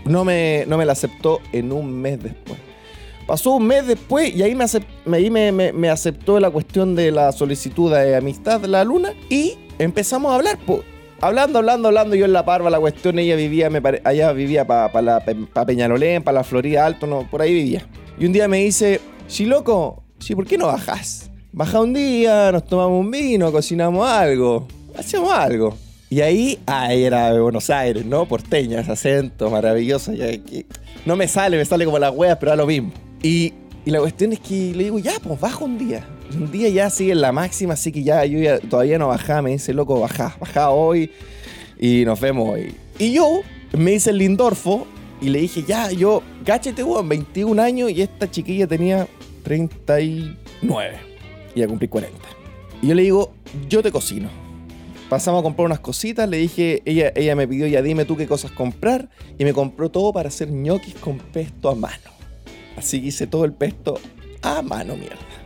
No 0.03 0.25
me, 0.25 0.65
no 0.67 0.77
me 0.77 0.83
la 0.85 0.91
aceptó 0.91 1.39
en 1.53 1.71
un 1.71 1.93
mes 1.93 2.21
después. 2.21 2.59
Pasó 3.25 3.51
un 3.51 3.65
mes 3.65 3.87
después 3.87 4.35
y 4.35 4.43
ahí 4.43 4.53
me, 4.55 4.65
ahí 5.15 5.29
me, 5.29 5.71
me- 5.71 5.89
aceptó 5.89 6.37
la 6.41 6.49
cuestión 6.49 6.95
de 6.95 7.11
la 7.11 7.31
solicitud 7.31 7.89
de 7.95 8.17
amistad 8.17 8.59
de 8.59 8.67
la 8.67 8.83
luna 8.83 9.13
y 9.29 9.53
empezamos 9.79 10.33
a 10.33 10.35
hablar. 10.35 10.59
Hablando, 11.23 11.59
hablando, 11.59 11.87
hablando, 11.87 12.15
yo 12.17 12.25
en 12.25 12.33
La 12.33 12.43
Parva, 12.43 12.69
la 12.69 12.81
cuestión, 12.81 13.17
ella 13.17 13.37
vivía, 13.37 13.69
me 13.69 13.81
pare- 13.81 14.01
allá 14.03 14.33
vivía 14.33 14.67
para 14.67 14.91
pa 14.91 15.65
Peñalolén, 15.65 16.21
para 16.21 16.39
la 16.39 16.43
Florida 16.43 16.85
Alto, 16.85 17.07
no, 17.07 17.25
por 17.31 17.41
ahí 17.41 17.53
vivía. 17.53 17.87
Y 18.19 18.25
un 18.25 18.33
día 18.33 18.49
me 18.49 18.57
dice, 18.57 18.99
sí, 19.27 19.45
loco, 19.45 20.03
sí, 20.19 20.35
¿por 20.35 20.45
qué 20.45 20.57
no 20.57 20.67
bajás? 20.67 21.31
Baja 21.53 21.79
un 21.79 21.93
día, 21.93 22.51
nos 22.51 22.65
tomamos 22.65 22.99
un 22.99 23.09
vino, 23.09 23.53
cocinamos 23.53 24.05
algo, 24.05 24.67
hacemos 24.97 25.31
algo. 25.31 25.77
Y 26.09 26.19
ahí, 26.19 26.59
ah, 26.67 26.93
era 26.93 27.31
de 27.31 27.39
Buenos 27.39 27.69
Aires, 27.69 28.05
¿no? 28.05 28.25
Porteña, 28.27 28.81
ese 28.81 28.91
acento 28.91 29.49
maravilloso. 29.49 30.11
ya 30.11 30.27
que- 30.27 30.65
no 31.05 31.15
me 31.15 31.29
sale, 31.29 31.55
me 31.55 31.63
sale 31.63 31.85
como 31.85 31.99
las 31.99 32.11
weas, 32.13 32.35
pero 32.37 32.49
da 32.49 32.57
lo 32.57 32.67
mismo. 32.67 32.91
Y, 33.21 33.53
y 33.85 33.91
la 33.91 33.99
cuestión 34.01 34.33
es 34.33 34.41
que 34.41 34.73
le 34.75 34.83
digo, 34.83 34.99
ya, 34.99 35.13
pues 35.23 35.39
baja 35.39 35.63
un 35.63 35.77
día. 35.77 36.05
Un 36.35 36.51
día 36.51 36.69
ya 36.69 36.89
sigue 36.89 37.11
en 37.11 37.21
la 37.21 37.31
máxima, 37.31 37.73
así 37.73 37.91
que 37.91 38.03
ya 38.03 38.25
yo 38.25 38.59
todavía 38.61 38.97
no 38.97 39.07
bajaba. 39.07 39.43
Me 39.43 39.51
dice, 39.51 39.73
loco, 39.73 39.99
bajá, 39.99 40.35
bajá 40.39 40.69
hoy 40.69 41.11
y 41.79 42.05
nos 42.05 42.19
vemos 42.19 42.49
hoy. 42.49 42.75
Y 42.99 43.13
yo 43.13 43.41
me 43.77 43.93
hice 43.93 44.11
el 44.11 44.17
Lindorfo 44.17 44.87
y 45.21 45.29
le 45.29 45.39
dije, 45.39 45.63
ya, 45.63 45.91
yo, 45.91 46.23
cáchate, 46.45 46.83
weón, 46.83 47.07
21 47.07 47.61
años 47.61 47.91
y 47.91 48.01
esta 48.01 48.29
chiquilla 48.29 48.67
tenía 48.67 49.07
39. 49.43 50.97
Y 51.55 51.59
ya 51.59 51.67
cumplí 51.67 51.87
40. 51.87 52.17
Y 52.81 52.87
yo 52.87 52.95
le 52.95 53.03
digo, 53.03 53.33
yo 53.69 53.81
te 53.81 53.91
cocino. 53.91 54.29
Pasamos 55.09 55.41
a 55.41 55.43
comprar 55.43 55.67
unas 55.67 55.79
cositas, 55.79 56.27
le 56.27 56.37
dije, 56.37 56.81
ella, 56.85 57.11
ella 57.15 57.35
me 57.35 57.47
pidió, 57.47 57.67
ya 57.67 57.81
dime 57.81 58.05
tú 58.05 58.17
qué 58.17 58.25
cosas 58.25 58.51
comprar, 58.51 59.09
y 59.37 59.43
me 59.43 59.53
compró 59.53 59.91
todo 59.91 60.11
para 60.11 60.29
hacer 60.29 60.49
ñoquis 60.49 60.95
con 60.95 61.19
pesto 61.19 61.69
a 61.69 61.75
mano. 61.75 62.11
Así 62.75 62.99
que 62.99 63.07
hice 63.07 63.27
todo 63.27 63.45
el 63.45 63.53
pesto 63.53 63.99
a 64.41 64.61
mano, 64.61 64.95
mierda. 64.95 65.42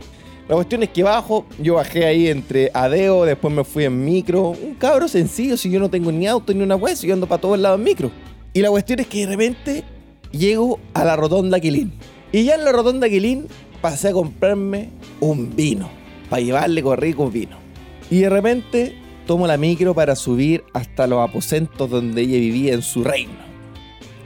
La 0.48 0.54
cuestión 0.54 0.82
es 0.82 0.88
que 0.88 1.02
bajo, 1.02 1.44
yo 1.58 1.74
bajé 1.74 2.06
ahí 2.06 2.28
entre 2.28 2.70
Adeo, 2.72 3.26
después 3.26 3.52
me 3.52 3.64
fui 3.64 3.84
en 3.84 4.02
micro. 4.02 4.48
Un 4.48 4.76
cabro 4.76 5.06
sencillo, 5.06 5.58
si 5.58 5.70
yo 5.70 5.78
no 5.78 5.90
tengo 5.90 6.10
ni 6.10 6.26
auto 6.26 6.54
ni 6.54 6.62
una 6.62 6.74
web, 6.74 6.96
si 6.96 7.06
yo 7.06 7.12
ando 7.12 7.26
para 7.26 7.40
todos 7.40 7.58
lados 7.58 7.78
en 7.78 7.84
micro. 7.84 8.10
Y 8.54 8.62
la 8.62 8.70
cuestión 8.70 8.98
es 9.00 9.06
que 9.08 9.20
de 9.20 9.26
repente 9.26 9.84
llego 10.32 10.80
a 10.94 11.04
la 11.04 11.16
rotonda 11.16 11.60
Quilín. 11.60 11.92
Y 12.32 12.44
ya 12.44 12.54
en 12.54 12.64
la 12.64 12.72
rotonda 12.72 13.10
Quilín 13.10 13.46
pasé 13.82 14.08
a 14.08 14.12
comprarme 14.12 14.88
un 15.20 15.54
vino, 15.54 15.90
para 16.30 16.40
llevarle 16.40 16.82
con 16.82 16.96
rico 16.96 17.30
vino. 17.30 17.58
Y 18.10 18.20
de 18.20 18.30
repente 18.30 18.94
tomo 19.26 19.46
la 19.46 19.58
micro 19.58 19.94
para 19.94 20.16
subir 20.16 20.64
hasta 20.72 21.06
los 21.06 21.28
aposentos 21.28 21.90
donde 21.90 22.22
ella 22.22 22.38
vivía 22.38 22.72
en 22.72 22.80
su 22.80 23.04
reino. 23.04 23.34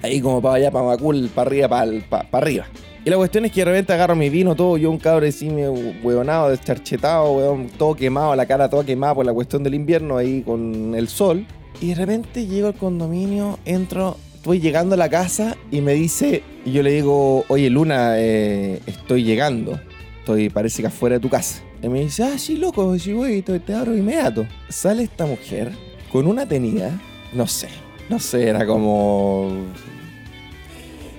Ahí 0.02 0.20
como 0.20 0.40
para 0.40 0.54
allá, 0.54 0.70
para 0.70 0.86
Macul, 0.86 1.28
para 1.34 1.48
arriba, 1.48 1.68
para, 1.68 2.08
para, 2.08 2.28
arriba. 2.32 2.66
Y 3.04 3.10
la 3.10 3.16
cuestión 3.16 3.44
es 3.44 3.50
que 3.50 3.62
de 3.62 3.64
repente 3.64 3.92
agarro 3.92 4.14
mi 4.14 4.30
vino 4.30 4.54
todo, 4.54 4.76
yo 4.76 4.88
un 4.88 4.98
cabrón 4.98 5.28
así 5.28 5.48
hueonado, 5.48 6.50
descharchetado, 6.50 7.32
weón, 7.32 7.66
todo 7.76 7.96
quemado, 7.96 8.36
la 8.36 8.46
cara 8.46 8.70
toda 8.70 8.84
quemada 8.84 9.16
por 9.16 9.26
la 9.26 9.32
cuestión 9.32 9.64
del 9.64 9.74
invierno 9.74 10.18
ahí 10.18 10.42
con 10.42 10.94
el 10.94 11.08
sol. 11.08 11.44
Y 11.80 11.88
de 11.88 11.94
repente 11.96 12.46
llego 12.46 12.68
al 12.68 12.74
condominio, 12.74 13.58
entro, 13.64 14.16
estoy 14.36 14.60
llegando 14.60 14.94
a 14.94 14.98
la 14.98 15.08
casa 15.08 15.56
y 15.72 15.80
me 15.80 15.94
dice, 15.94 16.44
y 16.64 16.70
yo 16.70 16.84
le 16.84 16.92
digo, 16.92 17.44
oye 17.48 17.70
Luna, 17.70 18.14
eh, 18.18 18.80
estoy 18.86 19.24
llegando, 19.24 19.80
estoy 20.20 20.48
parece 20.48 20.82
que 20.82 20.86
afuera 20.86 21.16
de 21.16 21.20
tu 21.20 21.28
casa. 21.28 21.60
Y 21.82 21.88
me 21.88 22.02
dice, 22.02 22.22
ah, 22.22 22.38
sí, 22.38 22.56
loco, 22.56 22.96
sí, 23.00 23.12
voy, 23.12 23.42
te, 23.42 23.58
te 23.58 23.74
abro 23.74 23.96
inmediato. 23.96 24.46
Sale 24.68 25.02
esta 25.02 25.26
mujer 25.26 25.72
con 26.12 26.28
una 26.28 26.46
tenida, 26.46 27.00
no 27.32 27.48
sé, 27.48 27.66
no 28.08 28.20
sé, 28.20 28.48
era 28.48 28.64
como... 28.64 29.50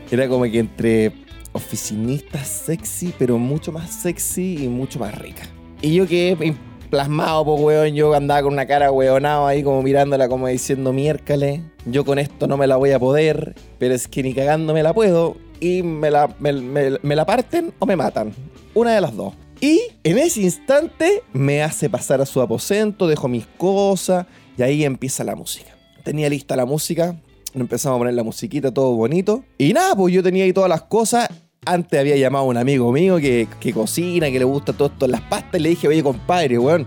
Era 0.09 0.27
como 0.27 0.43
que 0.43 0.59
entre 0.59 1.22
oficinista 1.53 2.43
sexy, 2.43 3.13
pero 3.17 3.37
mucho 3.37 3.71
más 3.71 3.89
sexy 3.91 4.65
y 4.65 4.67
mucho 4.67 4.99
más 4.99 5.17
rica. 5.17 5.43
Y 5.81 5.95
yo 5.95 6.07
quedé 6.07 6.55
plasmado, 6.89 7.45
pues, 7.45 7.61
weón. 7.61 7.95
Yo 7.95 8.13
andaba 8.13 8.43
con 8.43 8.53
una 8.53 8.65
cara 8.67 8.91
weonado 8.91 9.47
ahí, 9.47 9.63
como 9.63 9.81
mirándola, 9.81 10.27
como 10.29 10.47
diciendo, 10.47 10.93
miércale, 10.93 11.63
yo 11.85 12.05
con 12.05 12.19
esto 12.19 12.47
no 12.47 12.57
me 12.57 12.67
la 12.67 12.75
voy 12.77 12.91
a 12.91 12.99
poder, 12.99 13.55
pero 13.79 13.93
es 13.95 14.07
que 14.07 14.21
ni 14.23 14.33
cagando 14.33 14.73
me 14.73 14.83
la 14.83 14.93
puedo. 14.93 15.35
Y 15.59 15.81
me 15.81 16.11
la, 16.11 16.35
me, 16.39 16.51
me- 16.53 16.99
me 17.01 17.15
la 17.15 17.25
parten 17.25 17.73
o 17.79 17.85
me 17.85 17.95
matan. 17.95 18.33
Una 18.73 18.93
de 18.95 19.01
las 19.01 19.15
dos. 19.15 19.33
Y 19.61 19.79
en 20.03 20.17
ese 20.17 20.41
instante 20.41 21.23
me 21.31 21.63
hace 21.63 21.89
pasar 21.89 22.19
a 22.19 22.25
su 22.25 22.41
aposento, 22.41 23.07
dejo 23.07 23.29
mis 23.29 23.45
cosas 23.57 24.25
y 24.57 24.61
ahí 24.63 24.83
empieza 24.83 25.23
la 25.23 25.35
música. 25.35 25.71
Tenía 26.03 26.27
lista 26.27 26.57
la 26.57 26.65
música, 26.65 27.15
empezamos 27.53 27.97
a 27.97 27.99
poner 27.99 28.13
la 28.13 28.23
musiquita, 28.23 28.71
todo 28.71 28.95
bonito. 28.95 29.43
Y 29.57 29.73
nada, 29.73 29.95
pues 29.95 30.13
yo 30.13 30.23
tenía 30.23 30.43
ahí 30.43 30.53
todas 30.53 30.69
las 30.69 30.83
cosas. 30.83 31.29
Antes 31.65 31.99
había 31.99 32.17
llamado 32.17 32.45
a 32.45 32.47
un 32.47 32.57
amigo 32.57 32.91
mío 32.91 33.17
que, 33.17 33.47
que 33.59 33.71
cocina, 33.71 34.29
que 34.29 34.39
le 34.39 34.45
gusta 34.45 34.73
todo 34.73 34.89
esto 34.89 35.07
las 35.07 35.21
pastas. 35.21 35.59
Y 35.59 35.63
le 35.63 35.69
dije, 35.69 35.87
oye, 35.87 36.03
compadre, 36.03 36.57
weón, 36.57 36.85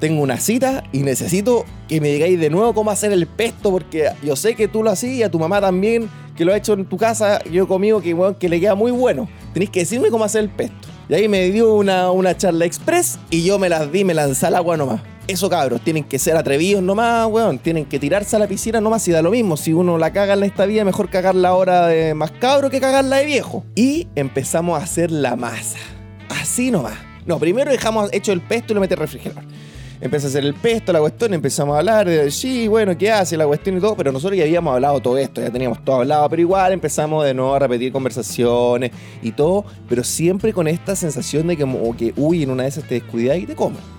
tengo 0.00 0.22
una 0.22 0.36
cita 0.38 0.84
y 0.92 0.98
necesito 0.98 1.64
que 1.88 2.00
me 2.00 2.08
digáis 2.08 2.38
de 2.38 2.50
nuevo 2.50 2.72
cómo 2.74 2.90
hacer 2.90 3.12
el 3.12 3.26
pesto, 3.26 3.70
porque 3.70 4.10
yo 4.22 4.36
sé 4.36 4.54
que 4.54 4.68
tú 4.68 4.82
lo 4.82 4.90
hacías 4.90 5.14
y 5.14 5.22
a 5.22 5.30
tu 5.30 5.38
mamá 5.38 5.60
también, 5.60 6.08
que 6.36 6.44
lo 6.44 6.52
ha 6.52 6.56
hecho 6.56 6.74
en 6.74 6.84
tu 6.84 6.96
casa, 6.96 7.42
yo 7.44 7.66
conmigo, 7.66 8.00
que, 8.00 8.14
weón, 8.14 8.34
que 8.34 8.48
le 8.48 8.60
queda 8.60 8.74
muy 8.74 8.92
bueno. 8.92 9.28
Tenéis 9.52 9.70
que 9.70 9.80
decirme 9.80 10.10
cómo 10.10 10.24
hacer 10.24 10.44
el 10.44 10.50
pesto. 10.50 10.88
Y 11.08 11.14
ahí 11.14 11.28
me 11.28 11.50
dio 11.50 11.74
una, 11.74 12.10
una 12.10 12.36
charla 12.36 12.66
express 12.66 13.18
y 13.30 13.42
yo 13.42 13.58
me 13.58 13.68
las 13.68 13.90
di, 13.90 14.04
me 14.04 14.14
lancé 14.14 14.46
al 14.46 14.56
agua 14.56 14.76
nomás. 14.76 15.00
Eso 15.28 15.50
cabros, 15.50 15.82
tienen 15.82 16.04
que 16.04 16.18
ser 16.18 16.38
atrevidos 16.38 16.82
nomás, 16.82 17.26
weón. 17.26 17.58
Tienen 17.58 17.84
que 17.84 17.98
tirarse 17.98 18.34
a 18.34 18.38
la 18.38 18.46
piscina 18.46 18.80
nomás 18.80 19.06
y 19.08 19.10
da 19.10 19.20
lo 19.20 19.30
mismo. 19.30 19.58
Si 19.58 19.74
uno 19.74 19.98
la 19.98 20.10
caga 20.10 20.32
en 20.32 20.42
esta 20.42 20.64
vida, 20.64 20.86
mejor 20.86 21.10
cagarla 21.10 21.50
ahora 21.50 21.86
de 21.86 22.14
más 22.14 22.30
cabro 22.30 22.70
que 22.70 22.80
cagarla 22.80 23.16
de 23.16 23.26
viejo. 23.26 23.62
Y 23.74 24.08
empezamos 24.14 24.80
a 24.80 24.84
hacer 24.84 25.10
la 25.10 25.36
masa. 25.36 25.76
Así 26.30 26.70
nomás. 26.70 26.94
No, 27.26 27.38
primero 27.38 27.70
dejamos 27.70 28.08
hecho 28.14 28.32
el 28.32 28.40
pesto 28.40 28.72
y 28.72 28.74
lo 28.74 28.80
metí 28.80 28.94
al 28.94 29.00
refrigerador. 29.00 29.44
Empecé 30.00 30.28
a 30.28 30.28
hacer 30.30 30.44
el 30.46 30.54
pesto, 30.54 30.94
la 30.94 31.00
cuestión, 31.00 31.34
empezamos 31.34 31.74
a 31.74 31.80
hablar 31.80 32.08
de, 32.08 32.30
sí, 32.30 32.66
bueno, 32.66 32.96
¿qué 32.96 33.10
hace 33.10 33.36
la 33.36 33.46
cuestión 33.46 33.76
y 33.76 33.80
todo? 33.80 33.96
Pero 33.96 34.12
nosotros 34.12 34.38
ya 34.38 34.44
habíamos 34.44 34.72
hablado 34.72 35.00
todo 35.00 35.18
esto, 35.18 35.42
ya 35.42 35.50
teníamos 35.50 35.84
todo 35.84 35.96
hablado, 35.96 36.26
pero 36.30 36.40
igual 36.40 36.72
empezamos 36.72 37.22
de 37.26 37.34
nuevo 37.34 37.54
a 37.54 37.58
repetir 37.58 37.92
conversaciones 37.92 38.92
y 39.22 39.32
todo, 39.32 39.66
pero 39.90 40.02
siempre 40.04 40.54
con 40.54 40.68
esta 40.68 40.96
sensación 40.96 41.48
de 41.48 41.56
que, 41.56 41.64
como 41.64 41.94
que 41.94 42.14
uy, 42.16 42.44
en 42.44 42.50
una 42.50 42.62
de 42.62 42.70
esas 42.70 42.84
te 42.84 42.94
descuidas 42.94 43.36
y 43.38 43.44
te 43.44 43.54
comes. 43.54 43.97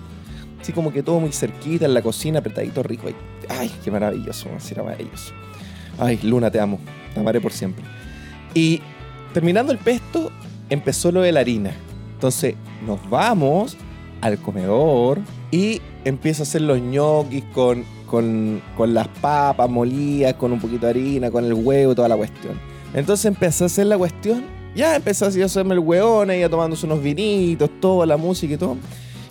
Así 0.70 0.74
como 0.76 0.92
que 0.92 1.02
todo 1.02 1.18
muy 1.18 1.32
cerquita 1.32 1.84
en 1.86 1.94
la 1.94 2.00
cocina, 2.00 2.38
apretadito 2.38 2.84
rico. 2.84 3.08
Ay, 3.08 3.16
ay 3.48 3.72
qué 3.82 3.90
maravilloso, 3.90 4.48
era 4.70 4.84
maravilloso. 4.84 5.32
Ay, 5.98 6.20
Luna, 6.22 6.48
te 6.48 6.60
amo, 6.60 6.78
te 7.12 7.18
amaré 7.18 7.40
por 7.40 7.50
siempre. 7.50 7.84
Y 8.54 8.80
terminando 9.34 9.72
el 9.72 9.78
pesto, 9.78 10.30
empezó 10.68 11.10
lo 11.10 11.22
de 11.22 11.32
la 11.32 11.40
harina. 11.40 11.72
Entonces 12.14 12.54
nos 12.86 13.10
vamos 13.10 13.76
al 14.20 14.38
comedor 14.38 15.18
y 15.50 15.82
empiezo 16.04 16.42
a 16.42 16.44
hacer 16.44 16.60
los 16.60 16.80
ñoquis 16.80 17.42
con, 17.52 17.84
con, 18.06 18.62
con 18.76 18.94
las 18.94 19.08
papas 19.08 19.68
molidas, 19.68 20.34
con 20.34 20.52
un 20.52 20.60
poquito 20.60 20.86
de 20.86 20.90
harina, 20.90 21.32
con 21.32 21.46
el 21.46 21.52
huevo, 21.54 21.96
toda 21.96 22.06
la 22.06 22.16
cuestión. 22.16 22.60
Entonces 22.94 23.24
empecé 23.24 23.64
a 23.64 23.66
hacer 23.66 23.88
la 23.88 23.98
cuestión, 23.98 24.44
ya 24.76 24.94
así 25.04 25.42
a 25.42 25.46
hacerme 25.46 25.74
el 25.74 25.80
hueón, 25.80 26.30
ella 26.30 26.48
tomándose 26.48 26.86
unos 26.86 27.02
vinitos, 27.02 27.68
toda 27.80 28.06
la 28.06 28.16
música 28.16 28.54
y 28.54 28.56
todo. 28.56 28.76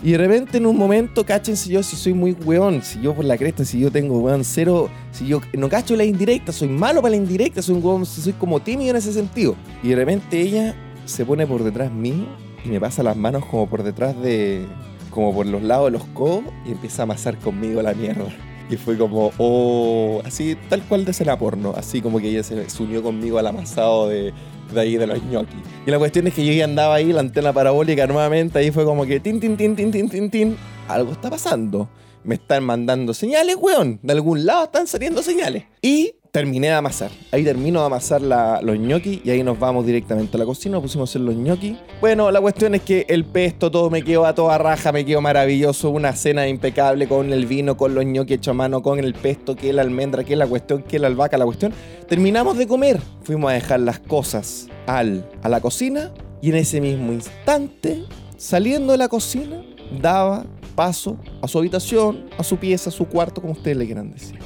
Y 0.01 0.11
de 0.11 0.17
repente 0.17 0.57
en 0.57 0.65
un 0.65 0.77
momento, 0.77 1.25
cáchense 1.25 1.69
yo 1.69 1.83
si 1.83 1.97
soy 1.97 2.13
muy 2.13 2.31
weón, 2.31 2.81
si 2.81 3.01
yo 3.01 3.13
por 3.13 3.25
la 3.25 3.37
cresta, 3.37 3.65
si 3.65 3.79
yo 3.79 3.91
tengo 3.91 4.19
weón 4.19 4.45
cero, 4.45 4.89
si 5.11 5.27
yo 5.27 5.41
no 5.57 5.67
cacho 5.67 5.95
la 5.97 6.05
indirecta, 6.05 6.53
soy 6.53 6.69
malo 6.69 7.01
para 7.01 7.11
la 7.11 7.17
indirecta, 7.17 7.61
soy 7.61 7.75
un 7.75 7.85
weón, 7.85 8.05
soy 8.05 8.31
como 8.33 8.61
tímido 8.61 8.91
en 8.91 8.95
ese 8.95 9.11
sentido. 9.11 9.55
Y 9.83 9.89
de 9.89 9.95
repente 9.97 10.39
ella 10.39 10.75
se 11.05 11.25
pone 11.25 11.45
por 11.45 11.63
detrás 11.63 11.91
mío 11.91 12.27
y 12.63 12.69
me 12.69 12.79
pasa 12.79 13.03
las 13.03 13.17
manos 13.17 13.43
como 13.45 13.67
por 13.67 13.83
detrás 13.83 14.19
de, 14.21 14.65
como 15.09 15.33
por 15.33 15.45
los 15.45 15.63
lados 15.63 15.91
de 15.91 15.97
los 15.97 16.05
codos 16.05 16.43
y 16.65 16.71
empieza 16.71 17.01
a 17.01 17.03
amasar 17.03 17.37
conmigo 17.37 17.81
la 17.81 17.93
mierda. 17.93 18.25
Y 18.69 18.77
fue 18.77 18.97
como, 18.97 19.31
oh, 19.37 20.21
así 20.23 20.55
tal 20.69 20.81
cual 20.83 21.03
de 21.03 21.11
escena 21.11 21.37
porno, 21.37 21.73
así 21.75 22.01
como 22.01 22.19
que 22.19 22.29
ella 22.29 22.43
se 22.43 22.83
unió 22.83 23.03
conmigo 23.03 23.37
al 23.39 23.47
amasado 23.47 24.07
de, 24.07 24.31
de 24.73 24.81
ahí 24.81 24.97
de 24.97 25.07
los 25.07 25.23
ñoquis. 25.23 25.55
Y 25.85 25.91
la 25.91 25.97
cuestión 25.97 26.27
es 26.27 26.33
que 26.33 26.45
yo 26.45 26.53
ya 26.53 26.65
andaba 26.65 26.95
ahí, 26.95 27.11
la 27.11 27.21
antena 27.21 27.53
parabólica 27.53 28.07
nuevamente, 28.07 28.59
ahí 28.59 28.71
fue 28.71 28.85
como 28.85 29.05
que 29.05 29.19
tin, 29.19 29.39
tin, 29.39 29.57
tin, 29.57 29.75
tin, 29.75 29.91
tin, 29.91 30.09
tin, 30.09 30.29
tin. 30.29 30.57
Algo 30.87 31.11
está 31.11 31.29
pasando. 31.29 31.89
Me 32.23 32.35
están 32.35 32.63
mandando 32.63 33.13
señales, 33.13 33.55
weón. 33.55 33.99
De 34.03 34.13
algún 34.13 34.45
lado 34.45 34.65
están 34.65 34.87
saliendo 34.87 35.23
señales. 35.23 35.63
Y 35.81 36.15
terminé 36.31 36.67
de 36.67 36.73
amasar. 36.73 37.11
Ahí 37.31 37.43
termino 37.43 37.79
de 37.79 37.85
amasar 37.87 38.21
los 38.21 38.77
ñoquis 38.77 39.21
y 39.23 39.29
ahí 39.29 39.43
nos 39.43 39.59
vamos 39.59 39.85
directamente 39.85 40.37
a 40.37 40.39
la 40.39 40.45
cocina. 40.45 40.73
Nos 40.73 40.83
pusimos 40.83 41.09
a 41.09 41.11
hacer 41.11 41.21
los 41.21 41.35
ñoquis. 41.35 41.77
Bueno, 42.01 42.31
la 42.31 42.39
cuestión 42.41 42.75
es 42.75 42.81
que 42.81 43.05
el 43.09 43.25
pesto 43.25 43.71
todo 43.71 43.89
me 43.89 44.03
quedó 44.03 44.25
a 44.25 44.35
toda 44.35 44.57
raja, 44.57 44.91
me 44.91 45.05
quedó 45.05 45.21
maravilloso. 45.21 45.89
Una 45.89 46.13
cena 46.13 46.47
impecable 46.47 47.07
con 47.07 47.33
el 47.33 47.45
vino, 47.45 47.77
con 47.77 47.95
los 47.95 48.05
ñoquis 48.05 48.37
hechos 48.37 48.51
a 48.51 48.55
mano, 48.55 48.81
con 48.81 48.99
el 48.99 49.13
pesto, 49.13 49.55
que 49.55 49.73
la 49.73 49.81
almendra, 49.81 50.23
que 50.23 50.35
la 50.35 50.47
cuestión, 50.47 50.83
que 50.83 50.99
la 50.99 51.07
albahaca, 51.07 51.37
la 51.37 51.45
cuestión. 51.45 51.73
Terminamos 52.07 52.57
de 52.57 52.67
comer. 52.67 52.99
Fuimos 53.23 53.51
a 53.51 53.53
dejar 53.53 53.79
las 53.79 53.99
cosas 53.99 54.67
al, 54.85 55.29
a 55.41 55.49
la 55.49 55.61
cocina 55.61 56.11
y 56.41 56.49
en 56.49 56.55
ese 56.55 56.79
mismo 56.79 57.11
instante, 57.11 58.03
saliendo 58.37 58.91
de 58.91 58.97
la 58.97 59.09
cocina, 59.09 59.61
daba 60.01 60.45
paso 60.75 61.17
a 61.41 61.47
su 61.47 61.57
habitación, 61.57 62.29
a 62.37 62.43
su 62.43 62.57
pieza, 62.57 62.89
a 62.89 62.93
su 62.93 63.05
cuarto, 63.05 63.41
como 63.41 63.53
ustedes 63.53 63.75
le 63.75 63.85
quieran 63.85 64.11
decir. 64.11 64.39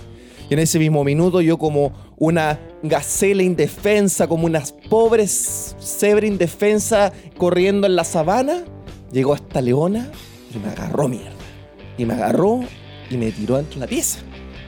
En 0.54 0.60
ese 0.60 0.78
mismo 0.78 1.04
minuto 1.04 1.42
yo 1.42 1.58
como 1.58 1.94
una 2.16 2.60
gacela 2.84 3.42
indefensa, 3.42 4.28
como 4.28 4.46
unas 4.46 4.72
pobres 4.88 5.76
cebra 5.80 6.28
indefensa 6.28 7.12
corriendo 7.40 7.88
en 7.88 7.96
la 7.96 8.04
sabana, 8.04 8.64
llegó 9.12 9.34
esta 9.34 9.62
leona 9.64 10.12
y 10.54 10.60
me 10.60 10.68
agarró 10.70 11.08
mierda. 11.08 11.32
Y 11.98 12.06
me 12.06 12.14
agarró 12.14 12.60
y 13.10 13.18
me 13.18 13.32
tiró 13.32 13.58
dentro 13.58 13.80
de 13.80 13.80
la 13.80 13.88
pieza. 13.88 14.20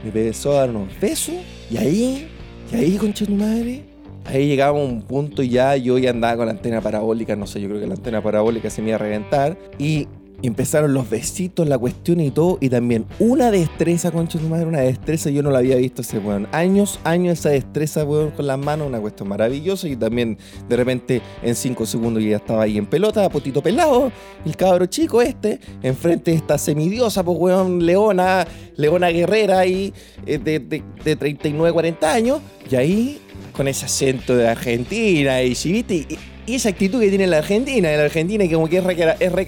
Me 0.02 0.08
empezó 0.08 0.54
a 0.54 0.62
dar 0.62 0.70
unos 0.70 0.88
besos 0.98 1.36
y 1.70 1.76
ahí, 1.76 2.26
y 2.72 2.74
ahí, 2.74 2.96
concha 2.96 3.24
tu 3.24 3.36
madre, 3.36 3.84
ahí 4.24 4.48
llegaba 4.48 4.72
un 4.72 5.02
punto 5.02 5.44
y 5.44 5.50
ya 5.50 5.76
yo 5.76 5.98
ya 5.98 6.10
andaba 6.10 6.38
con 6.38 6.46
la 6.46 6.52
antena 6.52 6.80
parabólica, 6.80 7.36
no 7.36 7.46
sé, 7.46 7.60
yo 7.60 7.68
creo 7.68 7.80
que 7.80 7.86
la 7.86 7.94
antena 7.94 8.20
parabólica 8.20 8.70
se 8.70 8.82
me 8.82 8.88
iba 8.88 8.96
a 8.96 8.98
reventar 8.98 9.56
y 9.78 10.08
empezaron 10.42 10.94
los 10.94 11.08
besitos, 11.08 11.68
la 11.68 11.78
cuestión 11.78 12.20
y 12.20 12.30
todo, 12.30 12.58
y 12.60 12.68
también 12.68 13.06
una 13.18 13.50
destreza, 13.50 14.10
concha 14.10 14.38
de 14.38 14.48
madre, 14.48 14.66
una 14.66 14.80
destreza, 14.80 15.30
yo 15.30 15.42
no 15.42 15.50
la 15.50 15.58
había 15.58 15.76
visto 15.76 16.02
ese 16.02 16.18
weón. 16.18 16.46
Años, 16.52 17.00
años 17.04 17.38
esa 17.38 17.50
destreza, 17.50 18.04
con 18.04 18.46
las 18.46 18.58
manos, 18.58 18.86
una 18.86 19.00
cuestión 19.00 19.28
maravillosa, 19.28 19.88
y 19.88 19.96
también 19.96 20.38
de 20.68 20.76
repente 20.76 21.22
en 21.42 21.54
cinco 21.54 21.86
segundos 21.86 22.22
yo 22.22 22.30
ya 22.30 22.36
estaba 22.36 22.62
ahí 22.62 22.78
en 22.78 22.86
pelota, 22.86 23.28
potito 23.28 23.62
pelado, 23.62 24.12
el 24.44 24.56
cabro 24.56 24.86
chico 24.86 25.22
este, 25.22 25.60
enfrente 25.82 26.30
de 26.30 26.36
esta 26.36 26.58
semidiosa, 26.58 27.24
pues 27.24 27.38
weón, 27.38 27.84
leona, 27.84 28.46
leona 28.76 29.08
guerrera 29.08 29.60
ahí, 29.60 29.92
eh, 30.26 30.38
de, 30.38 30.58
de, 30.58 30.82
de 31.04 31.16
39, 31.16 31.72
40 31.72 32.12
años, 32.12 32.40
y 32.70 32.76
ahí 32.76 33.20
con 33.52 33.68
ese 33.68 33.86
acento 33.86 34.36
de 34.36 34.48
Argentina 34.48 35.42
y 35.42 35.54
chivite 35.54 35.94
y, 35.94 36.18
y 36.46 36.54
esa 36.54 36.68
actitud 36.68 37.00
que 37.00 37.08
tiene 37.08 37.26
la 37.26 37.38
Argentina, 37.38 37.90
la 37.90 38.04
Argentina 38.04 38.46
que 38.46 38.54
como 38.54 38.68
que 38.68 38.78
es 38.78 38.84
re, 39.32 39.46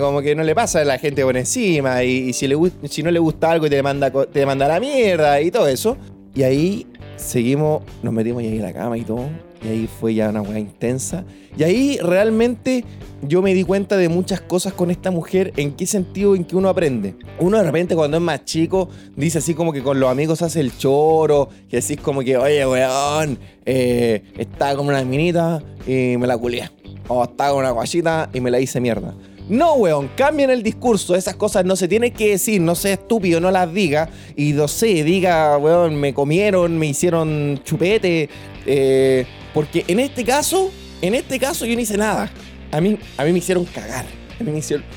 como 0.00 0.22
que 0.22 0.34
no 0.34 0.42
le 0.42 0.54
pasa 0.54 0.80
a 0.80 0.84
la 0.84 0.98
gente 0.98 1.22
por 1.22 1.36
encima 1.36 2.02
y, 2.04 2.30
y 2.30 2.32
si, 2.32 2.48
le, 2.48 2.56
si 2.88 3.02
no 3.02 3.10
le 3.10 3.18
gusta 3.18 3.50
algo 3.50 3.68
te 3.68 3.82
manda, 3.82 4.10
te 4.10 4.46
manda 4.46 4.66
la 4.66 4.80
mierda 4.80 5.40
y 5.40 5.50
todo 5.50 5.68
eso. 5.68 5.96
Y 6.34 6.42
ahí 6.42 6.86
seguimos, 7.16 7.82
nos 8.02 8.14
metimos 8.14 8.42
ahí 8.42 8.56
en 8.56 8.62
la 8.62 8.72
cama 8.72 8.96
y 8.96 9.02
todo. 9.02 9.28
Y 9.62 9.68
ahí 9.68 9.88
fue 10.00 10.14
ya 10.14 10.28
una 10.28 10.42
weá 10.42 10.58
intensa. 10.58 11.24
Y 11.56 11.64
ahí 11.64 11.98
realmente 12.00 12.84
yo 13.22 13.42
me 13.42 13.54
di 13.54 13.64
cuenta 13.64 13.96
de 13.96 14.08
muchas 14.08 14.40
cosas 14.40 14.72
con 14.72 14.90
esta 14.90 15.10
mujer. 15.10 15.52
¿En 15.56 15.72
qué 15.72 15.86
sentido? 15.86 16.36
En 16.36 16.44
que 16.44 16.54
uno 16.54 16.68
aprende. 16.68 17.16
Uno 17.40 17.58
de 17.58 17.64
repente 17.64 17.96
cuando 17.96 18.16
es 18.18 18.22
más 18.22 18.44
chico 18.44 18.88
dice 19.16 19.38
así 19.38 19.54
como 19.54 19.72
que 19.72 19.82
con 19.82 19.98
los 19.98 20.10
amigos 20.10 20.42
hace 20.42 20.60
el 20.60 20.76
choro. 20.76 21.48
Que 21.68 21.78
así 21.78 21.96
como 21.96 22.20
que, 22.20 22.36
oye, 22.36 22.64
weón, 22.66 23.38
eh, 23.66 24.22
estaba 24.36 24.76
con 24.76 24.86
una 24.86 25.02
minita 25.02 25.62
y 25.86 26.16
me 26.16 26.26
la 26.26 26.38
culié. 26.38 26.70
O 27.08 27.24
estaba 27.24 27.50
con 27.50 27.60
una 27.60 27.70
guachita 27.70 28.30
y 28.32 28.40
me 28.40 28.50
la 28.50 28.60
hice 28.60 28.80
mierda. 28.80 29.14
No, 29.48 29.74
weón, 29.74 30.10
cambien 30.14 30.50
el 30.50 30.62
discurso. 30.62 31.16
Esas 31.16 31.34
cosas 31.34 31.64
no 31.64 31.74
se 31.74 31.88
tienen 31.88 32.12
que 32.12 32.30
decir. 32.30 32.60
No 32.60 32.76
sea 32.76 32.92
estúpido, 32.92 33.40
no 33.40 33.50
las 33.50 33.72
diga. 33.72 34.08
Y 34.36 34.52
no 34.52 34.68
sé, 34.68 35.02
diga, 35.02 35.56
weón, 35.58 35.96
me 35.96 36.14
comieron, 36.14 36.78
me 36.78 36.86
hicieron 36.86 37.60
chupete. 37.64 38.28
eh, 38.66 39.26
porque 39.58 39.84
en 39.88 39.98
este 39.98 40.22
caso, 40.22 40.70
en 41.02 41.16
este 41.16 41.36
caso 41.36 41.66
yo 41.66 41.74
no 41.74 41.80
hice 41.80 41.96
nada. 41.96 42.30
A 42.70 42.80
mí, 42.80 42.96
a 43.16 43.24
mí 43.24 43.32
me 43.32 43.38
hicieron 43.38 43.64
cagar. 43.64 44.06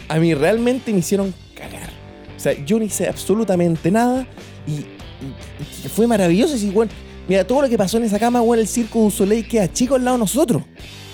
A 0.07 0.19
mí, 0.19 0.35
realmente 0.35 0.93
me 0.93 0.99
hicieron 0.99 1.33
cagar. 1.55 1.89
O 2.37 2.39
sea, 2.39 2.53
yo 2.63 2.77
no 2.77 2.85
hice 2.85 3.07
absolutamente 3.07 3.89
nada. 3.89 4.27
Y, 4.67 4.85
fue 5.89 6.05
maravilloso. 6.05 6.55
Y, 6.63 6.69
weón, 6.69 6.91
mira, 7.27 7.43
todo 7.43 7.63
lo 7.63 7.69
que 7.69 7.75
pasó 7.75 7.97
en 7.97 8.03
esa 8.03 8.19
cama, 8.19 8.43
weón, 8.43 8.59
el 8.59 8.67
circo 8.67 8.99
du 8.99 9.09
Soleil 9.09 9.47
queda 9.47 9.67
chico 9.73 9.95
al 9.95 10.05
lado 10.05 10.17
de 10.17 10.19
nosotros. 10.19 10.61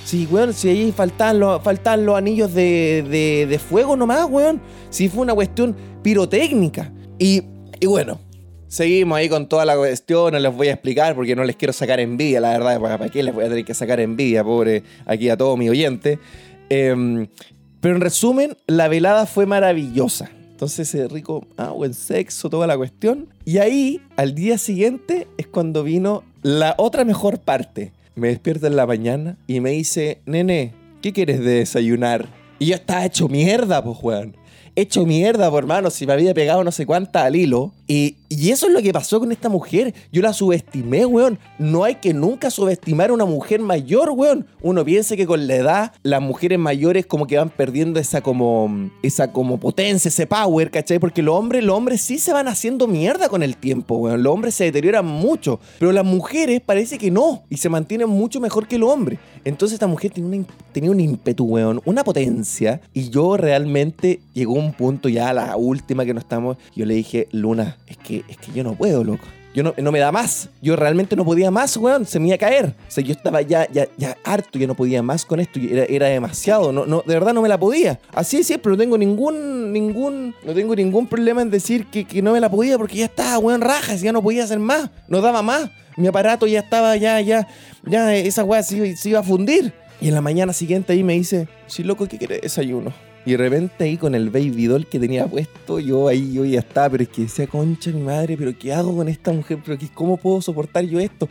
Sí, 0.03 0.27
weón, 0.29 0.53
si 0.53 0.67
ahí 0.67 0.91
faltaban 0.91 1.39
los, 1.39 1.63
faltaban 1.63 2.05
los 2.05 2.17
anillos 2.17 2.53
de, 2.53 3.05
de, 3.09 3.47
de 3.47 3.59
fuego 3.59 3.95
nomás, 3.95 4.27
weón. 4.29 4.59
Si 4.89 5.07
fue 5.07 5.21
una 5.21 5.33
cuestión 5.33 5.73
pirotécnica. 6.03 6.91
Y 7.17 7.45
bueno, 7.85 8.19
seguimos 8.67 9.17
ahí 9.17 9.29
con 9.29 9.47
toda 9.47 9.65
la 9.65 9.75
cuestión, 9.75 10.33
no 10.33 10.39
les 10.39 10.53
voy 10.53 10.67
a 10.67 10.73
explicar 10.73 11.15
porque 11.15 11.35
no 11.35 11.43
les 11.43 11.55
quiero 11.55 11.73
sacar 11.73 11.99
envidia, 11.99 12.39
la 12.39 12.57
verdad, 12.57 12.79
¿para, 12.79 13.09
qué 13.09 13.23
les 13.23 13.33
voy 13.33 13.45
a 13.45 13.49
tener 13.49 13.65
que 13.65 13.73
sacar 13.73 13.99
envidia, 13.99 14.43
pobre, 14.43 14.83
aquí 15.05 15.29
a 15.29 15.37
todo 15.37 15.57
mi 15.57 15.69
oyente? 15.69 16.19
Em, 16.69 17.27
pero 17.79 17.95
en 17.95 18.01
resumen, 18.01 18.57
la 18.67 18.87
velada 18.87 19.25
fue 19.25 19.45
maravillosa. 19.45 20.29
Entonces, 20.57 20.93
ese 20.93 21.07
rico, 21.07 21.45
ah, 21.57 21.69
buen 21.69 21.93
sexo, 21.93 22.49
toda 22.49 22.65
la 22.65 22.75
cuestión. 22.75 23.27
Y 23.45 23.59
ahí, 23.59 24.01
al 24.15 24.33
día 24.33 24.57
siguiente, 24.57 25.27
es 25.37 25.45
cuando 25.45 25.83
vino 25.83 26.23
la 26.41 26.73
otra 26.79 27.05
mejor 27.05 27.39
parte. 27.39 27.91
Me 28.15 28.29
despierto 28.29 28.65
en 28.65 28.75
la 28.75 28.87
mañana 28.87 29.37
y 29.45 29.59
me 29.59 29.69
dice, 29.69 30.19
nene, 30.25 30.73
¿qué 31.03 31.13
quieres 31.13 31.41
de 31.41 31.59
desayunar? 31.59 32.27
Y 32.57 32.65
yo 32.65 32.75
estaba 32.75 33.05
hecho 33.05 33.27
mierda, 33.27 33.83
pues, 33.83 33.99
weón. 34.01 34.35
Hecho 34.75 35.05
mierda, 35.05 35.49
por 35.51 35.63
hermano, 35.63 35.91
si 35.91 36.07
me 36.07 36.13
había 36.13 36.33
pegado 36.33 36.63
no 36.63 36.71
sé 36.71 36.87
cuánta 36.87 37.25
al 37.25 37.35
hilo. 37.35 37.71
Y, 37.87 38.17
y 38.29 38.51
eso 38.51 38.67
es 38.67 38.73
lo 38.73 38.81
que 38.81 38.91
pasó 38.91 39.19
con 39.19 39.31
esta 39.31 39.47
mujer. 39.47 39.93
Yo 40.11 40.21
la 40.21 40.33
subestimé, 40.33 41.05
weón. 41.05 41.39
No 41.59 41.83
hay 41.83 41.95
que 41.95 42.13
nunca 42.13 42.51
subestimar 42.51 43.09
a 43.09 43.13
una 43.13 43.25
mujer 43.25 43.61
mayor, 43.61 44.11
weón. 44.11 44.47
Uno 44.61 44.83
piensa 44.83 45.15
que 45.15 45.25
con 45.25 45.47
la 45.47 45.55
edad 45.55 45.93
las 46.03 46.21
mujeres 46.21 46.59
mayores 46.59 47.05
como 47.05 47.25
que 47.25 47.37
van 47.37 47.49
perdiendo 47.49 47.99
esa 47.99 48.21
como 48.21 48.89
esa 49.01 49.31
como 49.31 49.59
potencia, 49.59 50.09
ese 50.09 50.27
power, 50.27 50.71
¿cachai? 50.71 50.99
Porque 50.99 51.23
los 51.23 51.35
hombres, 51.35 51.63
los 51.63 51.77
hombres 51.77 52.01
sí 52.01 52.19
se 52.19 52.33
van 52.33 52.47
haciendo 52.47 52.87
mierda 52.87 53.29
con 53.29 53.43
el 53.43 53.55
tiempo, 53.55 53.95
weón. 53.95 54.23
Los 54.23 54.33
hombres 54.33 54.55
se 54.55 54.65
deterioran 54.65 55.05
mucho, 55.05 55.59
pero 55.79 55.93
las 55.93 56.05
mujeres 56.05 56.59
parece 56.59 56.97
que 56.97 57.11
no 57.11 57.43
y 57.49 57.57
se 57.57 57.69
mantienen 57.69 58.09
mucho 58.09 58.41
mejor 58.41 58.67
que 58.67 58.77
los 58.77 58.91
hombres. 58.91 59.19
Entonces 59.45 59.75
esta 59.75 59.87
mujer 59.87 60.11
tenía, 60.11 60.37
una, 60.39 60.47
tenía 60.73 60.91
un 60.91 60.99
ímpetu, 60.99 61.45
weón, 61.45 61.81
una 61.85 62.03
potencia 62.03 62.81
y 62.93 63.09
yo 63.09 63.37
realmente 63.37 64.19
llegó 64.33 64.53
un 64.53 64.73
punto 64.73 65.07
ya 65.07 65.31
la 65.31 65.55
última 65.55 66.03
que 66.03 66.13
no 66.13 66.19
estamos, 66.19 66.57
yo 66.75 66.85
le 66.85 66.95
dije, 66.95 67.29
"Luna, 67.31 67.77
es 67.87 67.97
que 67.97 68.16
es 68.27 68.37
que 68.37 68.51
yo 68.51 68.63
no 68.63 68.75
puedo, 68.75 69.03
loco." 69.03 69.25
Yo 69.57 69.63
no, 69.63 69.73
no 69.75 69.91
me 69.91 69.97
da 69.97 70.11
más. 70.11 70.49
Yo 70.61 70.75
realmente 70.75 71.15
no 71.15 71.25
podía 71.25 71.49
más, 71.49 71.75
weón. 71.77 72.05
Se 72.05 72.19
me 72.19 72.27
iba 72.27 72.35
a 72.35 72.37
caer. 72.37 72.65
O 72.67 72.91
sea, 72.91 73.03
yo 73.03 73.11
estaba 73.11 73.41
ya, 73.41 73.67
ya, 73.71 73.87
ya 73.97 74.15
harto. 74.23 74.59
Yo 74.59 74.67
no 74.67 74.75
podía 74.75 75.01
más 75.01 75.25
con 75.25 75.39
esto. 75.39 75.59
Era, 75.59 75.85
era 75.85 76.05
demasiado. 76.05 76.71
No, 76.71 76.85
no, 76.85 77.01
de 77.03 77.15
verdad 77.15 77.33
no 77.33 77.41
me 77.41 77.49
la 77.49 77.59
podía. 77.59 77.99
Así 78.13 78.37
es 78.37 78.45
siempre. 78.45 78.71
No 78.71 78.77
tengo 78.77 78.99
ningún, 78.99 79.73
ningún, 79.73 80.35
no 80.43 80.53
tengo 80.53 80.75
ningún 80.75 81.07
problema 81.07 81.41
en 81.41 81.49
decir 81.49 81.87
que, 81.87 82.05
que 82.05 82.21
no 82.21 82.33
me 82.33 82.39
la 82.39 82.51
podía 82.51 82.77
porque 82.77 82.97
ya 82.97 83.05
estaba, 83.05 83.39
weón, 83.39 83.61
rajas. 83.61 84.01
Ya 84.01 84.11
no 84.11 84.21
podía 84.21 84.43
hacer 84.43 84.59
más. 84.59 84.91
No 85.07 85.21
daba 85.21 85.41
más. 85.41 85.71
Mi 85.95 86.05
aparato 86.05 86.45
ya 86.45 86.59
estaba, 86.59 86.95
ya, 86.95 87.19
ya, 87.21 87.47
ya, 87.83 88.13
esa 88.13 88.43
weá 88.43 88.61
se, 88.61 88.95
se 88.95 89.09
iba 89.09 89.21
a 89.21 89.23
fundir. 89.23 89.73
Y 89.99 90.09
en 90.09 90.13
la 90.13 90.21
mañana 90.21 90.53
siguiente 90.53 90.93
ahí 90.93 91.03
me 91.03 91.13
dice, 91.13 91.47
sí, 91.65 91.83
loco, 91.83 92.07
¿qué 92.07 92.19
quieres 92.19 92.41
desayuno? 92.41 92.93
Y 93.27 93.31
de 93.31 93.37
repente 93.39 93.83
ahí 93.83 93.97
con 93.97 94.15
el 94.15 94.29
baby 94.29 94.67
doll 94.67 94.87
que 94.87 95.01
tenía 95.01 95.27
puesto, 95.27 95.81
yo 95.81 96.07
ahí 96.07 96.31
yo 96.31 96.45
ya 96.45 96.59
estaba, 96.59 96.91
pero 96.91 97.03
es 97.03 97.09
que 97.09 97.23
decía, 97.23 97.45
concha 97.45 97.91
mi 97.91 98.01
madre, 98.01 98.37
pero 98.37 98.57
¿qué 98.57 98.71
hago 98.71 98.95
con 98.95 99.09
esta 99.09 99.33
mujer? 99.33 99.59
¿Pero 99.65 99.77
qué, 99.77 99.89
cómo 99.93 100.15
puedo 100.15 100.41
soportar 100.41 100.85
yo 100.85 100.97
esto? 100.97 101.27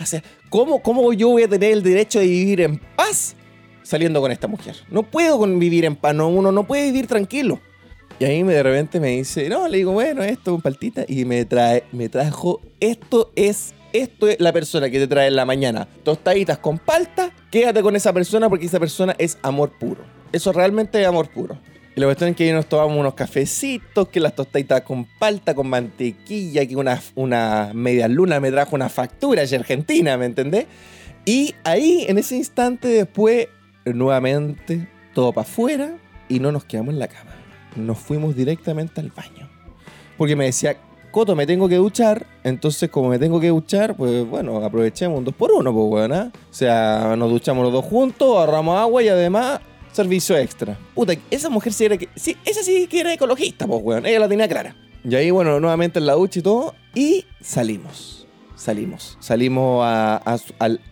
O 0.00 0.06
sea, 0.06 0.22
¿cómo, 0.48 0.80
¿cómo 0.80 1.12
yo 1.12 1.30
voy 1.30 1.42
a 1.42 1.48
tener 1.48 1.72
el 1.72 1.82
derecho 1.82 2.20
de 2.20 2.26
vivir 2.26 2.60
en 2.60 2.78
paz 2.94 3.34
saliendo 3.82 4.20
con 4.20 4.30
esta 4.30 4.46
mujer? 4.46 4.76
No 4.92 5.02
puedo 5.02 5.38
con 5.40 5.58
vivir 5.58 5.84
en 5.86 5.96
paz, 5.96 6.14
no, 6.14 6.28
uno 6.28 6.52
no 6.52 6.68
puede 6.68 6.84
vivir 6.84 7.08
tranquilo. 7.08 7.58
Y 8.20 8.26
ahí 8.26 8.44
me, 8.44 8.54
de 8.54 8.62
repente 8.62 9.00
me 9.00 9.08
dice, 9.08 9.48
no, 9.48 9.66
le 9.66 9.78
digo, 9.78 9.90
bueno, 9.90 10.22
esto 10.22 10.52
con 10.52 10.60
paltita. 10.60 11.04
Y 11.08 11.24
me 11.24 11.44
trae, 11.46 11.82
me 11.90 12.08
trajo, 12.08 12.60
esto 12.78 13.32
es, 13.34 13.74
esto 13.92 14.28
es 14.28 14.38
la 14.38 14.52
persona 14.52 14.88
que 14.88 15.00
te 15.00 15.08
trae 15.08 15.26
en 15.26 15.34
la 15.34 15.44
mañana. 15.44 15.88
Tostaditas 16.04 16.58
con 16.58 16.78
palta, 16.78 17.32
quédate 17.50 17.82
con 17.82 17.96
esa 17.96 18.12
persona 18.12 18.48
porque 18.48 18.66
esa 18.66 18.78
persona 18.78 19.16
es 19.18 19.36
amor 19.42 19.72
puro. 19.80 20.19
Eso 20.32 20.52
realmente 20.52 21.00
es 21.00 21.06
amor 21.06 21.28
puro. 21.28 21.58
Y 21.96 22.00
la 22.00 22.06
cuestión 22.06 22.30
es 22.30 22.36
que 22.36 22.52
nos 22.52 22.66
tomamos 22.66 22.96
unos 22.96 23.14
cafecitos, 23.14 24.08
que 24.08 24.20
las 24.20 24.34
tostaditas 24.34 24.82
con 24.82 25.06
palta, 25.18 25.54
con 25.54 25.68
mantequilla, 25.68 26.64
que 26.66 26.76
una, 26.76 27.00
una 27.16 27.72
media 27.74 28.06
luna 28.06 28.38
me 28.38 28.50
trajo 28.50 28.76
una 28.76 28.88
factura 28.88 29.44
de 29.44 29.56
Argentina, 29.56 30.16
¿me 30.16 30.26
entendés? 30.26 30.66
Y 31.24 31.54
ahí, 31.64 32.04
en 32.08 32.18
ese 32.18 32.36
instante, 32.36 32.88
después, 32.88 33.48
nuevamente, 33.84 34.86
todo 35.14 35.32
para 35.32 35.46
afuera 35.46 35.96
y 36.28 36.38
no 36.38 36.52
nos 36.52 36.64
quedamos 36.64 36.94
en 36.94 37.00
la 37.00 37.08
cama. 37.08 37.32
Nos 37.74 37.98
fuimos 37.98 38.36
directamente 38.36 39.00
al 39.00 39.10
baño. 39.10 39.50
Porque 40.16 40.36
me 40.36 40.44
decía, 40.44 40.76
Coto, 41.10 41.34
me 41.34 41.44
tengo 41.44 41.68
que 41.68 41.76
duchar. 41.76 42.24
Entonces, 42.44 42.88
como 42.88 43.08
me 43.08 43.18
tengo 43.18 43.40
que 43.40 43.48
duchar, 43.48 43.96
pues 43.96 44.24
bueno, 44.28 44.64
aprovechemos 44.64 45.18
un 45.18 45.24
2 45.24 45.34
por 45.34 45.50
1 45.50 45.72
pues 45.72 45.86
bueno. 45.86 46.14
¿ah? 46.14 46.30
O 46.32 46.54
sea, 46.54 47.16
nos 47.18 47.30
duchamos 47.30 47.64
los 47.64 47.72
dos 47.72 47.84
juntos, 47.84 48.28
ahorramos 48.28 48.78
agua 48.78 49.02
y 49.02 49.08
además 49.08 49.60
servicio 49.92 50.36
extra. 50.36 50.78
Puta, 50.94 51.14
esa 51.30 51.48
mujer 51.48 51.72
sí 51.72 51.84
era 51.84 51.96
que. 51.96 52.08
Sí, 52.16 52.36
esa 52.44 52.62
sí 52.62 52.86
que 52.86 53.00
era 53.00 53.12
ecologista, 53.12 53.66
pues 53.66 53.80
weón. 53.82 54.06
Ella 54.06 54.20
la 54.20 54.28
tenía 54.28 54.48
clara. 54.48 54.74
Y 55.02 55.14
ahí, 55.14 55.30
bueno, 55.30 55.58
nuevamente 55.60 55.98
en 55.98 56.06
la 56.06 56.12
ducha 56.12 56.40
y 56.40 56.42
todo. 56.42 56.74
Y 56.94 57.24
salimos. 57.40 58.26
salimos. 58.54 59.16
Salimos 59.20 59.82
a, 59.82 60.36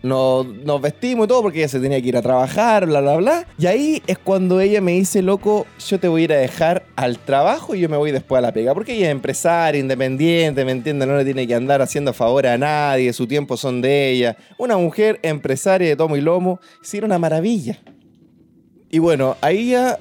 nos 0.01 0.81
vestimos 0.81 1.25
y 1.25 1.27
todo 1.27 1.43
porque 1.43 1.59
ella 1.59 1.67
se 1.67 1.79
tenía 1.79 2.01
que 2.01 2.07
ir 2.07 2.17
a 2.17 2.21
trabajar, 2.23 2.87
bla, 2.87 3.01
bla, 3.01 3.17
bla. 3.17 3.47
Y 3.59 3.67
ahí 3.67 4.01
es 4.07 4.17
cuando 4.17 4.59
ella 4.61 4.81
me 4.81 4.93
dice, 4.93 5.21
loco, 5.21 5.67
yo 5.87 5.99
te 5.99 6.07
voy 6.07 6.21
a 6.21 6.23
ir 6.23 6.33
a 6.33 6.37
dejar 6.37 6.85
al 6.95 7.19
trabajo 7.19 7.75
y 7.75 7.81
yo 7.81 7.89
me 7.89 7.97
voy 7.97 8.11
después 8.11 8.39
a 8.39 8.41
la 8.41 8.51
pega. 8.51 8.73
Porque 8.73 8.93
ella 8.93 9.05
es 9.05 9.11
empresaria, 9.11 9.79
independiente, 9.79 10.65
¿me 10.65 10.71
entiendes? 10.71 11.07
No 11.07 11.15
le 11.15 11.25
tiene 11.25 11.45
que 11.45 11.53
andar 11.53 11.83
haciendo 11.83 12.11
favor 12.13 12.47
a 12.47 12.57
nadie, 12.57 13.13
su 13.13 13.27
tiempo 13.27 13.57
son 13.57 13.81
de 13.81 14.09
ella. 14.09 14.37
Una 14.57 14.75
mujer 14.77 15.19
empresaria 15.21 15.87
de 15.87 15.95
tomo 15.95 16.17
y 16.17 16.21
lomo, 16.21 16.59
sí, 16.81 16.97
era 16.97 17.05
una 17.05 17.19
maravilla. 17.19 17.79
Y 18.89 18.99
bueno, 18.99 19.37
ahí 19.41 19.69
ya 19.71 19.99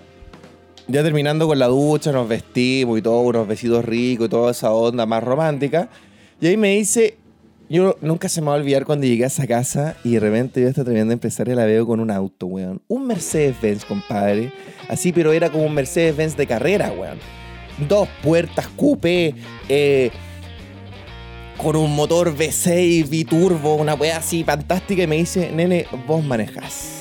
ya 0.88 1.02
terminando 1.02 1.46
con 1.46 1.58
la 1.58 1.66
ducha, 1.66 2.12
nos 2.12 2.26
vestimos 2.26 2.98
y 2.98 3.02
todo, 3.02 3.20
unos 3.20 3.46
vestidos 3.46 3.84
ricos 3.84 4.26
y 4.26 4.30
toda 4.30 4.50
esa 4.50 4.72
onda 4.72 5.04
más 5.04 5.22
romántica. 5.22 5.90
Y 6.40 6.46
ahí 6.46 6.56
me 6.56 6.70
dice, 6.76 7.18
yo 7.68 7.96
nunca 8.00 8.30
se 8.30 8.40
me 8.40 8.46
va 8.46 8.54
a 8.54 8.56
olvidar 8.56 8.86
cuando 8.86 9.06
llegué 9.06 9.24
a 9.24 9.26
esa 9.26 9.46
casa 9.46 9.96
y 10.02 10.12
de 10.12 10.20
repente 10.20 10.62
yo 10.62 10.68
esta 10.68 10.84
tremenda 10.84 11.12
empresaria 11.12 11.54
la 11.54 11.66
veo 11.66 11.86
con 11.86 12.00
un 12.00 12.10
auto, 12.10 12.46
weón. 12.46 12.80
Un 12.88 13.06
Mercedes-Benz, 13.06 13.84
compadre. 13.84 14.50
Así, 14.88 15.12
pero 15.12 15.32
era 15.32 15.50
como 15.50 15.64
un 15.66 15.74
Mercedes-Benz 15.74 16.36
de 16.36 16.46
carrera, 16.46 16.90
weón. 16.98 17.18
Dos 17.86 18.08
puertas, 18.22 18.66
coupé, 18.68 19.34
eh, 19.68 20.10
con 21.58 21.76
un 21.76 21.94
motor 21.94 22.34
V6 22.34 23.08
biturbo, 23.10 23.74
una 23.74 23.94
weá 23.94 24.16
así 24.16 24.42
fantástica. 24.42 25.02
Y 25.02 25.06
me 25.06 25.16
dice, 25.16 25.52
nene, 25.52 25.86
vos 26.06 26.24
manejás. 26.24 26.97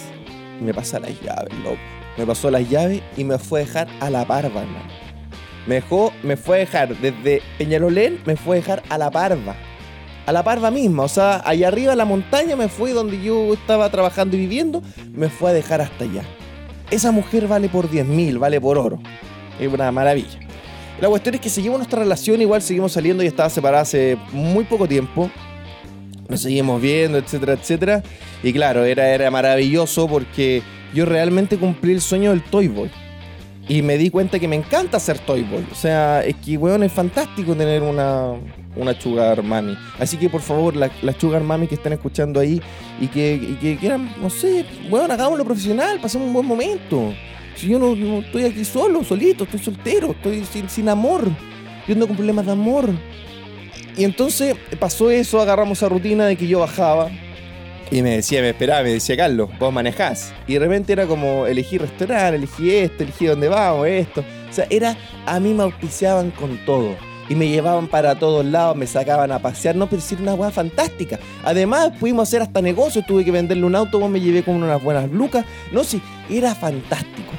Me 0.62 0.74
pasa 0.74 0.99
las 0.99 1.20
llaves, 1.22 1.53
loco. 1.64 1.78
Me 2.18 2.26
pasó 2.26 2.49
las 2.49 2.68
llaves 2.70 3.01
y 3.16 3.24
me 3.24 3.38
fue 3.38 3.62
a 3.62 3.66
dejar 3.66 3.88
a 3.99 4.10
la 4.10 4.26
parva, 4.26 4.62
hermano. 4.62 4.89
Me 5.68 5.76
dejó, 5.76 6.12
me 6.24 6.38
fue 6.38 6.58
a 6.58 6.60
dejar 6.60 6.97
desde 6.97 7.41
Peñalolén, 7.58 8.20
me 8.26 8.36
fue 8.36 8.58
a 8.58 8.60
dejar 8.60 8.84
a 8.89 8.97
la 8.97 9.12
parva. 9.12 9.55
A 10.26 10.32
la 10.32 10.43
parva 10.43 10.72
misma, 10.72 11.03
o 11.03 11.08
sea, 11.08 11.41
allá 11.45 11.68
arriba 11.68 11.93
en 11.93 11.97
la 11.99 12.05
montaña 12.05 12.55
me 12.55 12.68
fue 12.68 12.91
donde 12.91 13.22
yo 13.22 13.53
estaba 13.53 13.89
trabajando 13.89 14.36
y 14.36 14.39
viviendo, 14.39 14.82
me 15.14 15.30
fue 15.30 15.51
a 15.51 15.53
dejar 15.53 15.82
hasta 15.82 16.03
allá. 16.03 16.24
Esa 16.89 17.12
mujer 17.12 17.47
vale 17.47 17.70
por 17.70 17.89
10 17.89 18.05
mil, 18.08 18.39
vale 18.39 18.60
por 18.60 18.78
oro. 18.78 18.99
Es 19.60 19.72
una 19.72 19.91
maravilla. 19.91 20.39
La 20.99 21.10
cuestión 21.10 21.36
es 21.36 21.41
que 21.41 21.49
seguimos 21.49 21.78
nuestra 21.78 21.99
relación, 21.99 22.41
igual 22.41 22.62
seguimos 22.62 22.93
saliendo 22.93 23.24
y 23.24 23.28
estaba 23.28 23.49
separada 23.49 23.84
hace 23.84 24.18
muy 24.32 24.64
poco 24.64 24.88
tiempo. 24.88 25.30
Nos 26.28 26.41
seguimos 26.41 26.82
viendo, 26.82 27.18
etcétera, 27.18 27.53
etcétera. 27.53 28.03
Y 28.43 28.53
claro, 28.53 28.85
era, 28.85 29.09
era 29.09 29.31
maravilloso 29.31 30.07
porque 30.07 30.61
yo 30.93 31.05
realmente 31.05 31.57
cumplí 31.57 31.93
el 31.93 32.01
sueño 32.01 32.31
del 32.31 32.43
Toy 32.43 32.67
Boy. 32.67 32.89
Y 33.69 33.81
me 33.81 33.97
di 33.97 34.09
cuenta 34.09 34.39
que 34.39 34.47
me 34.47 34.55
encanta 34.55 34.99
ser 34.99 35.19
Toy 35.19 35.43
Boy. 35.43 35.65
O 35.71 35.75
sea, 35.75 36.23
es 36.23 36.35
que, 36.38 36.57
weón, 36.57 36.83
es 36.83 36.91
fantástico 36.93 37.53
tener 37.53 37.81
una, 37.83 38.33
una 38.77 38.99
Sugar 38.99 39.43
Mami. 39.43 39.77
Así 39.99 40.15
que, 40.17 40.29
por 40.29 40.41
favor, 40.41 40.75
la- 40.75 40.89
las 41.01 41.17
Sugar 41.17 41.43
Mami 41.43 41.67
que 41.67 41.75
están 41.75 41.91
escuchando 41.93 42.39
ahí 42.39 42.61
y 43.01 43.07
que, 43.07 43.33
y 43.35 43.55
que 43.59 43.75
quieran, 43.77 44.09
no 44.21 44.29
sé, 44.29 44.63
weón, 44.89 45.11
hagámoslo 45.11 45.43
profesional, 45.43 45.99
pasemos 45.99 46.27
un 46.27 46.33
buen 46.33 46.45
momento. 46.45 47.13
Si 47.55 47.67
yo 47.67 47.79
no, 47.79 47.93
estoy 48.19 48.45
aquí 48.45 48.63
solo, 48.63 49.03
solito, 49.03 49.43
estoy 49.43 49.59
soltero, 49.59 50.11
estoy 50.11 50.45
sin, 50.45 50.69
sin 50.69 50.88
amor. 50.88 51.27
Yo 51.88 51.93
ando 51.93 52.07
con 52.07 52.15
problemas 52.15 52.45
de 52.45 52.51
amor. 52.53 52.89
Y 53.97 54.03
entonces 54.05 54.55
pasó 54.79 55.09
eso, 55.09 55.41
agarramos 55.41 55.79
esa 55.79 55.89
rutina 55.89 56.25
de 56.27 56.35
que 56.35 56.47
yo 56.47 56.59
bajaba, 56.59 57.09
y 57.89 58.01
me 58.01 58.17
decía, 58.17 58.41
me 58.41 58.49
esperaba, 58.49 58.83
me 58.83 58.91
decía, 58.91 59.15
Carlos, 59.15 59.49
vos 59.59 59.73
manejás. 59.73 60.33
Y 60.45 60.53
de 60.53 60.59
repente 60.59 60.93
era 60.93 61.05
como, 61.05 61.45
elegí 61.47 61.77
restaurante, 61.77 62.35
elegí 62.35 62.75
esto, 62.75 63.03
elegí 63.03 63.25
dónde 63.25 63.47
vamos, 63.47 63.88
esto. 63.88 64.23
O 64.49 64.53
sea, 64.53 64.67
era, 64.69 64.97
a 65.25 65.39
mí 65.39 65.53
me 65.53 65.63
auspiciaban 65.63 66.31
con 66.31 66.57
todo. 66.65 66.95
Y 67.29 67.35
me 67.35 67.49
llevaban 67.49 67.88
para 67.88 68.15
todos 68.15 68.45
lados, 68.45 68.75
me 68.75 68.88
sacaban 68.88 69.31
a 69.31 69.39
pasear. 69.39 69.75
No, 69.75 69.88
pero 69.88 70.01
sí 70.01 70.15
una 70.19 70.33
weá 70.33 70.49
fantástica. 70.51 71.19
Además, 71.43 71.91
pudimos 71.99 72.27
hacer 72.27 72.41
hasta 72.41 72.61
negocios, 72.61 73.05
tuve 73.05 73.25
que 73.25 73.31
venderle 73.31 73.65
un 73.65 73.75
auto, 73.75 73.99
vos 73.99 74.09
me 74.09 74.21
llevé 74.21 74.43
con 74.43 74.55
unas 74.55 74.81
buenas 74.81 75.09
lucas. 75.11 75.45
No, 75.71 75.83
sí, 75.83 76.01
era 76.29 76.55
fantástico. 76.55 77.31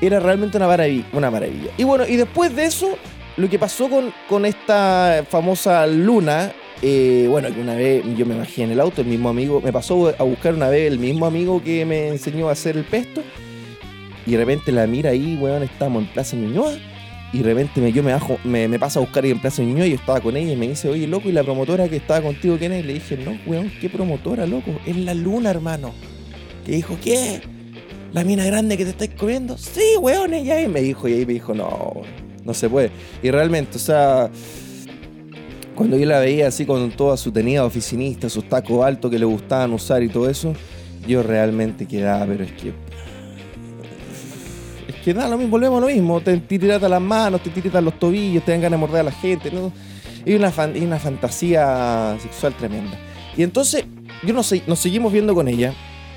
Era 0.00 0.20
realmente 0.20 0.56
una 0.56 0.66
maravilla. 0.66 1.04
Una 1.12 1.30
maravilla. 1.30 1.70
Y 1.76 1.84
bueno, 1.84 2.06
y 2.06 2.16
después 2.16 2.56
de 2.56 2.64
eso, 2.64 2.96
lo 3.36 3.48
que 3.48 3.58
pasó 3.58 3.90
con, 3.90 4.12
con 4.28 4.46
esta 4.46 5.24
famosa 5.28 5.86
luna, 5.86 6.52
eh, 6.82 7.26
bueno, 7.28 7.52
que 7.54 7.60
una 7.60 7.74
vez 7.74 8.02
yo 8.16 8.26
me 8.26 8.36
bajé 8.36 8.62
en 8.62 8.70
el 8.70 8.80
auto, 8.80 9.02
el 9.02 9.06
mismo 9.06 9.28
amigo, 9.28 9.60
me 9.60 9.72
pasó 9.72 10.14
a 10.18 10.22
buscar 10.22 10.54
una 10.54 10.68
vez 10.68 10.90
el 10.90 10.98
mismo 10.98 11.26
amigo 11.26 11.62
que 11.62 11.84
me 11.84 12.08
enseñó 12.08 12.48
a 12.48 12.52
hacer 12.52 12.76
el 12.76 12.84
pesto, 12.84 13.22
y 14.26 14.32
de 14.32 14.38
repente 14.38 14.72
la 14.72 14.86
mira 14.86 15.10
ahí, 15.10 15.38
weón, 15.40 15.62
estábamos 15.62 16.04
en 16.04 16.08
Plaza 16.10 16.36
Ñuñoa, 16.36 16.72
y 17.32 17.38
de 17.38 17.44
repente 17.44 17.92
yo 17.92 18.02
me 18.02 18.12
bajo, 18.12 18.38
me, 18.44 18.66
me 18.66 18.78
pasa 18.78 18.98
a 18.98 19.02
buscar 19.02 19.24
ahí 19.24 19.30
en 19.30 19.40
Plaza 19.40 19.62
Ñuñoa, 19.62 19.86
y 19.86 19.90
yo 19.90 19.96
estaba 19.96 20.20
con 20.20 20.36
ella, 20.36 20.52
y 20.52 20.56
me 20.56 20.68
dice, 20.68 20.88
oye, 20.88 21.06
loco, 21.06 21.28
¿y 21.28 21.32
la 21.32 21.42
promotora 21.42 21.88
que 21.88 21.96
estaba 21.96 22.22
contigo 22.22 22.56
quién 22.58 22.72
es? 22.72 22.84
Y 22.84 22.86
le 22.86 22.94
dije, 22.94 23.16
no, 23.16 23.38
weón, 23.46 23.70
¿qué 23.80 23.88
promotora, 23.88 24.46
loco? 24.46 24.72
Es 24.86 24.96
la 24.96 25.14
luna, 25.14 25.50
hermano. 25.50 25.92
Que 26.64 26.72
dijo, 26.72 26.96
¿qué? 27.02 27.40
¿La 28.12 28.24
mina 28.24 28.44
grande 28.44 28.76
que 28.76 28.84
te 28.84 28.90
estáis 28.90 29.12
comiendo? 29.12 29.56
Sí, 29.56 29.96
weón, 30.00 30.34
ella 30.34 30.60
es. 30.60 30.68
Me 30.68 30.80
dijo, 30.80 31.06
y 31.08 31.12
ahí 31.12 31.26
me 31.26 31.34
dijo, 31.34 31.54
no, 31.54 32.02
no 32.44 32.54
se 32.54 32.68
puede. 32.68 32.90
Y 33.22 33.30
realmente, 33.30 33.76
o 33.76 33.80
sea, 33.80 34.30
cuando 35.80 35.96
yo 35.96 36.04
la 36.04 36.20
veía 36.20 36.46
así 36.46 36.66
con 36.66 36.90
toda 36.90 37.16
su 37.16 37.32
tenida 37.32 37.64
oficinista, 37.64 38.28
sus 38.28 38.46
tacos 38.46 38.84
altos 38.84 39.10
que 39.10 39.18
le 39.18 39.24
gustaban 39.24 39.72
usar 39.72 40.02
y 40.02 40.10
todo 40.10 40.28
eso, 40.28 40.52
yo 41.08 41.22
realmente 41.22 41.86
quedaba, 41.86 42.26
pero 42.26 42.44
es 42.44 42.52
que. 42.52 42.68
Es 44.88 44.94
que 45.02 45.14
da 45.14 45.26
lo 45.26 45.38
mismo, 45.38 45.52
volvemos 45.52 45.78
a 45.78 45.86
lo 45.86 45.86
mismo. 45.86 46.20
Te 46.20 46.36
tiritan 46.36 46.90
las 46.90 47.00
manos, 47.00 47.42
te 47.42 47.48
tiritan 47.48 47.82
los 47.82 47.98
tobillos, 47.98 48.44
te 48.44 48.52
dan 48.52 48.60
ganas 48.60 48.78
de 48.78 48.86
morder 48.86 49.00
a 49.00 49.04
la 49.04 49.12
gente. 49.12 49.50
¿no? 49.50 49.72
Es 50.26 50.38
una, 50.38 50.50
fan- 50.50 50.74
una 50.82 50.98
fantasía 50.98 52.14
sexual 52.20 52.52
tremenda. 52.58 52.98
Y 53.34 53.42
entonces, 53.42 53.86
yo 54.26 54.34
no 54.34 54.42
sé, 54.42 54.62
nos 54.66 54.80
seguimos 54.80 55.10
viendo 55.14 55.34
con 55.34 55.48
ella. 55.48 55.72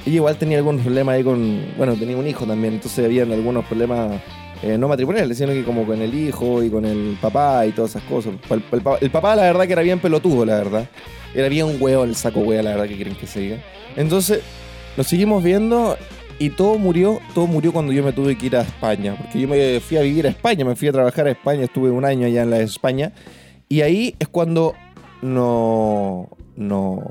Ella 0.05 0.15
igual 0.15 0.35
tenía 0.35 0.57
algunos 0.57 0.81
problemas 0.81 1.15
ahí 1.15 1.23
con. 1.23 1.67
Bueno, 1.77 1.95
tenía 1.95 2.17
un 2.17 2.27
hijo 2.27 2.45
también, 2.45 2.73
entonces 2.73 3.05
habían 3.05 3.31
algunos 3.31 3.63
problemas 3.63 4.19
eh, 4.63 4.77
no 4.77 4.87
matrimoniales, 4.87 5.37
sino 5.37 5.51
que 5.51 5.63
como 5.63 5.85
con 5.85 6.01
el 6.01 6.13
hijo 6.13 6.63
y 6.63 6.69
con 6.69 6.85
el 6.85 7.17
papá 7.21 7.65
y 7.65 7.71
todas 7.71 7.91
esas 7.91 8.03
cosas. 8.03 8.33
El, 8.49 8.63
el 8.71 8.81
pa- 8.81 8.97
el 8.99 9.09
papá, 9.11 9.35
la 9.35 9.43
verdad, 9.43 9.65
que 9.67 9.73
era 9.73 9.81
bien 9.81 9.99
pelotudo, 9.99 10.45
la 10.45 10.55
verdad. 10.55 10.89
Era 11.35 11.49
bien 11.49 11.65
un 11.65 11.89
el 11.89 12.15
saco 12.15 12.39
hueá, 12.41 12.63
la 12.63 12.71
verdad, 12.71 12.87
que 12.87 12.95
quieren 12.95 13.15
que 13.15 13.27
se. 13.27 13.59
Entonces, 13.95 14.41
nos 14.95 15.07
seguimos 15.07 15.43
viendo 15.43 15.97
y 16.39 16.49
todo 16.51 16.77
murió, 16.77 17.19
todo 17.33 17.47
murió 17.47 17.71
cuando 17.73 17.91
yo 17.91 18.03
me 18.03 18.13
tuve 18.13 18.37
que 18.37 18.45
ir 18.45 18.55
a 18.55 18.61
España. 18.61 19.15
Porque 19.17 19.39
yo 19.41 19.47
me 19.47 19.79
fui 19.79 19.97
a 19.97 20.01
vivir 20.01 20.27
a 20.27 20.29
España, 20.29 20.63
me 20.63 20.75
fui 20.75 20.87
a 20.87 20.91
trabajar 20.91 21.27
a 21.27 21.31
España, 21.31 21.63
estuve 21.63 21.89
un 21.91 22.05
año 22.05 22.25
allá 22.27 22.43
en 22.43 22.49
la 22.49 22.59
España. 22.59 23.11
Y 23.67 23.81
ahí 23.81 24.15
es 24.19 24.27
cuando 24.27 24.75
no, 25.21 26.29
no, 26.55 27.01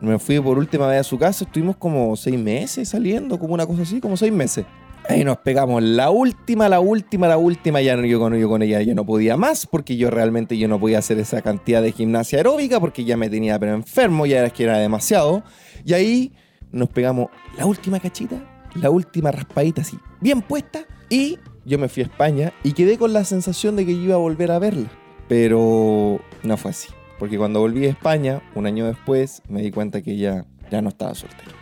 me 0.00 0.18
fui 0.18 0.40
por 0.40 0.56
última 0.58 0.86
vez 0.86 1.00
a 1.00 1.04
su 1.04 1.18
casa. 1.18 1.44
Estuvimos 1.44 1.76
como 1.76 2.16
seis 2.16 2.38
meses 2.38 2.88
saliendo, 2.88 3.38
como 3.38 3.54
una 3.54 3.66
cosa 3.66 3.82
así, 3.82 4.00
como 4.00 4.16
seis 4.16 4.32
meses. 4.32 4.64
Ahí 5.08 5.24
nos 5.24 5.38
pegamos 5.38 5.82
la 5.82 6.10
última, 6.10 6.68
la 6.68 6.80
última, 6.80 7.26
la 7.26 7.36
última. 7.36 7.80
Ya 7.80 7.96
no, 7.96 8.04
yo, 8.04 8.20
con, 8.20 8.34
yo 8.38 8.48
con 8.48 8.62
ella 8.62 8.80
ya 8.82 8.94
no 8.94 9.04
podía 9.04 9.36
más 9.36 9.66
porque 9.66 9.96
yo 9.96 10.10
realmente 10.10 10.56
yo 10.56 10.68
no 10.68 10.78
podía 10.78 10.98
hacer 10.98 11.18
esa 11.18 11.42
cantidad 11.42 11.82
de 11.82 11.92
gimnasia 11.92 12.38
aeróbica 12.38 12.78
porque 12.78 13.04
ya 13.04 13.16
me 13.16 13.28
tenía 13.28 13.58
pero 13.58 13.74
enfermo, 13.74 14.26
ya 14.26 14.38
era 14.38 14.50
que 14.50 14.64
era 14.64 14.78
demasiado. 14.78 15.42
Y 15.84 15.94
ahí 15.94 16.32
nos 16.70 16.88
pegamos 16.88 17.28
la 17.56 17.66
última 17.66 17.98
cachita, 17.98 18.36
la 18.74 18.90
última 18.90 19.32
raspadita 19.32 19.82
así, 19.82 19.98
bien 20.20 20.40
puesta. 20.40 20.84
Y 21.10 21.38
yo 21.64 21.78
me 21.78 21.88
fui 21.88 22.02
a 22.02 22.06
España 22.06 22.52
y 22.62 22.72
quedé 22.72 22.96
con 22.96 23.12
la 23.12 23.24
sensación 23.24 23.76
de 23.76 23.84
que 23.84 23.94
yo 23.94 24.02
iba 24.02 24.14
a 24.14 24.18
volver 24.18 24.50
a 24.52 24.58
verla. 24.58 24.90
Pero 25.28 26.20
no 26.42 26.56
fue 26.56 26.70
así. 26.70 26.88
Porque 27.18 27.38
cuando 27.38 27.60
volví 27.60 27.86
a 27.86 27.90
España, 27.90 28.42
un 28.54 28.66
año 28.66 28.86
después, 28.86 29.42
me 29.48 29.62
di 29.62 29.70
cuenta 29.70 30.02
que 30.02 30.12
ella 30.12 30.44
ya 30.70 30.82
no 30.82 30.88
estaba 30.88 31.14
soltera. 31.14 31.52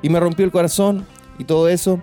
Y 0.00 0.08
me 0.08 0.20
rompió 0.20 0.44
el 0.44 0.50
corazón 0.50 1.06
y 1.38 1.44
todo 1.44 1.68
eso. 1.68 2.00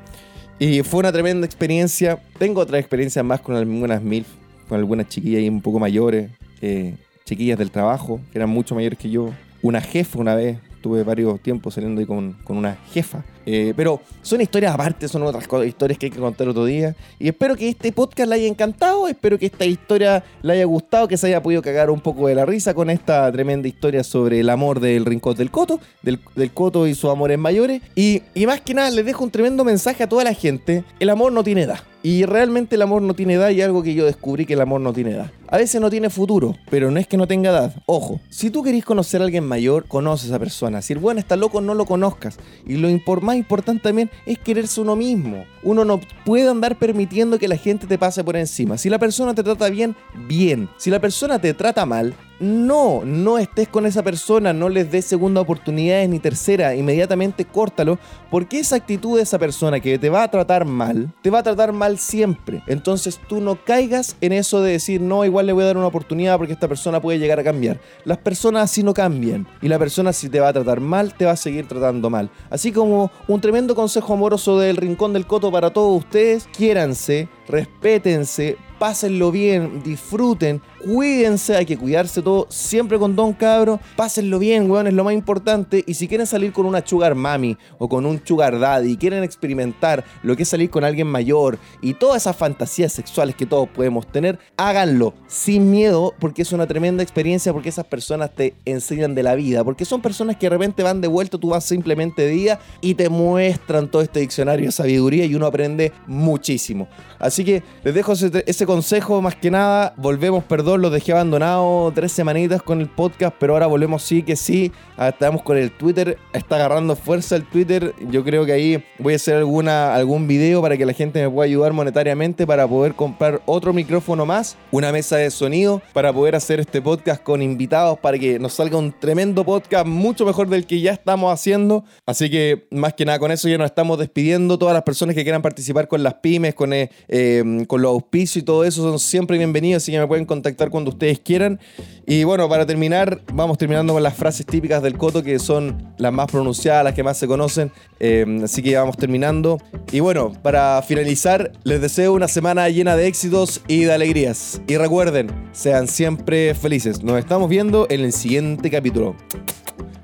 Y 0.63 0.83
fue 0.83 0.99
una 0.99 1.11
tremenda 1.11 1.43
experiencia. 1.47 2.21
Tengo 2.37 2.61
otras 2.61 2.79
experiencias 2.79 3.25
más 3.25 3.41
con 3.41 3.55
algunas 3.55 3.99
mil, 4.03 4.23
con 4.69 4.77
algunas 4.77 5.09
chiquillas 5.09 5.39
ahí 5.39 5.49
un 5.49 5.59
poco 5.59 5.79
mayores, 5.79 6.29
eh, 6.61 6.97
chiquillas 7.25 7.57
del 7.57 7.71
trabajo, 7.71 8.21
que 8.31 8.37
eran 8.37 8.51
mucho 8.51 8.75
mayores 8.75 8.99
que 8.99 9.09
yo. 9.09 9.31
Una 9.63 9.81
jefa 9.81 10.19
una 10.19 10.35
vez, 10.35 10.59
tuve 10.83 11.01
varios 11.01 11.41
tiempos 11.41 11.73
saliendo 11.73 11.99
ahí 11.99 12.05
con, 12.05 12.33
con 12.43 12.57
una 12.57 12.75
jefa. 12.93 13.23
Eh, 13.53 13.73
pero 13.75 13.99
son 14.21 14.39
historias 14.39 14.73
aparte, 14.73 15.09
son 15.09 15.23
otras 15.23 15.45
historias 15.65 15.99
que 15.99 16.05
hay 16.05 16.09
que 16.09 16.19
contar 16.19 16.47
otro 16.47 16.63
día. 16.63 16.95
Y 17.19 17.27
espero 17.27 17.57
que 17.57 17.67
este 17.67 17.91
podcast 17.91 18.29
le 18.29 18.35
haya 18.35 18.47
encantado, 18.47 19.09
espero 19.09 19.37
que 19.37 19.47
esta 19.47 19.65
historia 19.65 20.23
le 20.41 20.53
haya 20.53 20.63
gustado, 20.63 21.05
que 21.09 21.17
se 21.17 21.27
haya 21.27 21.43
podido 21.43 21.61
cagar 21.61 21.89
un 21.89 21.99
poco 21.99 22.27
de 22.27 22.35
la 22.35 22.45
risa 22.45 22.73
con 22.73 22.89
esta 22.89 23.29
tremenda 23.29 23.67
historia 23.67 24.05
sobre 24.05 24.39
el 24.39 24.49
amor 24.49 24.79
del 24.79 25.03
rincón 25.03 25.35
del 25.35 25.51
Coto, 25.51 25.81
del, 26.01 26.21
del 26.33 26.51
Coto 26.51 26.87
y 26.87 26.95
sus 26.95 27.11
amores 27.11 27.37
mayores. 27.37 27.81
Y, 27.93 28.21
y 28.33 28.45
más 28.45 28.61
que 28.61 28.73
nada 28.73 28.89
les 28.89 29.05
dejo 29.05 29.25
un 29.25 29.31
tremendo 29.31 29.65
mensaje 29.65 30.03
a 30.03 30.07
toda 30.07 30.23
la 30.23 30.33
gente, 30.33 30.85
el 31.01 31.09
amor 31.09 31.33
no 31.33 31.43
tiene 31.43 31.63
edad. 31.63 31.81
Y 32.03 32.25
realmente 32.25 32.75
el 32.75 32.81
amor 32.81 33.03
no 33.03 33.13
tiene 33.13 33.35
edad 33.35 33.49
y 33.51 33.61
algo 33.61 33.83
que 33.83 33.93
yo 33.93 34.05
descubrí 34.05 34.47
que 34.47 34.53
el 34.53 34.61
amor 34.61 34.81
no 34.81 34.91
tiene 34.91 35.11
edad. 35.11 35.31
A 35.47 35.57
veces 35.57 35.79
no 35.79 35.89
tiene 35.91 36.09
futuro, 36.09 36.55
pero 36.71 36.89
no 36.89 36.99
es 36.99 37.07
que 37.07 37.17
no 37.17 37.27
tenga 37.27 37.51
edad. 37.51 37.75
Ojo, 37.85 38.19
si 38.29 38.49
tú 38.49 38.63
querés 38.63 38.83
conocer 38.83 39.21
a 39.21 39.25
alguien 39.25 39.43
mayor, 39.43 39.85
conoce 39.87 40.25
a 40.25 40.29
esa 40.29 40.39
persona. 40.39 40.81
Si 40.81 40.93
el 40.93 40.99
bueno 40.99 41.19
está 41.19 41.35
loco, 41.35 41.61
no 41.61 41.75
lo 41.75 41.85
conozcas. 41.85 42.39
Y 42.65 42.77
lo 42.77 42.89
más 43.21 43.35
importante 43.41 43.83
también 43.83 44.09
es 44.25 44.39
quererse 44.39 44.81
uno 44.81 44.95
mismo. 44.95 45.45
Uno 45.63 45.83
no 45.85 45.99
puede 46.25 46.49
andar 46.49 46.77
permitiendo 46.77 47.37
que 47.37 47.47
la 47.47 47.57
gente 47.57 47.87
te 47.87 47.97
pase 47.97 48.23
por 48.23 48.35
encima. 48.35 48.77
Si 48.77 48.89
la 48.89 48.99
persona 48.99 49.33
te 49.33 49.43
trata 49.43 49.69
bien, 49.69 49.95
bien. 50.27 50.69
Si 50.77 50.89
la 50.89 50.99
persona 50.99 51.39
te 51.39 51.53
trata 51.53 51.85
mal, 51.85 52.15
no, 52.41 53.03
no 53.05 53.37
estés 53.37 53.67
con 53.67 53.85
esa 53.85 54.03
persona, 54.03 54.51
no 54.51 54.67
les 54.67 54.91
des 54.91 55.05
segunda 55.05 55.41
oportunidades 55.41 56.09
ni 56.09 56.19
tercera, 56.19 56.75
inmediatamente 56.75 57.45
córtalo, 57.45 57.99
porque 58.29 58.59
esa 58.59 58.75
actitud 58.75 59.17
de 59.17 59.23
esa 59.23 59.37
persona 59.37 59.79
que 59.79 59.99
te 59.99 60.09
va 60.09 60.23
a 60.23 60.31
tratar 60.31 60.65
mal, 60.65 61.13
te 61.21 61.29
va 61.29 61.39
a 61.39 61.43
tratar 61.43 61.71
mal 61.71 61.99
siempre. 61.99 62.63
Entonces 62.67 63.19
tú 63.29 63.39
no 63.39 63.63
caigas 63.63 64.15
en 64.21 64.33
eso 64.33 64.61
de 64.61 64.73
decir, 64.73 65.01
no, 65.01 65.23
igual 65.23 65.45
le 65.45 65.53
voy 65.53 65.63
a 65.63 65.67
dar 65.67 65.77
una 65.77 65.87
oportunidad 65.87 66.37
porque 66.37 66.53
esta 66.53 66.67
persona 66.67 66.99
puede 66.99 67.19
llegar 67.19 67.39
a 67.39 67.43
cambiar. 67.43 67.79
Las 68.05 68.17
personas 68.17 68.63
así 68.63 68.81
no 68.81 68.93
cambian, 68.93 69.47
y 69.61 69.67
la 69.67 69.77
persona 69.77 70.11
si 70.11 70.27
te 70.27 70.39
va 70.39 70.49
a 70.49 70.53
tratar 70.53 70.79
mal, 70.79 71.13
te 71.13 71.25
va 71.25 71.31
a 71.31 71.37
seguir 71.37 71.67
tratando 71.67 72.09
mal. 72.09 72.31
Así 72.49 72.71
como 72.71 73.11
un 73.27 73.39
tremendo 73.39 73.75
consejo 73.75 74.13
amoroso 74.13 74.57
del 74.57 74.77
Rincón 74.77 75.13
del 75.13 75.27
Coto 75.27 75.51
para 75.51 75.69
todos 75.69 75.99
ustedes, 75.99 76.47
quiéranse, 76.57 77.29
respétense, 77.47 78.57
pásenlo 78.81 79.31
bien, 79.31 79.83
disfruten, 79.83 80.59
cuídense, 80.83 81.55
hay 81.55 81.67
que 81.67 81.77
cuidarse 81.77 82.23
todo, 82.23 82.47
siempre 82.49 82.97
con 82.97 83.15
don 83.15 83.31
cabro, 83.31 83.79
pásenlo 83.95 84.39
bien, 84.39 84.71
weón, 84.71 84.87
es 84.87 84.93
lo 84.95 85.03
más 85.03 85.13
importante. 85.13 85.83
Y 85.85 85.93
si 85.93 86.07
quieren 86.07 86.25
salir 86.25 86.51
con 86.51 86.65
una 86.65 86.83
sugar 86.83 87.13
mami 87.13 87.55
o 87.77 87.87
con 87.87 88.07
un 88.07 88.19
sugar 88.25 88.57
daddy 88.57 88.97
quieren 88.97 89.23
experimentar 89.23 90.03
lo 90.23 90.35
que 90.35 90.41
es 90.41 90.49
salir 90.49 90.71
con 90.71 90.83
alguien 90.83 91.05
mayor 91.05 91.59
y 91.79 91.93
todas 91.93 92.23
esas 92.23 92.35
fantasías 92.35 92.91
sexuales 92.91 93.35
que 93.35 93.45
todos 93.45 93.69
podemos 93.69 94.11
tener, 94.11 94.39
háganlo 94.57 95.13
sin 95.27 95.69
miedo 95.69 96.15
porque 96.17 96.41
es 96.41 96.51
una 96.51 96.65
tremenda 96.65 97.03
experiencia, 97.03 97.53
porque 97.53 97.69
esas 97.69 97.85
personas 97.85 98.33
te 98.33 98.55
enseñan 98.65 99.13
de 99.13 99.21
la 99.21 99.35
vida, 99.35 99.63
porque 99.63 99.85
son 99.85 100.01
personas 100.01 100.37
que 100.37 100.47
de 100.47 100.57
repente 100.57 100.81
van 100.81 101.01
de 101.01 101.07
vuelta, 101.07 101.37
tú 101.37 101.49
vas 101.49 101.65
simplemente 101.65 102.25
día 102.25 102.59
y 102.81 102.95
te 102.95 103.09
muestran 103.09 103.91
todo 103.91 104.01
este 104.01 104.21
diccionario 104.21 104.65
de 104.65 104.71
sabiduría 104.71 105.25
y 105.25 105.35
uno 105.35 105.45
aprende 105.45 105.91
muchísimo. 106.07 106.87
Así 107.19 107.45
que 107.45 107.61
les 107.83 107.93
dejo 107.93 108.13
ese, 108.13 108.43
ese 108.47 108.65
consejo 108.71 109.21
más 109.21 109.35
que 109.35 109.51
nada. 109.51 109.93
Volvemos, 109.97 110.45
perdón, 110.45 110.81
los 110.81 110.93
dejé 110.93 111.11
abandonados 111.11 111.93
tres 111.93 112.13
semanitas 112.13 112.61
con 112.61 112.79
el 112.79 112.87
podcast, 112.87 113.35
pero 113.37 113.51
ahora 113.51 113.67
volvemos 113.67 114.01
sí 114.01 114.23
que 114.23 114.37
sí. 114.37 114.71
Ah, 114.95 115.09
estamos 115.09 115.41
con 115.41 115.57
el 115.57 115.71
Twitter, 115.71 116.17
está 116.31 116.55
agarrando 116.55 116.95
fuerza 116.95 117.35
el 117.35 117.43
Twitter. 117.43 117.93
Yo 118.09 118.23
creo 118.23 118.45
que 118.45 118.53
ahí 118.53 118.81
voy 118.97 119.11
a 119.11 119.15
hacer 119.17 119.35
alguna, 119.35 119.93
algún 119.93 120.25
video 120.25 120.61
para 120.61 120.77
que 120.77 120.85
la 120.85 120.93
gente 120.93 121.21
me 121.21 121.29
pueda 121.29 121.47
ayudar 121.47 121.73
monetariamente 121.73 122.47
para 122.47 122.65
poder 122.65 122.93
comprar 122.93 123.41
otro 123.45 123.73
micrófono 123.73 124.25
más, 124.25 124.55
una 124.71 124.93
mesa 124.93 125.17
de 125.17 125.31
sonido, 125.31 125.81
para 125.91 126.13
poder 126.13 126.35
hacer 126.35 126.61
este 126.61 126.81
podcast 126.81 127.21
con 127.21 127.41
invitados, 127.41 127.99
para 127.99 128.17
que 128.17 128.39
nos 128.39 128.53
salga 128.53 128.77
un 128.77 128.97
tremendo 128.97 129.43
podcast 129.43 129.85
mucho 129.85 130.25
mejor 130.25 130.47
del 130.47 130.65
que 130.65 130.79
ya 130.79 130.93
estamos 130.93 131.33
haciendo. 131.33 131.83
Así 132.05 132.29
que 132.29 132.67
más 132.71 132.93
que 132.93 133.03
nada 133.03 133.19
con 133.19 133.31
eso 133.31 133.49
ya 133.49 133.57
nos 133.57 133.65
estamos 133.65 133.99
despidiendo. 133.99 134.57
Todas 134.57 134.73
las 134.73 134.83
personas 134.83 135.13
que 135.13 135.23
quieran 135.23 135.41
participar 135.41 135.89
con 135.89 136.03
las 136.03 136.13
pymes, 136.15 136.55
con, 136.55 136.71
eh, 136.71 136.89
eh, 137.09 137.65
con 137.67 137.81
los 137.81 137.89
auspicios 137.89 138.43
y 138.43 138.45
todo 138.45 138.60
eso 138.63 138.81
son 138.81 138.99
siempre 138.99 139.37
bienvenidos, 139.37 139.83
así 139.83 139.91
que 139.91 139.99
me 139.99 140.07
pueden 140.07 140.25
contactar 140.25 140.69
cuando 140.69 140.91
ustedes 140.91 141.19
quieran. 141.19 141.59
Y 142.05 142.23
bueno, 142.23 142.47
para 142.49 142.65
terminar, 142.65 143.21
vamos 143.33 143.57
terminando 143.57 143.93
con 143.93 144.03
las 144.03 144.15
frases 144.15 144.45
típicas 144.45 144.81
del 144.81 144.97
Coto, 144.97 145.23
que 145.23 145.39
son 145.39 145.93
las 145.97 146.11
más 146.11 146.29
pronunciadas, 146.31 146.83
las 146.83 146.93
que 146.93 147.03
más 147.03 147.17
se 147.17 147.27
conocen. 147.27 147.71
Eh, 147.99 148.41
así 148.43 148.61
que 148.61 148.75
vamos 148.75 148.97
terminando. 148.97 149.59
Y 149.91 149.99
bueno, 149.99 150.33
para 150.41 150.81
finalizar, 150.81 151.51
les 151.63 151.81
deseo 151.81 152.13
una 152.13 152.27
semana 152.27 152.67
llena 152.69 152.95
de 152.95 153.07
éxitos 153.07 153.61
y 153.67 153.83
de 153.83 153.93
alegrías. 153.93 154.61
Y 154.67 154.77
recuerden, 154.77 155.31
sean 155.51 155.87
siempre 155.87 156.53
felices. 156.55 157.03
Nos 157.03 157.19
estamos 157.19 157.49
viendo 157.49 157.87
en 157.89 158.01
el 158.01 158.13
siguiente 158.13 158.69
capítulo. 158.69 159.15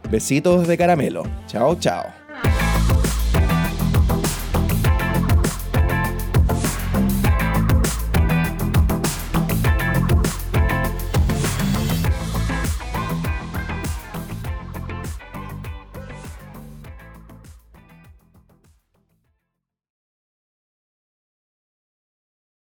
Besitos 0.09 0.67
de 0.67 0.77
caramelo. 0.77 1.23
Chao, 1.47 1.75
chao. 1.75 2.16